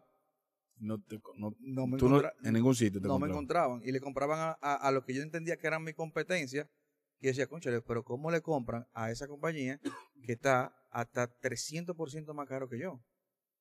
No 0.80 1.02
te- 1.02 1.20
no- 1.38 1.56
no 1.60 1.88
me, 1.88 1.98
tú 1.98 2.08
no- 2.10 2.18
encontra- 2.20 2.34
en 2.44 2.54
ningún 2.54 2.76
sitio 2.76 3.02
te 3.02 3.08
no 3.08 3.18
me 3.20 3.28
encontraba. 3.28 3.68
encontraban 3.76 3.82
y 3.90 3.92
le 3.92 4.00
compraban 4.00 4.40
a, 4.40 4.58
a, 4.62 4.76
a 4.76 4.92
lo 4.92 5.04
que 5.04 5.14
yo 5.14 5.22
entendía 5.24 5.58
que 5.58 5.68
eran 5.68 5.84
mi 5.84 5.94
competencia. 5.94 6.70
Y 7.20 7.26
decía, 7.28 7.48
conchale, 7.48 7.82
pero 7.82 8.04
¿cómo 8.04 8.30
le 8.30 8.42
compran 8.42 8.86
a 8.94 9.10
esa 9.10 9.28
compañía 9.28 9.80
que 10.24 10.34
está 10.34 10.72
hasta 10.92 11.28
300% 11.40 12.34
más 12.36 12.48
caro 12.48 12.70
que 12.70 12.78
yo? 12.80 13.04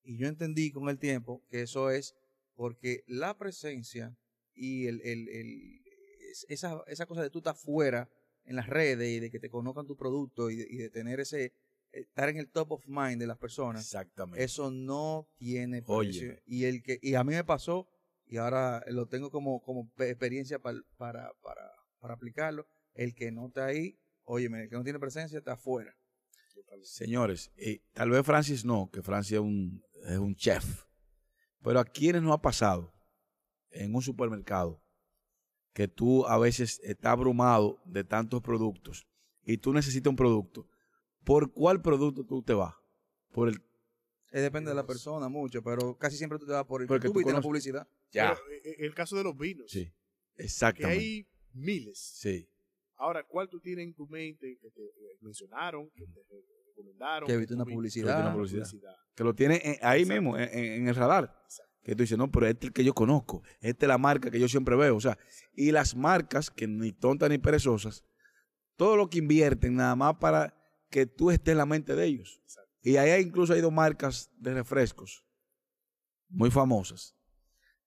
Y 0.02 0.18
yo 0.18 0.28
entendí 0.28 0.70
con 0.70 0.88
el 0.90 0.98
tiempo 0.98 1.42
que 1.48 1.62
eso 1.62 1.90
es 1.90 2.14
porque 2.54 3.02
la 3.06 3.36
presencia 3.38 4.14
y 4.54 4.86
el, 4.88 5.00
el- 5.02 5.28
el- 5.30 5.80
es- 6.30 6.44
esa, 6.50 6.82
esa 6.86 7.06
cosa 7.06 7.22
de 7.22 7.30
tú 7.30 7.38
estar 7.38 7.56
fuera 7.56 8.10
en 8.44 8.56
las 8.56 8.68
redes 8.68 9.08
y 9.08 9.20
de 9.20 9.30
que 9.30 9.40
te 9.40 9.48
conozcan 9.48 9.86
tu 9.86 9.96
producto 9.96 10.50
y 10.50 10.56
de, 10.56 10.66
y 10.68 10.76
de 10.76 10.90
tener 10.90 11.18
ese, 11.20 11.52
estar 12.01 12.28
en 12.28 12.38
el 12.38 12.49
top 12.51 12.72
of 12.72 12.86
mind 12.86 13.18
de 13.20 13.26
las 13.26 13.38
personas, 13.38 13.82
Exactamente. 13.82 14.42
eso 14.44 14.70
no 14.70 15.28
tiene 15.36 15.82
Oye. 15.86 16.11
precio. 16.11 16.42
Y 16.47 16.64
el 16.64 16.82
que 16.82 16.99
y 17.03 17.14
a 17.14 17.24
mí 17.24 17.34
me 17.34 17.44
pasó 17.44 17.88
y 18.26 18.36
ahora 18.38 18.82
lo 18.88 19.07
tengo 19.07 19.30
como 19.30 19.62
como 19.62 19.90
pe- 19.92 20.11
experiencia 20.11 20.59
para 20.59 20.80
para 20.97 21.30
para 22.01 22.14
aplicarlo. 22.14 22.66
El 22.94 23.14
que 23.14 23.30
no 23.32 23.49
está 23.49 23.66
ahí, 23.66 23.99
óyeme, 24.24 24.62
el 24.62 24.68
que 24.70 24.76
no 24.76 24.82
tiene 24.84 24.99
presencia 24.99 25.38
está 25.38 25.53
afuera. 25.53 25.94
Señores, 26.82 27.51
eh, 27.57 27.80
tal 27.92 28.11
vez 28.11 28.24
Francis 28.24 28.64
no, 28.64 28.90
que 28.90 29.03
Francis 29.03 29.32
es 29.34 29.40
un, 29.40 29.82
es 30.09 30.18
un 30.18 30.34
chef. 30.34 30.84
Pero 31.62 31.80
a 31.80 31.84
quienes 31.84 32.22
no 32.22 32.32
ha 32.32 32.40
pasado 32.40 32.92
en 33.70 33.94
un 33.94 34.03
supermercado 34.03 34.82
que 35.74 35.88
tú 35.88 36.26
a 36.26 36.38
veces 36.38 36.80
estás 36.82 37.12
abrumado 37.12 37.78
de 37.84 38.05
tantos 38.05 38.40
productos 38.40 39.07
y 39.44 39.59
tú 39.59 39.72
necesitas 39.72 40.11
un 40.11 40.16
producto, 40.16 40.66
¿por 41.26 41.52
cuál 41.52 41.82
producto 41.82 42.24
tú 42.24 42.42
te 42.42 42.54
vas? 42.54 42.74
Por 43.32 43.48
el 43.50 43.60
Eh, 44.32 44.40
depende 44.40 44.70
de 44.70 44.74
la 44.74 44.86
persona 44.86 45.28
mucho, 45.28 45.62
pero 45.62 45.96
casi 45.98 46.16
siempre 46.16 46.38
tú 46.38 46.46
te 46.46 46.52
vas 46.52 46.64
por 46.64 46.80
el 46.82 46.88
Porque 46.88 47.02
que 47.02 47.08
tú 47.08 47.12
tú 47.12 47.18
viste 47.18 47.32
la 47.32 47.38
conoces- 47.38 47.46
publicidad. 47.46 47.88
ya. 48.10 48.34
Pero, 48.34 48.50
eh, 48.64 48.76
el 48.78 48.94
caso 48.94 49.16
de 49.16 49.24
los 49.24 49.36
vinos. 49.36 49.70
Sí, 49.70 49.92
Que 50.36 50.42
exactamente. 50.44 50.98
hay 51.02 51.28
miles. 51.52 51.98
Sí. 51.98 52.48
Ahora, 52.96 53.24
¿cuál 53.24 53.48
tú 53.48 53.60
tienes 53.60 53.84
en 53.86 53.94
tu 53.94 54.06
mente 54.08 54.58
que 54.60 54.70
te 54.70 54.82
eh, 54.82 55.18
mencionaron, 55.20 55.90
que 55.90 56.06
te 56.06 56.20
eh, 56.20 56.44
recomendaron? 56.66 57.26
Que 57.26 57.36
viste 57.36 57.54
una 57.54 57.64
publicidad. 57.66 58.20
una 58.20 58.32
publicidad. 58.34 58.66
Que 59.14 59.24
lo 59.24 59.34
tiene 59.34 59.60
en- 59.62 59.76
ahí 59.82 60.02
Exacto. 60.02 60.22
mismo, 60.22 60.38
en, 60.38 60.48
en- 60.58 60.72
en 60.82 60.88
el 60.88 60.94
radar. 60.94 61.32
Exacto. 61.44 61.72
Que 61.84 61.94
tú 61.94 62.02
dices, 62.02 62.18
no, 62.18 62.30
pero 62.30 62.46
este 62.46 62.66
es 62.66 62.70
el 62.70 62.72
que 62.74 62.84
yo 62.84 62.94
conozco. 62.94 63.42
Esta 63.60 63.86
es 63.86 63.88
la 63.88 63.98
marca 63.98 64.30
que 64.30 64.40
yo 64.40 64.48
siempre 64.48 64.74
veo. 64.76 64.96
O 64.96 65.00
sea, 65.00 65.16
y 65.54 65.70
las 65.70 65.94
marcas, 65.94 66.50
que 66.50 66.66
ni 66.66 66.90
tontas 66.92 67.30
ni 67.30 67.38
perezosas, 67.38 68.02
todo 68.76 68.96
lo 68.96 69.08
que 69.08 69.18
invierten 69.18 69.76
nada 69.76 69.94
más 69.94 70.16
para 70.16 70.52
que 70.97 71.05
tú 71.05 71.30
estés 71.30 71.53
en 71.53 71.59
la 71.59 71.66
mente 71.66 71.94
de 71.94 72.07
ellos. 72.07 72.40
Exacto. 72.42 72.72
Y 72.80 72.97
ahí 72.97 73.20
incluso 73.20 73.53
hay 73.53 73.61
dos 73.61 73.70
marcas 73.70 74.30
de 74.38 74.55
refrescos 74.55 75.26
muy 76.30 76.51
famosas. 76.51 77.14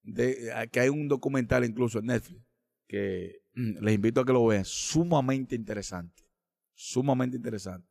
De, 0.04 0.52
eh, 0.52 0.70
que 0.72 0.80
hay 0.80 0.90
un 0.90 1.08
documental 1.08 1.66
incluso 1.66 1.98
en 1.98 2.06
Netflix 2.06 2.40
que 2.88 3.42
mm, 3.56 3.84
les 3.84 3.96
invito 3.96 4.22
a 4.22 4.26
que 4.28 4.32
lo 4.32 4.46
vean. 4.46 4.64
Sumamente 4.64 5.56
interesante. 5.56 6.24
Sumamente 6.76 7.36
interesante. 7.36 7.90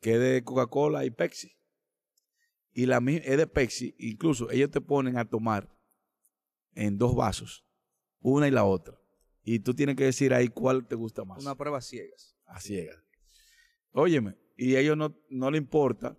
Que 0.00 0.14
es 0.14 0.20
de 0.20 0.42
Coca-Cola 0.42 1.04
y 1.04 1.10
Pepsi. 1.10 1.52
Y 2.72 2.86
la 2.86 2.96
es 3.06 3.36
de 3.36 3.46
Pepsi. 3.46 3.94
Incluso 3.98 4.50
ellos 4.50 4.70
te 4.70 4.80
ponen 4.80 5.18
a 5.18 5.28
tomar 5.28 5.70
en 6.74 6.96
dos 6.96 7.14
vasos. 7.14 7.66
Una 8.20 8.48
y 8.48 8.50
la 8.50 8.64
otra. 8.64 8.98
Y 9.42 9.58
tú 9.58 9.74
tienes 9.74 9.96
que 9.96 10.04
decir 10.04 10.32
ahí 10.32 10.48
cuál 10.48 10.86
te 10.86 10.94
gusta 10.94 11.26
más 11.26 11.42
Una 11.42 11.54
prueba 11.54 11.82
ciegas. 11.82 12.34
a 12.46 12.58
ciegas. 12.58 13.03
Óyeme, 13.96 14.36
y 14.56 14.74
a 14.74 14.80
ellos 14.80 14.96
no, 14.96 15.16
no 15.30 15.50
le 15.50 15.58
importa 15.58 16.16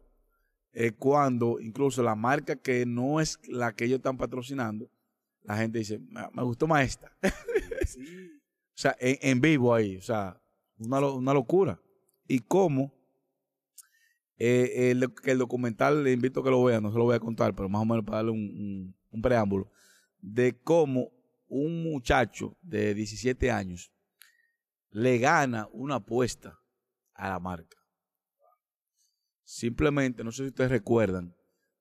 eh, 0.71 0.91
cuando 0.91 1.59
incluso 1.59 2.01
la 2.03 2.15
marca 2.15 2.55
que 2.55 2.85
no 2.85 3.19
es 3.19 3.37
la 3.47 3.75
que 3.75 3.85
ellos 3.85 3.97
están 3.97 4.17
patrocinando, 4.17 4.89
la 5.43 5.57
gente 5.57 5.79
dice, 5.79 5.99
me, 5.99 6.21
me 6.33 6.43
gustó 6.43 6.67
más 6.67 6.85
esta. 6.85 7.11
Sí. 7.85 8.31
O 8.73 8.77
sea, 8.77 8.95
en, 8.99 9.17
en 9.21 9.39
vivo 9.41 9.73
ahí, 9.75 9.97
o 9.97 10.01
sea, 10.01 10.41
una, 10.79 10.99
una 11.07 11.33
locura. 11.33 11.79
Y 12.27 12.39
cómo 12.39 12.91
eh, 14.37 14.89
el, 14.91 15.13
que 15.13 15.31
el 15.31 15.37
documental, 15.37 16.03
le 16.03 16.11
invito 16.11 16.39
a 16.39 16.43
que 16.43 16.49
lo 16.49 16.63
vean, 16.63 16.81
no 16.83 16.91
se 16.91 16.97
lo 16.97 17.03
voy 17.05 17.15
a 17.15 17.19
contar, 17.19 17.53
pero 17.55 17.69
más 17.69 17.81
o 17.81 17.85
menos 17.85 18.03
para 18.03 18.17
darle 18.17 18.31
un, 18.31 18.39
un- 18.39 18.95
un 19.11 19.21
preámbulo, 19.21 19.71
de 20.19 20.57
cómo 20.61 21.11
un 21.47 21.83
muchacho 21.83 22.57
de 22.61 22.93
17 22.95 23.49
años 23.51 23.91
le 24.89 25.19
gana 25.19 25.69
una 25.71 25.95
apuesta 25.95 26.59
a 27.15 27.29
la 27.29 27.39
marca. 27.39 27.77
Simplemente, 29.43 30.23
no 30.23 30.31
sé 30.31 30.43
si 30.43 30.49
ustedes 30.49 30.71
recuerdan, 30.71 31.35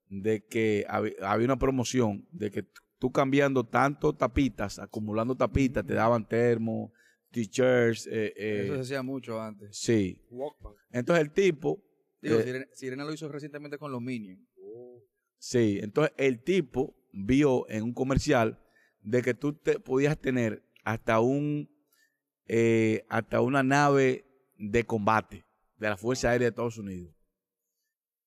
de 0.08 0.44
que 0.44 0.84
hab- 0.88 1.14
había 1.22 1.46
una 1.46 1.58
promoción 1.58 2.26
de 2.30 2.50
que 2.50 2.64
tú 2.98 3.10
cambiando 3.10 3.64
tanto 3.64 4.14
tapitas, 4.14 4.78
acumulando 4.78 5.34
tapitas, 5.34 5.84
te 5.86 5.94
daban 5.94 6.26
termo, 6.28 6.92
t-shirts, 7.30 8.06
eh, 8.06 8.32
eh, 8.36 8.64
Eso 8.66 8.74
se 8.76 8.80
hacía 8.80 9.02
mucho 9.02 9.40
antes. 9.40 9.76
sí. 9.76 10.20
Entonces 10.90 11.24
el 11.24 11.32
tipo, 11.32 11.82
Digo, 12.20 12.38
eh, 12.38 12.42
Sirena, 12.44 12.66
Sirena 12.72 13.04
lo 13.04 13.12
hizo 13.12 13.28
recientemente 13.28 13.78
con 13.78 13.90
los 13.90 14.00
Minions. 14.02 14.40
sí, 15.38 15.78
entonces 15.82 16.14
el 16.18 16.42
tipo 16.42 16.94
vio 17.12 17.68
en 17.70 17.82
un 17.82 17.94
comercial 17.94 18.60
de 19.00 19.22
que 19.22 19.34
tú 19.34 19.54
te 19.54 19.80
podías 19.80 20.18
tener 20.18 20.62
hasta 20.84 21.20
un 21.20 21.68
hasta 23.08 23.40
una 23.40 23.62
nave 23.62 24.23
de 24.56 24.84
combate 24.84 25.44
de 25.76 25.88
la 25.88 25.96
Fuerza 25.96 26.30
Aérea 26.30 26.46
de 26.46 26.50
Estados 26.50 26.78
Unidos. 26.78 27.14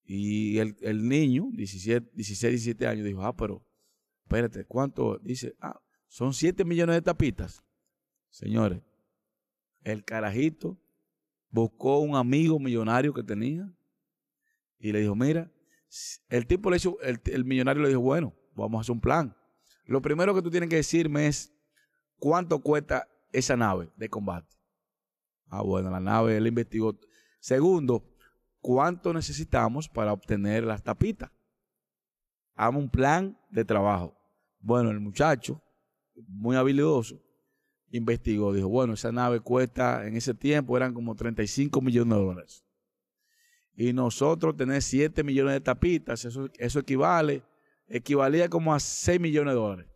Y 0.03 0.57
el, 0.59 0.77
el 0.81 1.07
niño, 1.07 1.49
17, 1.53 2.11
16, 2.13 2.51
17 2.51 2.87
años, 2.87 3.05
dijo, 3.05 3.23
ah, 3.23 3.35
pero 3.35 3.65
espérate, 4.23 4.65
¿cuánto? 4.65 5.19
Dice, 5.19 5.55
ah, 5.59 5.81
son 6.07 6.33
7 6.33 6.63
millones 6.63 6.95
de 6.95 7.01
tapitas. 7.01 7.61
Señores, 8.29 8.81
el 9.83 10.03
carajito 10.05 10.79
buscó 11.49 11.99
un 11.99 12.15
amigo 12.15 12.59
millonario 12.59 13.13
que 13.13 13.23
tenía 13.23 13.69
y 14.79 14.91
le 14.91 15.01
dijo, 15.01 15.15
mira, 15.15 15.51
el 16.29 16.45
tipo 16.45 16.69
le 16.69 16.77
hizo, 16.77 16.99
el, 17.01 17.19
el 17.25 17.45
millonario 17.45 17.81
le 17.81 17.89
dijo, 17.89 18.01
bueno, 18.01 18.33
vamos 18.55 18.79
a 18.79 18.81
hacer 18.81 18.93
un 18.93 19.01
plan. 19.01 19.35
Lo 19.85 20.01
primero 20.01 20.35
que 20.35 20.41
tú 20.41 20.51
tienes 20.51 20.69
que 20.69 20.75
decirme 20.77 21.27
es 21.27 21.53
cuánto 22.17 22.59
cuesta 22.59 23.07
esa 23.31 23.55
nave 23.55 23.89
de 23.95 24.09
combate. 24.09 24.56
Ah, 25.49 25.61
bueno, 25.61 25.89
la 25.89 25.99
nave 25.99 26.37
él 26.37 26.47
investigó. 26.47 26.97
Segundo, 27.39 28.03
cuánto 28.59 29.13
necesitamos 29.13 29.87
para 29.87 30.13
obtener 30.13 30.63
las 30.63 30.83
tapitas. 30.83 31.31
Hagamos 32.55 32.83
un 32.83 32.89
plan 32.89 33.39
de 33.49 33.63
trabajo. 33.63 34.17
Bueno, 34.59 34.89
el 34.89 34.99
muchacho, 34.99 35.61
muy 36.27 36.55
habilidoso, 36.55 37.21
investigó. 37.91 38.51
Dijo, 38.51 38.67
bueno, 38.67 38.93
esa 38.93 39.11
nave 39.11 39.39
cuesta, 39.39 40.05
en 40.07 40.17
ese 40.17 40.33
tiempo 40.33 40.75
eran 40.75 40.93
como 40.93 41.15
35 41.15 41.79
millones 41.81 42.17
de 42.17 42.23
dólares. 42.23 42.63
Y 43.75 43.93
nosotros 43.93 44.57
tener 44.57 44.81
7 44.81 45.23
millones 45.23 45.53
de 45.53 45.61
tapitas, 45.61 46.25
eso, 46.25 46.49
eso 46.57 46.79
equivale, 46.79 47.43
equivalía 47.87 48.49
como 48.49 48.73
a 48.73 48.79
6 48.79 49.19
millones 49.19 49.53
de 49.53 49.59
dólares. 49.59 49.87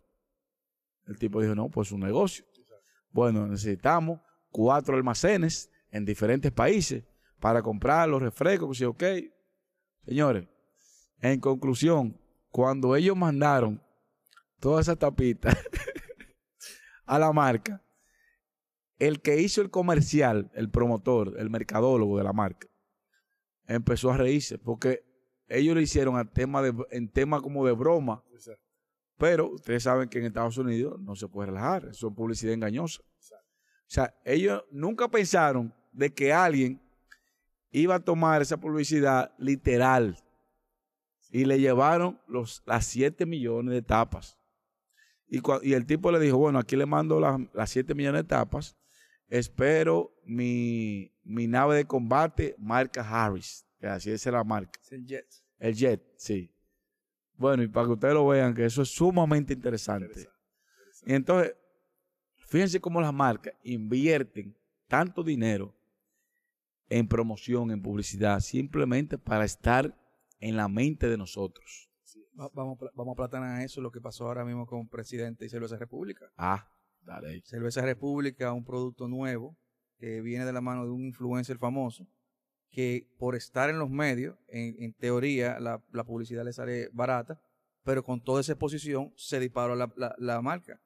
El 1.08 1.18
tipo 1.18 1.42
dijo, 1.42 1.56
no, 1.56 1.70
pues 1.70 1.92
un 1.92 2.02
negocio. 2.02 2.46
Bueno, 3.10 3.48
necesitamos 3.48 4.22
cuatro 4.52 4.96
almacenes 4.96 5.72
en 5.90 6.06
diferentes 6.06 6.52
países 6.52 7.04
para 7.40 7.62
comprar 7.62 8.08
los 8.08 8.22
refrescos, 8.22 8.78
sí, 8.78 8.86
ok. 8.86 9.04
Señores, 10.06 10.48
en 11.20 11.40
conclusión, 11.40 12.20
cuando 12.50 12.96
ellos 12.96 13.16
mandaron 13.16 13.82
todas 14.60 14.86
esas 14.86 15.00
tapitas 15.00 15.56
a 17.06 17.20
la 17.20 17.32
marca, 17.34 17.84
el 19.00 19.22
que 19.22 19.42
hizo 19.42 19.62
el 19.62 19.72
comercial, 19.72 20.52
el 20.54 20.70
promotor, 20.70 21.36
el 21.40 21.50
mercadólogo 21.50 22.18
de 22.18 22.24
la 22.24 22.34
marca, 22.34 22.68
empezó 23.66 24.12
a 24.12 24.18
reírse 24.18 24.58
porque 24.60 25.04
ellos 25.48 25.76
lo 25.76 25.82
hicieron 25.82 26.18
a 26.18 26.26
tema 26.32 26.62
de, 26.62 26.74
en 26.92 27.10
tema 27.10 27.42
como 27.42 27.66
de 27.66 27.74
broma, 27.74 28.24
Exacto. 28.32 28.64
pero 29.18 29.50
ustedes 29.50 29.84
saben 29.84 30.08
que 30.08 30.20
en 30.20 30.26
Estados 30.26 30.58
Unidos 30.58 31.00
no 31.02 31.16
se 31.16 31.28
puede 31.28 31.48
relajar, 31.48 31.88
eso 31.90 32.10
es 32.10 32.14
publicidad 32.14 32.54
engañosa. 32.54 33.02
O 33.02 33.41
sea, 33.94 34.16
ellos 34.24 34.64
nunca 34.72 35.10
pensaron 35.10 35.74
de 35.92 36.14
que 36.14 36.32
alguien 36.32 36.82
iba 37.72 37.96
a 37.96 38.00
tomar 38.00 38.42
esa 38.42 38.58
publicidad 38.58 39.34
literal 39.38 40.18
y 41.30 41.46
le 41.46 41.60
llevaron 41.60 42.20
los, 42.28 42.64
las 42.66 42.86
7 42.86 43.26
millones 43.26 43.74
de 43.74 43.82
tapas. 43.82 44.38
Y, 45.28 45.74
el 45.74 45.86
tipo 45.86 46.12
le 46.12 46.20
dijo, 46.20 46.38
bueno, 46.38 46.60
aquí 46.60 46.76
le 46.76 46.86
mando 46.86 47.20
las, 47.20 47.40
las 47.54 47.70
7 47.70 47.94
millones 47.96 48.24
de 48.24 48.28
tapas, 48.28 48.78
espero 49.28 50.14
mi, 50.26 51.12
mi 51.24 51.48
nave 51.48 51.78
de 51.78 51.86
combate 51.86 52.56
marca 52.58 53.02
Harris, 53.02 53.66
que 53.80 53.88
así 53.88 54.12
es 54.12 54.26
la 54.26 54.44
marca. 54.44 54.80
Es 54.82 54.92
el 54.92 55.06
Jet. 55.06 55.28
El 55.60 55.76
jet, 55.76 56.02
sí. 56.18 56.50
Bueno, 57.36 57.62
y 57.64 57.68
para 57.68 57.88
que 57.88 57.94
ustedes 57.94 58.14
lo 58.14 58.28
vean, 58.28 58.54
que 58.54 58.66
eso 58.66 58.82
es 58.82 58.90
sumamente 58.90 59.54
interesante. 59.54 60.06
Interesante, 60.06 60.32
Y 61.06 61.14
entonces, 61.14 61.56
fíjense 62.52 62.80
cómo 62.82 63.00
las 63.02 63.14
marcas 63.14 63.54
invierten 63.64 64.56
tanto 64.88 65.24
dinero 65.24 65.74
en 66.90 67.08
promoción, 67.08 67.72
en 67.72 67.82
publicidad, 67.82 68.40
simplemente 68.42 69.18
para 69.18 69.46
estar 69.46 69.98
en 70.40 70.58
la 70.58 70.68
mente 70.68 71.08
de 71.08 71.18
nosotros. 71.18 71.90
Va- 72.40 72.50
vamos, 72.54 72.78
vamos 72.94 73.14
a 73.14 73.16
platanar 73.16 73.62
eso, 73.62 73.80
lo 73.82 73.92
que 73.92 74.02
pasó 74.02 74.28
ahora 74.28 74.44
mismo 74.44 74.66
con 74.68 74.88
Presidente 74.90 75.46
y 75.46 75.50
Cerveza 75.50 75.78
República. 75.78 76.26
Ah, 76.38 76.68
dale. 77.02 77.42
Cerveza 77.46 77.82
República, 77.82 78.52
un 78.52 78.66
producto 78.66 79.08
nuevo 79.08 79.56
que 79.98 80.20
viene 80.22 80.46
de 80.46 80.52
la 80.54 80.62
mano 80.62 80.84
de 80.84 80.92
un 80.92 81.06
influencer 81.06 81.58
famoso 81.58 82.06
que 82.70 83.08
por 83.18 83.36
estar 83.36 83.70
en 83.70 83.80
los 83.80 83.90
medios, 83.90 84.38
en, 84.48 84.76
en 84.84 84.94
teoría 84.94 85.60
la, 85.60 85.82
la 85.92 86.04
publicidad 86.04 86.44
le 86.44 86.54
sale 86.54 86.90
barata, 86.92 87.40
pero 87.84 88.04
con 88.04 88.22
toda 88.22 88.42
esa 88.42 88.54
exposición 88.54 89.14
se 89.16 89.40
disparó 89.40 89.76
la, 89.76 89.92
la- 89.96 90.16
la 90.18 90.42
marca. 90.42 90.82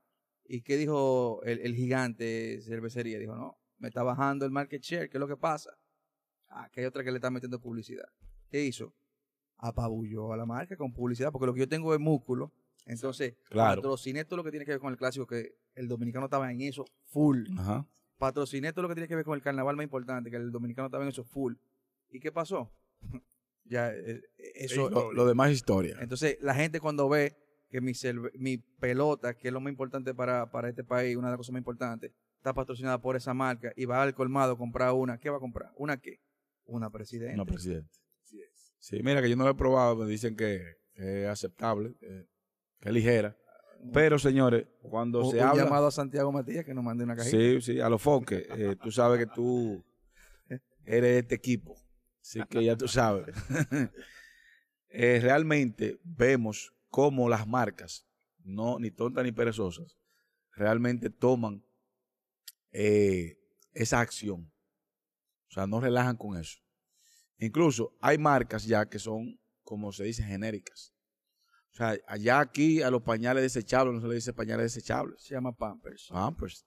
¿Y 0.48 0.62
qué 0.62 0.78
dijo 0.78 1.42
el, 1.44 1.60
el 1.60 1.76
gigante 1.76 2.62
cervecería? 2.62 3.18
Dijo, 3.20 3.36
no, 3.36 3.58
me 3.78 3.88
está 3.88 4.04
bajando 4.04 4.46
el 4.46 4.52
market 4.52 4.82
share, 4.82 5.10
¿qué 5.10 5.18
es 5.18 5.20
lo 5.20 5.28
que 5.28 5.38
pasa? 5.38 5.72
Ah, 6.50 6.70
que 6.72 6.82
hay 6.82 6.86
otra 6.86 7.04
que 7.04 7.12
le 7.12 7.18
está 7.18 7.30
metiendo 7.32 7.60
publicidad. 7.60 8.08
¿Qué 8.50 8.64
hizo? 8.64 8.94
Apabulló 9.58 10.34
a 10.34 10.38
la 10.38 10.46
marca 10.46 10.76
con 10.78 10.94
publicidad, 10.94 11.32
porque 11.32 11.48
lo 11.48 11.54
que 11.54 11.62
yo 11.62 11.68
tengo 11.70 11.94
es 11.94 12.00
músculo. 12.00 12.52
Entonces, 12.86 13.36
Claro. 13.50 13.82
patrociné 13.82 14.26
todo 14.26 14.38
lo 14.38 14.44
que 14.44 14.52
tiene 14.52 14.66
que 14.66 14.72
ver 14.72 14.80
con 14.80 14.92
el 14.92 14.98
clásico, 14.98 15.26
que 15.26 15.56
el 15.74 15.88
dominicano 15.88 16.26
estaba 16.26 16.52
en 16.52 16.62
eso 16.62 16.86
full. 17.06 17.46
Ajá. 17.58 17.88
Patrociné 18.18 18.72
todo 18.74 18.84
lo 18.84 18.90
que 18.90 18.96
tiene 18.96 19.08
que 19.08 19.16
ver 19.16 19.26
con 19.26 19.34
el 19.36 19.42
carnaval 19.42 19.76
más 19.76 19.84
importante, 19.84 20.30
que 20.30 20.38
el 20.38 20.52
dominicano 20.52 20.86
estaba 20.88 21.04
en 21.04 21.10
eso 21.10 21.24
full. 21.24 21.56
¿Y 22.10 22.20
qué 22.20 22.32
pasó? 22.32 22.72
ya, 23.64 23.92
eh, 23.94 24.22
eso. 24.38 24.90
Lo- 24.90 25.06
Lo, 25.06 25.14
lo 25.14 25.26
demás 25.26 25.50
es 25.50 25.56
historia. 25.58 25.98
Entonces, 26.00 26.38
la 26.42 26.54
gente 26.54 26.80
cuando 26.80 27.10
ve 27.10 27.36
que 27.76 28.32
mi, 28.38 28.58
pelota, 28.80 29.34
que 29.34 29.50
es 29.50 29.54
lo 29.54 29.60
más 29.60 29.70
importante 29.70 30.14
para, 30.14 30.50
para 30.50 30.70
este 30.70 30.86
país, 30.86 31.18
una 31.18 31.28
de 31.28 31.32
las 31.32 31.38
cosas 31.38 31.52
más 31.52 31.60
importantes, 31.60 32.14
está 32.38 32.54
patrocinada 32.54 33.02
por 33.02 33.18
esa 33.18 33.34
marca 33.34 33.74
y 33.76 33.84
va 33.84 34.02
al 34.02 34.14
colmado 34.14 34.54
a 34.54 34.58
comprar 34.58 34.94
una, 34.94 35.18
¿qué 35.18 35.30
va 35.30 35.38
a 35.38 35.40
comprar? 35.42 35.74
¿Una 35.76 35.98
qué? 35.98 36.22
Una 36.66 36.90
presidente. 36.90 37.36
No, 37.36 37.46
presidente. 37.46 37.90
Así 38.24 38.40
es. 38.42 38.74
Sí, 38.80 39.02
mira 39.04 39.22
que 39.22 39.30
yo 39.30 39.36
no 39.36 39.44
lo 39.44 39.50
he 39.50 39.56
probado, 39.56 39.98
me 39.98 40.06
dicen 40.06 40.38
que, 40.38 40.78
que 40.94 41.24
es 41.24 41.28
aceptable, 41.30 41.96
que, 42.00 42.28
que 42.80 42.90
es 42.90 42.94
ligera. 42.94 43.36
Pero, 43.92 44.18
señores, 44.20 44.66
cuando 44.82 45.26
Un- 45.26 45.32
se 45.32 45.38
un 45.38 45.44
habla... 45.44 45.64
llamado 45.66 45.88
a 45.88 45.92
Santiago 45.92 46.32
Matías 46.32 46.64
que 46.64 46.74
nos 46.74 46.84
mande 46.84 47.04
una 47.04 47.18
cajita. 47.18 47.38
Sí, 47.38 47.62
sí, 47.62 47.80
a 47.82 47.90
los 47.90 48.02
foques. 48.02 48.48
Eh, 48.58 48.78
tú 48.82 48.90
sabes 48.90 49.20
que 49.20 49.28
tú 49.28 49.84
eres 50.86 51.12
de 51.12 51.20
este 51.20 51.36
equipo. 51.36 51.76
Así 52.22 52.42
que 52.50 52.64
ya 52.64 52.78
tú 52.78 52.88
sabes. 52.88 53.36
Eh, 54.98 55.20
realmente 55.22 56.00
vemos 56.06 56.75
cómo 56.96 57.28
las 57.28 57.46
marcas, 57.46 58.08
no 58.46 58.80
ni 58.80 58.90
tontas 58.90 59.26
ni 59.26 59.34
perezosas, 59.34 59.98
realmente 60.54 61.10
toman 61.10 61.62
eh, 62.72 63.38
esa 63.74 64.00
acción. 64.00 64.50
O 65.50 65.52
sea, 65.52 65.68
no 65.68 65.82
relajan 65.82 66.16
con 66.16 66.38
eso. 66.38 66.58
Incluso 67.38 67.94
hay 68.00 68.18
marcas 68.18 68.64
ya 68.64 68.86
que 68.86 68.98
son, 68.98 69.38
como 69.62 69.92
se 69.92 70.06
dice, 70.06 70.24
genéricas. 70.24 70.94
O 71.74 71.76
sea, 71.76 71.98
allá 72.08 72.40
aquí 72.40 72.82
a 72.82 72.90
los 72.90 73.02
pañales 73.02 73.44
desechables 73.44 73.96
no 73.96 74.00
se 74.00 74.08
le 74.08 74.16
dice 74.16 74.32
pañales 74.32 74.74
desechables. 74.74 75.22
Se 75.22 75.34
llama 75.34 75.52
Pampers. 75.52 76.08
Pampers. 76.10 76.66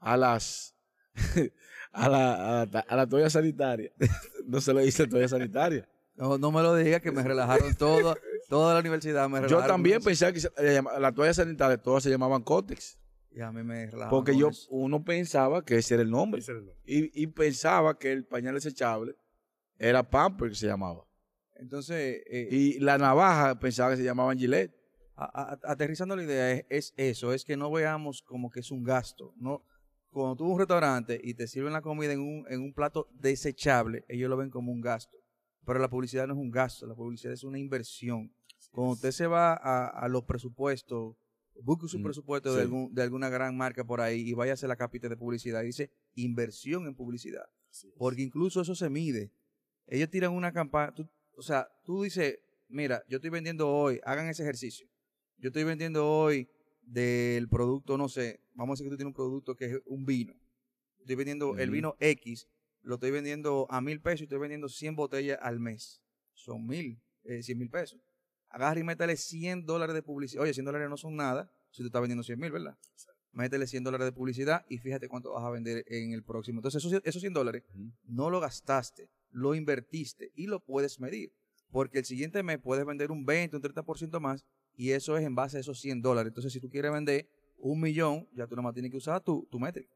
A 0.00 0.16
las 0.16 0.74
a 1.92 2.08
la, 2.08 2.62
a 2.62 2.66
la, 2.66 2.80
a 2.80 2.96
la 2.96 3.06
toalla 3.06 3.30
sanitaria. 3.30 3.92
no 4.46 4.60
se 4.60 4.74
le 4.74 4.82
dice 4.82 5.06
toalla 5.06 5.28
sanitaria. 5.28 5.88
No, 6.16 6.38
no 6.38 6.50
me 6.50 6.60
lo 6.60 6.74
digas 6.74 7.00
que 7.00 7.12
me 7.12 7.22
relajaron 7.22 7.74
todo, 7.76 8.16
toda 8.50 8.74
la 8.74 8.80
universidad 8.80 9.28
me 9.30 9.48
Yo 9.48 9.64
también 9.64 10.02
pensaba 10.02 10.32
que 10.32 10.40
se- 10.40 10.50
le 10.58 10.74
llama- 10.74 10.98
la 10.98 11.12
toalla 11.12 11.32
sanitaria 11.32 11.78
todas 11.78 12.02
se 12.02 12.10
llamaban 12.10 12.42
Cotex. 12.42 12.98
Y 13.32 13.40
a 13.40 13.50
mí 13.52 13.62
me 13.62 13.88
Porque 14.10 14.36
yo, 14.36 14.48
eso. 14.48 14.66
uno 14.70 15.02
pensaba 15.04 15.64
que 15.64 15.76
ese 15.76 15.94
era 15.94 16.02
el 16.02 16.10
nombre. 16.10 16.40
Ese 16.40 16.50
era 16.50 16.58
el 16.60 16.66
nombre. 16.66 16.82
Y, 16.84 17.22
y 17.22 17.26
pensaba 17.28 17.96
que 17.98 18.10
el 18.12 18.26
pañal 18.26 18.54
desechable 18.54 19.14
era 19.78 20.02
Pampers 20.02 20.50
que 20.50 20.56
se 20.58 20.66
llamaba. 20.66 21.06
Entonces, 21.54 22.22
eh, 22.26 22.48
Y 22.50 22.80
la 22.80 22.98
navaja 22.98 23.58
pensaba 23.58 23.90
que 23.92 23.96
se 23.98 24.02
llamaban 24.04 24.36
Gillette. 24.38 24.74
a- 25.22 25.52
a- 25.52 25.72
aterrizando 25.72 26.16
la 26.16 26.22
idea 26.24 26.50
es, 26.52 26.64
es 26.70 26.94
eso, 26.96 27.32
es 27.34 27.44
que 27.44 27.54
no 27.56 27.70
veamos 27.70 28.22
como 28.22 28.50
que 28.50 28.60
es 28.60 28.70
un 28.70 28.82
gasto. 28.82 29.34
No, 29.36 29.62
cuando 30.10 30.34
tú 30.34 30.44
vas 30.44 30.50
a 30.50 30.54
un 30.54 30.58
restaurante 30.58 31.20
y 31.22 31.34
te 31.34 31.46
sirven 31.46 31.74
la 31.74 31.82
comida 31.82 32.12
en 32.14 32.20
un, 32.20 32.46
en 32.48 32.62
un 32.62 32.72
plato 32.72 33.06
desechable, 33.12 34.04
ellos 34.08 34.30
lo 34.30 34.36
ven 34.38 34.48
como 34.50 34.72
un 34.72 34.80
gasto. 34.80 35.16
Pero 35.66 35.78
la 35.78 35.88
publicidad 35.90 36.26
no 36.26 36.32
es 36.32 36.38
un 36.40 36.50
gasto, 36.50 36.86
la 36.86 36.94
publicidad 36.94 37.34
es 37.34 37.44
una 37.44 37.58
inversión. 37.58 38.32
Cuando 38.70 38.92
usted 38.94 39.10
se 39.10 39.26
va 39.26 39.52
a, 39.54 39.88
a 39.88 40.08
los 40.08 40.24
presupuestos, 40.24 41.16
busque 41.62 41.88
su 41.88 41.98
Mm, 41.98 42.02
presupuesto 42.04 42.50
sí. 42.50 42.56
de, 42.56 42.62
algún, 42.62 42.94
de 42.94 43.02
alguna 43.02 43.28
gran 43.28 43.56
marca 43.56 43.84
por 43.84 44.00
ahí 44.00 44.20
y 44.28 44.32
vaya 44.32 44.52
a 44.52 44.54
hacer 44.54 44.68
la 44.68 44.76
capita 44.76 45.08
de 45.08 45.16
publicidad. 45.16 45.62
y 45.62 45.66
Dice 45.66 45.90
inversión 46.14 46.86
en 46.86 46.94
publicidad. 46.94 47.44
Porque 47.98 48.22
incluso 48.22 48.60
eso 48.60 48.74
se 48.74 48.88
mide. 48.90 49.30
Ellos 49.86 50.08
tiran 50.10 50.32
una 50.32 50.52
campaña, 50.52 50.94
tú- 50.94 51.08
o 51.36 51.42
sea, 51.42 51.68
tú 51.84 52.02
dices, 52.02 52.38
mira, 52.68 53.02
yo 53.08 53.16
estoy 53.16 53.30
vendiendo 53.30 53.68
hoy, 53.68 54.00
hagan 54.04 54.28
ese 54.28 54.42
ejercicio. 54.42 54.88
Yo 55.38 55.48
estoy 55.48 55.64
vendiendo 55.64 56.06
hoy 56.08 56.48
del 56.82 57.48
producto, 57.48 57.96
no 57.96 58.08
sé, 58.08 58.40
vamos 58.54 58.74
a 58.74 58.82
decir 58.82 58.86
que 58.86 58.90
tú 58.90 58.96
tienes 58.96 59.10
un 59.10 59.14
producto 59.14 59.56
que 59.56 59.64
es 59.66 59.80
un 59.86 60.04
vino. 60.04 60.34
Estoy 61.00 61.16
vendiendo 61.16 61.56
el 61.56 61.70
vino 61.70 61.96
X, 61.98 62.46
lo 62.82 62.94
estoy 62.96 63.10
vendiendo 63.10 63.66
a 63.70 63.80
mil 63.80 64.00
pesos 64.00 64.20
y 64.22 64.24
estoy 64.24 64.38
vendiendo 64.38 64.68
100 64.68 64.96
botellas 64.96 65.38
al 65.40 65.58
mes. 65.60 66.02
Son 66.34 66.66
mil, 66.66 67.00
eh, 67.24 67.42
100 67.42 67.58
mil 67.58 67.70
pesos. 67.70 68.00
Agarra 68.50 68.80
y 68.80 68.84
métale 68.84 69.16
100 69.16 69.64
dólares 69.64 69.94
de 69.94 70.02
publicidad. 70.02 70.42
Oye, 70.42 70.52
100 70.52 70.64
dólares 70.66 70.88
no 70.90 70.96
son 70.96 71.16
nada 71.16 71.50
si 71.70 71.82
tú 71.82 71.86
estás 71.86 72.00
vendiendo 72.00 72.22
100 72.22 72.38
mil, 72.38 72.50
¿verdad? 72.50 72.76
Métele 73.32 73.66
100 73.66 73.84
dólares 73.84 74.06
de 74.06 74.12
publicidad 74.12 74.66
y 74.68 74.78
fíjate 74.78 75.08
cuánto 75.08 75.32
vas 75.32 75.44
a 75.44 75.50
vender 75.50 75.84
en 75.86 76.12
el 76.12 76.24
próximo. 76.24 76.58
Entonces, 76.58 76.84
esos, 76.84 77.00
esos 77.04 77.20
100 77.20 77.32
dólares 77.32 77.62
no 78.04 78.28
lo 78.28 78.40
gastaste, 78.40 79.08
lo 79.30 79.54
invertiste 79.54 80.32
y 80.34 80.46
lo 80.46 80.60
puedes 80.60 80.98
medir. 80.98 81.32
Porque 81.70 82.00
el 82.00 82.04
siguiente 82.04 82.42
mes 82.42 82.58
puedes 82.58 82.84
vender 82.84 83.12
un 83.12 83.24
20, 83.24 83.56
un 83.56 83.62
30% 83.62 84.18
más 84.18 84.44
y 84.74 84.90
eso 84.90 85.16
es 85.16 85.24
en 85.24 85.36
base 85.36 85.58
a 85.58 85.60
esos 85.60 85.80
100 85.80 86.02
dólares. 86.02 86.30
Entonces, 86.30 86.52
si 86.52 86.60
tú 86.60 86.68
quieres 86.68 86.90
vender 86.90 87.28
un 87.56 87.80
millón, 87.80 88.28
ya 88.32 88.48
tú 88.48 88.56
nomás 88.56 88.74
tienes 88.74 88.90
que 88.90 88.96
usar 88.96 89.20
tu, 89.22 89.46
tu 89.48 89.60
métrica. 89.60 89.94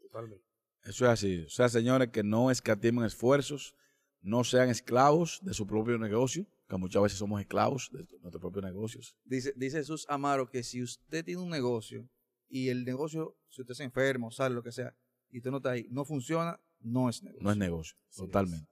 Totalmente. 0.00 0.44
Eso 0.84 1.04
es 1.04 1.10
así. 1.10 1.40
O 1.40 1.50
sea, 1.50 1.68
señores, 1.68 2.08
que 2.08 2.22
no 2.22 2.50
escatimen 2.50 3.04
esfuerzos, 3.04 3.74
no 4.22 4.44
sean 4.44 4.70
esclavos 4.70 5.40
de 5.42 5.52
su 5.52 5.66
propio 5.66 5.98
negocio, 5.98 6.46
que 6.70 6.76
muchas 6.76 7.02
veces 7.02 7.18
somos 7.18 7.40
esclavos 7.40 7.90
de 7.92 8.06
nuestros 8.22 8.40
propios 8.40 8.64
negocios. 8.64 9.16
Dice, 9.24 9.52
dice 9.56 9.78
Jesús 9.78 10.06
Amaro 10.08 10.48
que 10.48 10.62
si 10.62 10.82
usted 10.82 11.24
tiene 11.24 11.42
un 11.42 11.50
negocio 11.50 12.08
y 12.48 12.68
el 12.68 12.84
negocio, 12.84 13.36
si 13.48 13.62
usted 13.62 13.74
se 13.74 13.82
enferma 13.82 14.28
o 14.28 14.30
sale, 14.30 14.54
lo 14.54 14.62
que 14.62 14.70
sea, 14.70 14.94
y 15.30 15.38
usted 15.38 15.50
no 15.50 15.56
está 15.56 15.72
ahí, 15.72 15.86
no 15.90 16.04
funciona, 16.04 16.60
no 16.78 17.08
es 17.08 17.22
negocio. 17.22 17.42
No 17.42 17.50
es 17.50 17.56
negocio, 17.56 17.96
totalmente. 18.16 18.70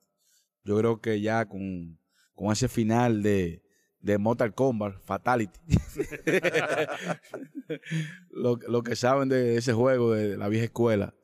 Yo 0.62 0.78
creo 0.78 1.00
que 1.00 1.20
ya 1.20 1.48
con, 1.48 1.98
con 2.34 2.52
ese 2.52 2.68
final 2.68 3.22
de, 3.22 3.64
de 3.98 4.18
Mortal 4.18 4.54
Kombat, 4.54 5.00
Fatality, 5.02 5.58
lo, 8.30 8.58
lo 8.68 8.82
que 8.82 8.94
saben 8.94 9.28
de 9.28 9.56
ese 9.56 9.72
juego 9.72 10.12
de 10.12 10.36
la 10.36 10.48
vieja 10.48 10.66
escuela, 10.66 11.14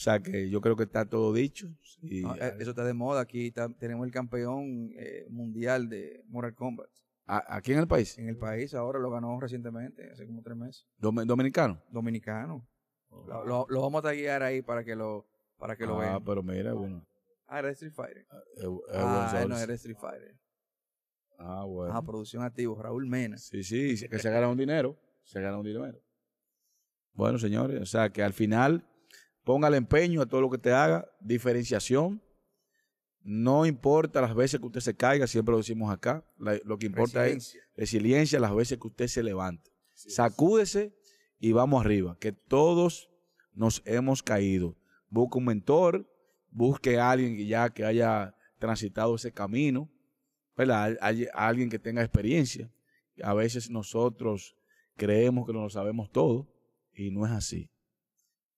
sea 0.00 0.20
que 0.20 0.48
yo 0.50 0.60
creo 0.60 0.76
que 0.76 0.84
está 0.84 1.04
todo 1.04 1.32
dicho. 1.32 1.68
Y, 2.02 2.22
No, 2.22 2.34
eh, 2.36 2.54
eso 2.58 2.70
está 2.70 2.84
de 2.84 2.94
moda. 2.94 3.20
Aquí 3.22 3.48
está- 3.48 3.68
tenemos 3.68 4.06
el 4.06 4.12
campeón 4.12 4.90
eh, 4.96 5.26
mundial 5.30 5.88
de 5.88 6.22
Mortal 6.28 6.54
Kombat. 6.54 6.88
aquí 7.26 7.72
en 7.72 7.78
el 7.78 7.86
país, 7.86 8.18
En 8.18 8.28
el 8.28 8.36
país 8.36 8.74
ahora 8.74 8.98
lo 8.98 9.10
ganó 9.10 9.38
recientemente, 9.40 10.10
hace 10.10 10.26
como 10.26 10.42
tres 10.42 10.56
meses. 10.56 10.86
Dom- 11.00 11.24
dominicano. 11.26 11.80
Dominicano. 11.90 12.66
Lo, 13.10 13.44
lo- 13.44 13.66
lo 13.68 13.80
vamos 13.82 14.04
a 14.04 14.12
guiar 14.12 14.42
ahí 14.42 14.62
para 14.62 14.82
que 14.84 14.96
lo, 14.96 15.26
para 15.58 15.76
que 15.76 15.84
lo 15.86 15.96
ah, 16.00 16.00
vean. 16.00 16.24
pero 16.24 16.42
mira, 16.42 16.72
bueno. 16.72 17.04
Ah, 17.46 17.58
era 17.58 17.70
Street 17.70 17.92
Fighter. 17.92 18.26
es 18.56 18.64
buen 18.66 18.80
Ah, 18.92 19.44
no, 19.48 19.58
era 19.58 19.74
Street 19.74 19.96
Fighter. 20.00 20.34
Ah, 21.38 21.64
bueno. 21.64 21.94
Ah, 21.94 22.02
producción 22.02 22.42
activo, 22.42 22.80
Raúl 22.80 23.06
Mena. 23.06 23.36
Sí, 23.38 23.62
sí, 23.64 23.96
sí, 23.96 24.08
que 24.08 24.18
se 24.18 24.30
gana 24.30 24.48
un 24.48 24.56
dinero. 24.58 24.96
Se 25.24 25.40
gana 25.40 25.56
un 25.58 25.64
dinero. 25.64 26.00
Bueno, 27.12 27.38
señores, 27.38 27.80
o 27.80 27.86
sea 27.86 28.10
que 28.10 28.22
al 28.22 28.32
final 28.32 28.84
póngale 29.52 29.76
empeño 29.78 30.22
a 30.22 30.26
todo 30.26 30.40
lo 30.42 30.48
que 30.50 30.58
te 30.58 30.72
haga, 30.72 31.10
diferenciación. 31.20 32.22
No 33.22 33.66
importa 33.66 34.20
las 34.20 34.34
veces 34.34 34.60
que 34.60 34.66
usted 34.66 34.80
se 34.80 34.94
caiga, 34.96 35.26
siempre 35.26 35.50
lo 35.52 35.58
decimos 35.58 35.92
acá. 35.92 36.24
la- 36.38 36.58
lo 36.64 36.78
que 36.78 36.86
importa 36.86 37.26
es 37.26 37.56
Resiliencia. 37.76 38.38
las 38.40 38.54
veces 38.54 38.78
que 38.78 38.86
usted 38.86 39.08
se 39.08 39.22
levante. 39.24 39.70
Sacúdese 39.94 40.94
y 41.40 41.50
vamos 41.52 41.84
arriba, 41.84 42.16
que 42.20 42.32
todos 42.32 43.10
nos 43.52 43.82
hemos 43.84 44.22
caído. 44.22 44.76
Busque 45.08 45.38
un 45.38 45.44
mentor, 45.46 46.08
busque 46.50 46.98
a 46.98 47.10
alguien 47.10 47.36
que 47.36 47.46
ya 47.46 47.68
que 47.70 47.84
haya 47.84 48.34
transitado 48.58 49.16
ese 49.16 49.32
camino, 49.32 49.90
a 50.56 50.94
alguien 51.34 51.68
que 51.70 51.78
tenga 51.78 52.02
experiencia. 52.02 52.70
A 53.22 53.34
veces 53.34 53.68
nosotros 53.68 54.56
creemos 54.96 55.44
que 55.46 55.52
no 55.52 55.62
lo 55.62 55.70
sabemos 55.70 56.10
todo 56.12 56.46
y 56.94 57.10
no 57.10 57.26
es 57.26 57.32
así. 57.32 57.68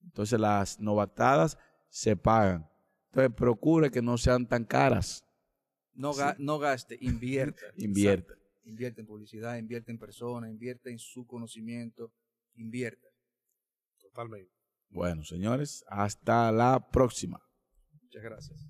Entonces 0.05 0.39
las 0.39 0.79
novatadas 0.81 1.59
se 1.89 2.17
pagan. 2.17 2.69
Entonces 3.07 3.35
procure 3.37 3.91
que 3.91 4.03
no 4.03 4.17
sean 4.19 4.47
tan 4.47 4.65
caras. 4.65 5.25
No, 5.95 6.13
ga- 6.15 6.37
no 6.39 6.59
gaste, 6.59 6.97
invierta. 7.01 7.63
Invierta. 7.77 8.35
Invierte 8.65 9.01
en 9.01 9.07
publicidad, 9.09 9.57
invierte 9.57 9.91
en 9.91 9.99
personas, 9.99 10.49
invierte 10.51 10.91
en 10.91 10.99
su 10.99 11.27
conocimiento, 11.27 12.13
invierta. 12.55 13.09
Totalmente. 14.01 14.53
Bueno, 14.89 15.25
señores, 15.25 15.85
hasta 15.89 16.53
la 16.53 16.89
próxima. 16.91 17.41
Muchas 18.03 18.23
gracias. 18.23 18.69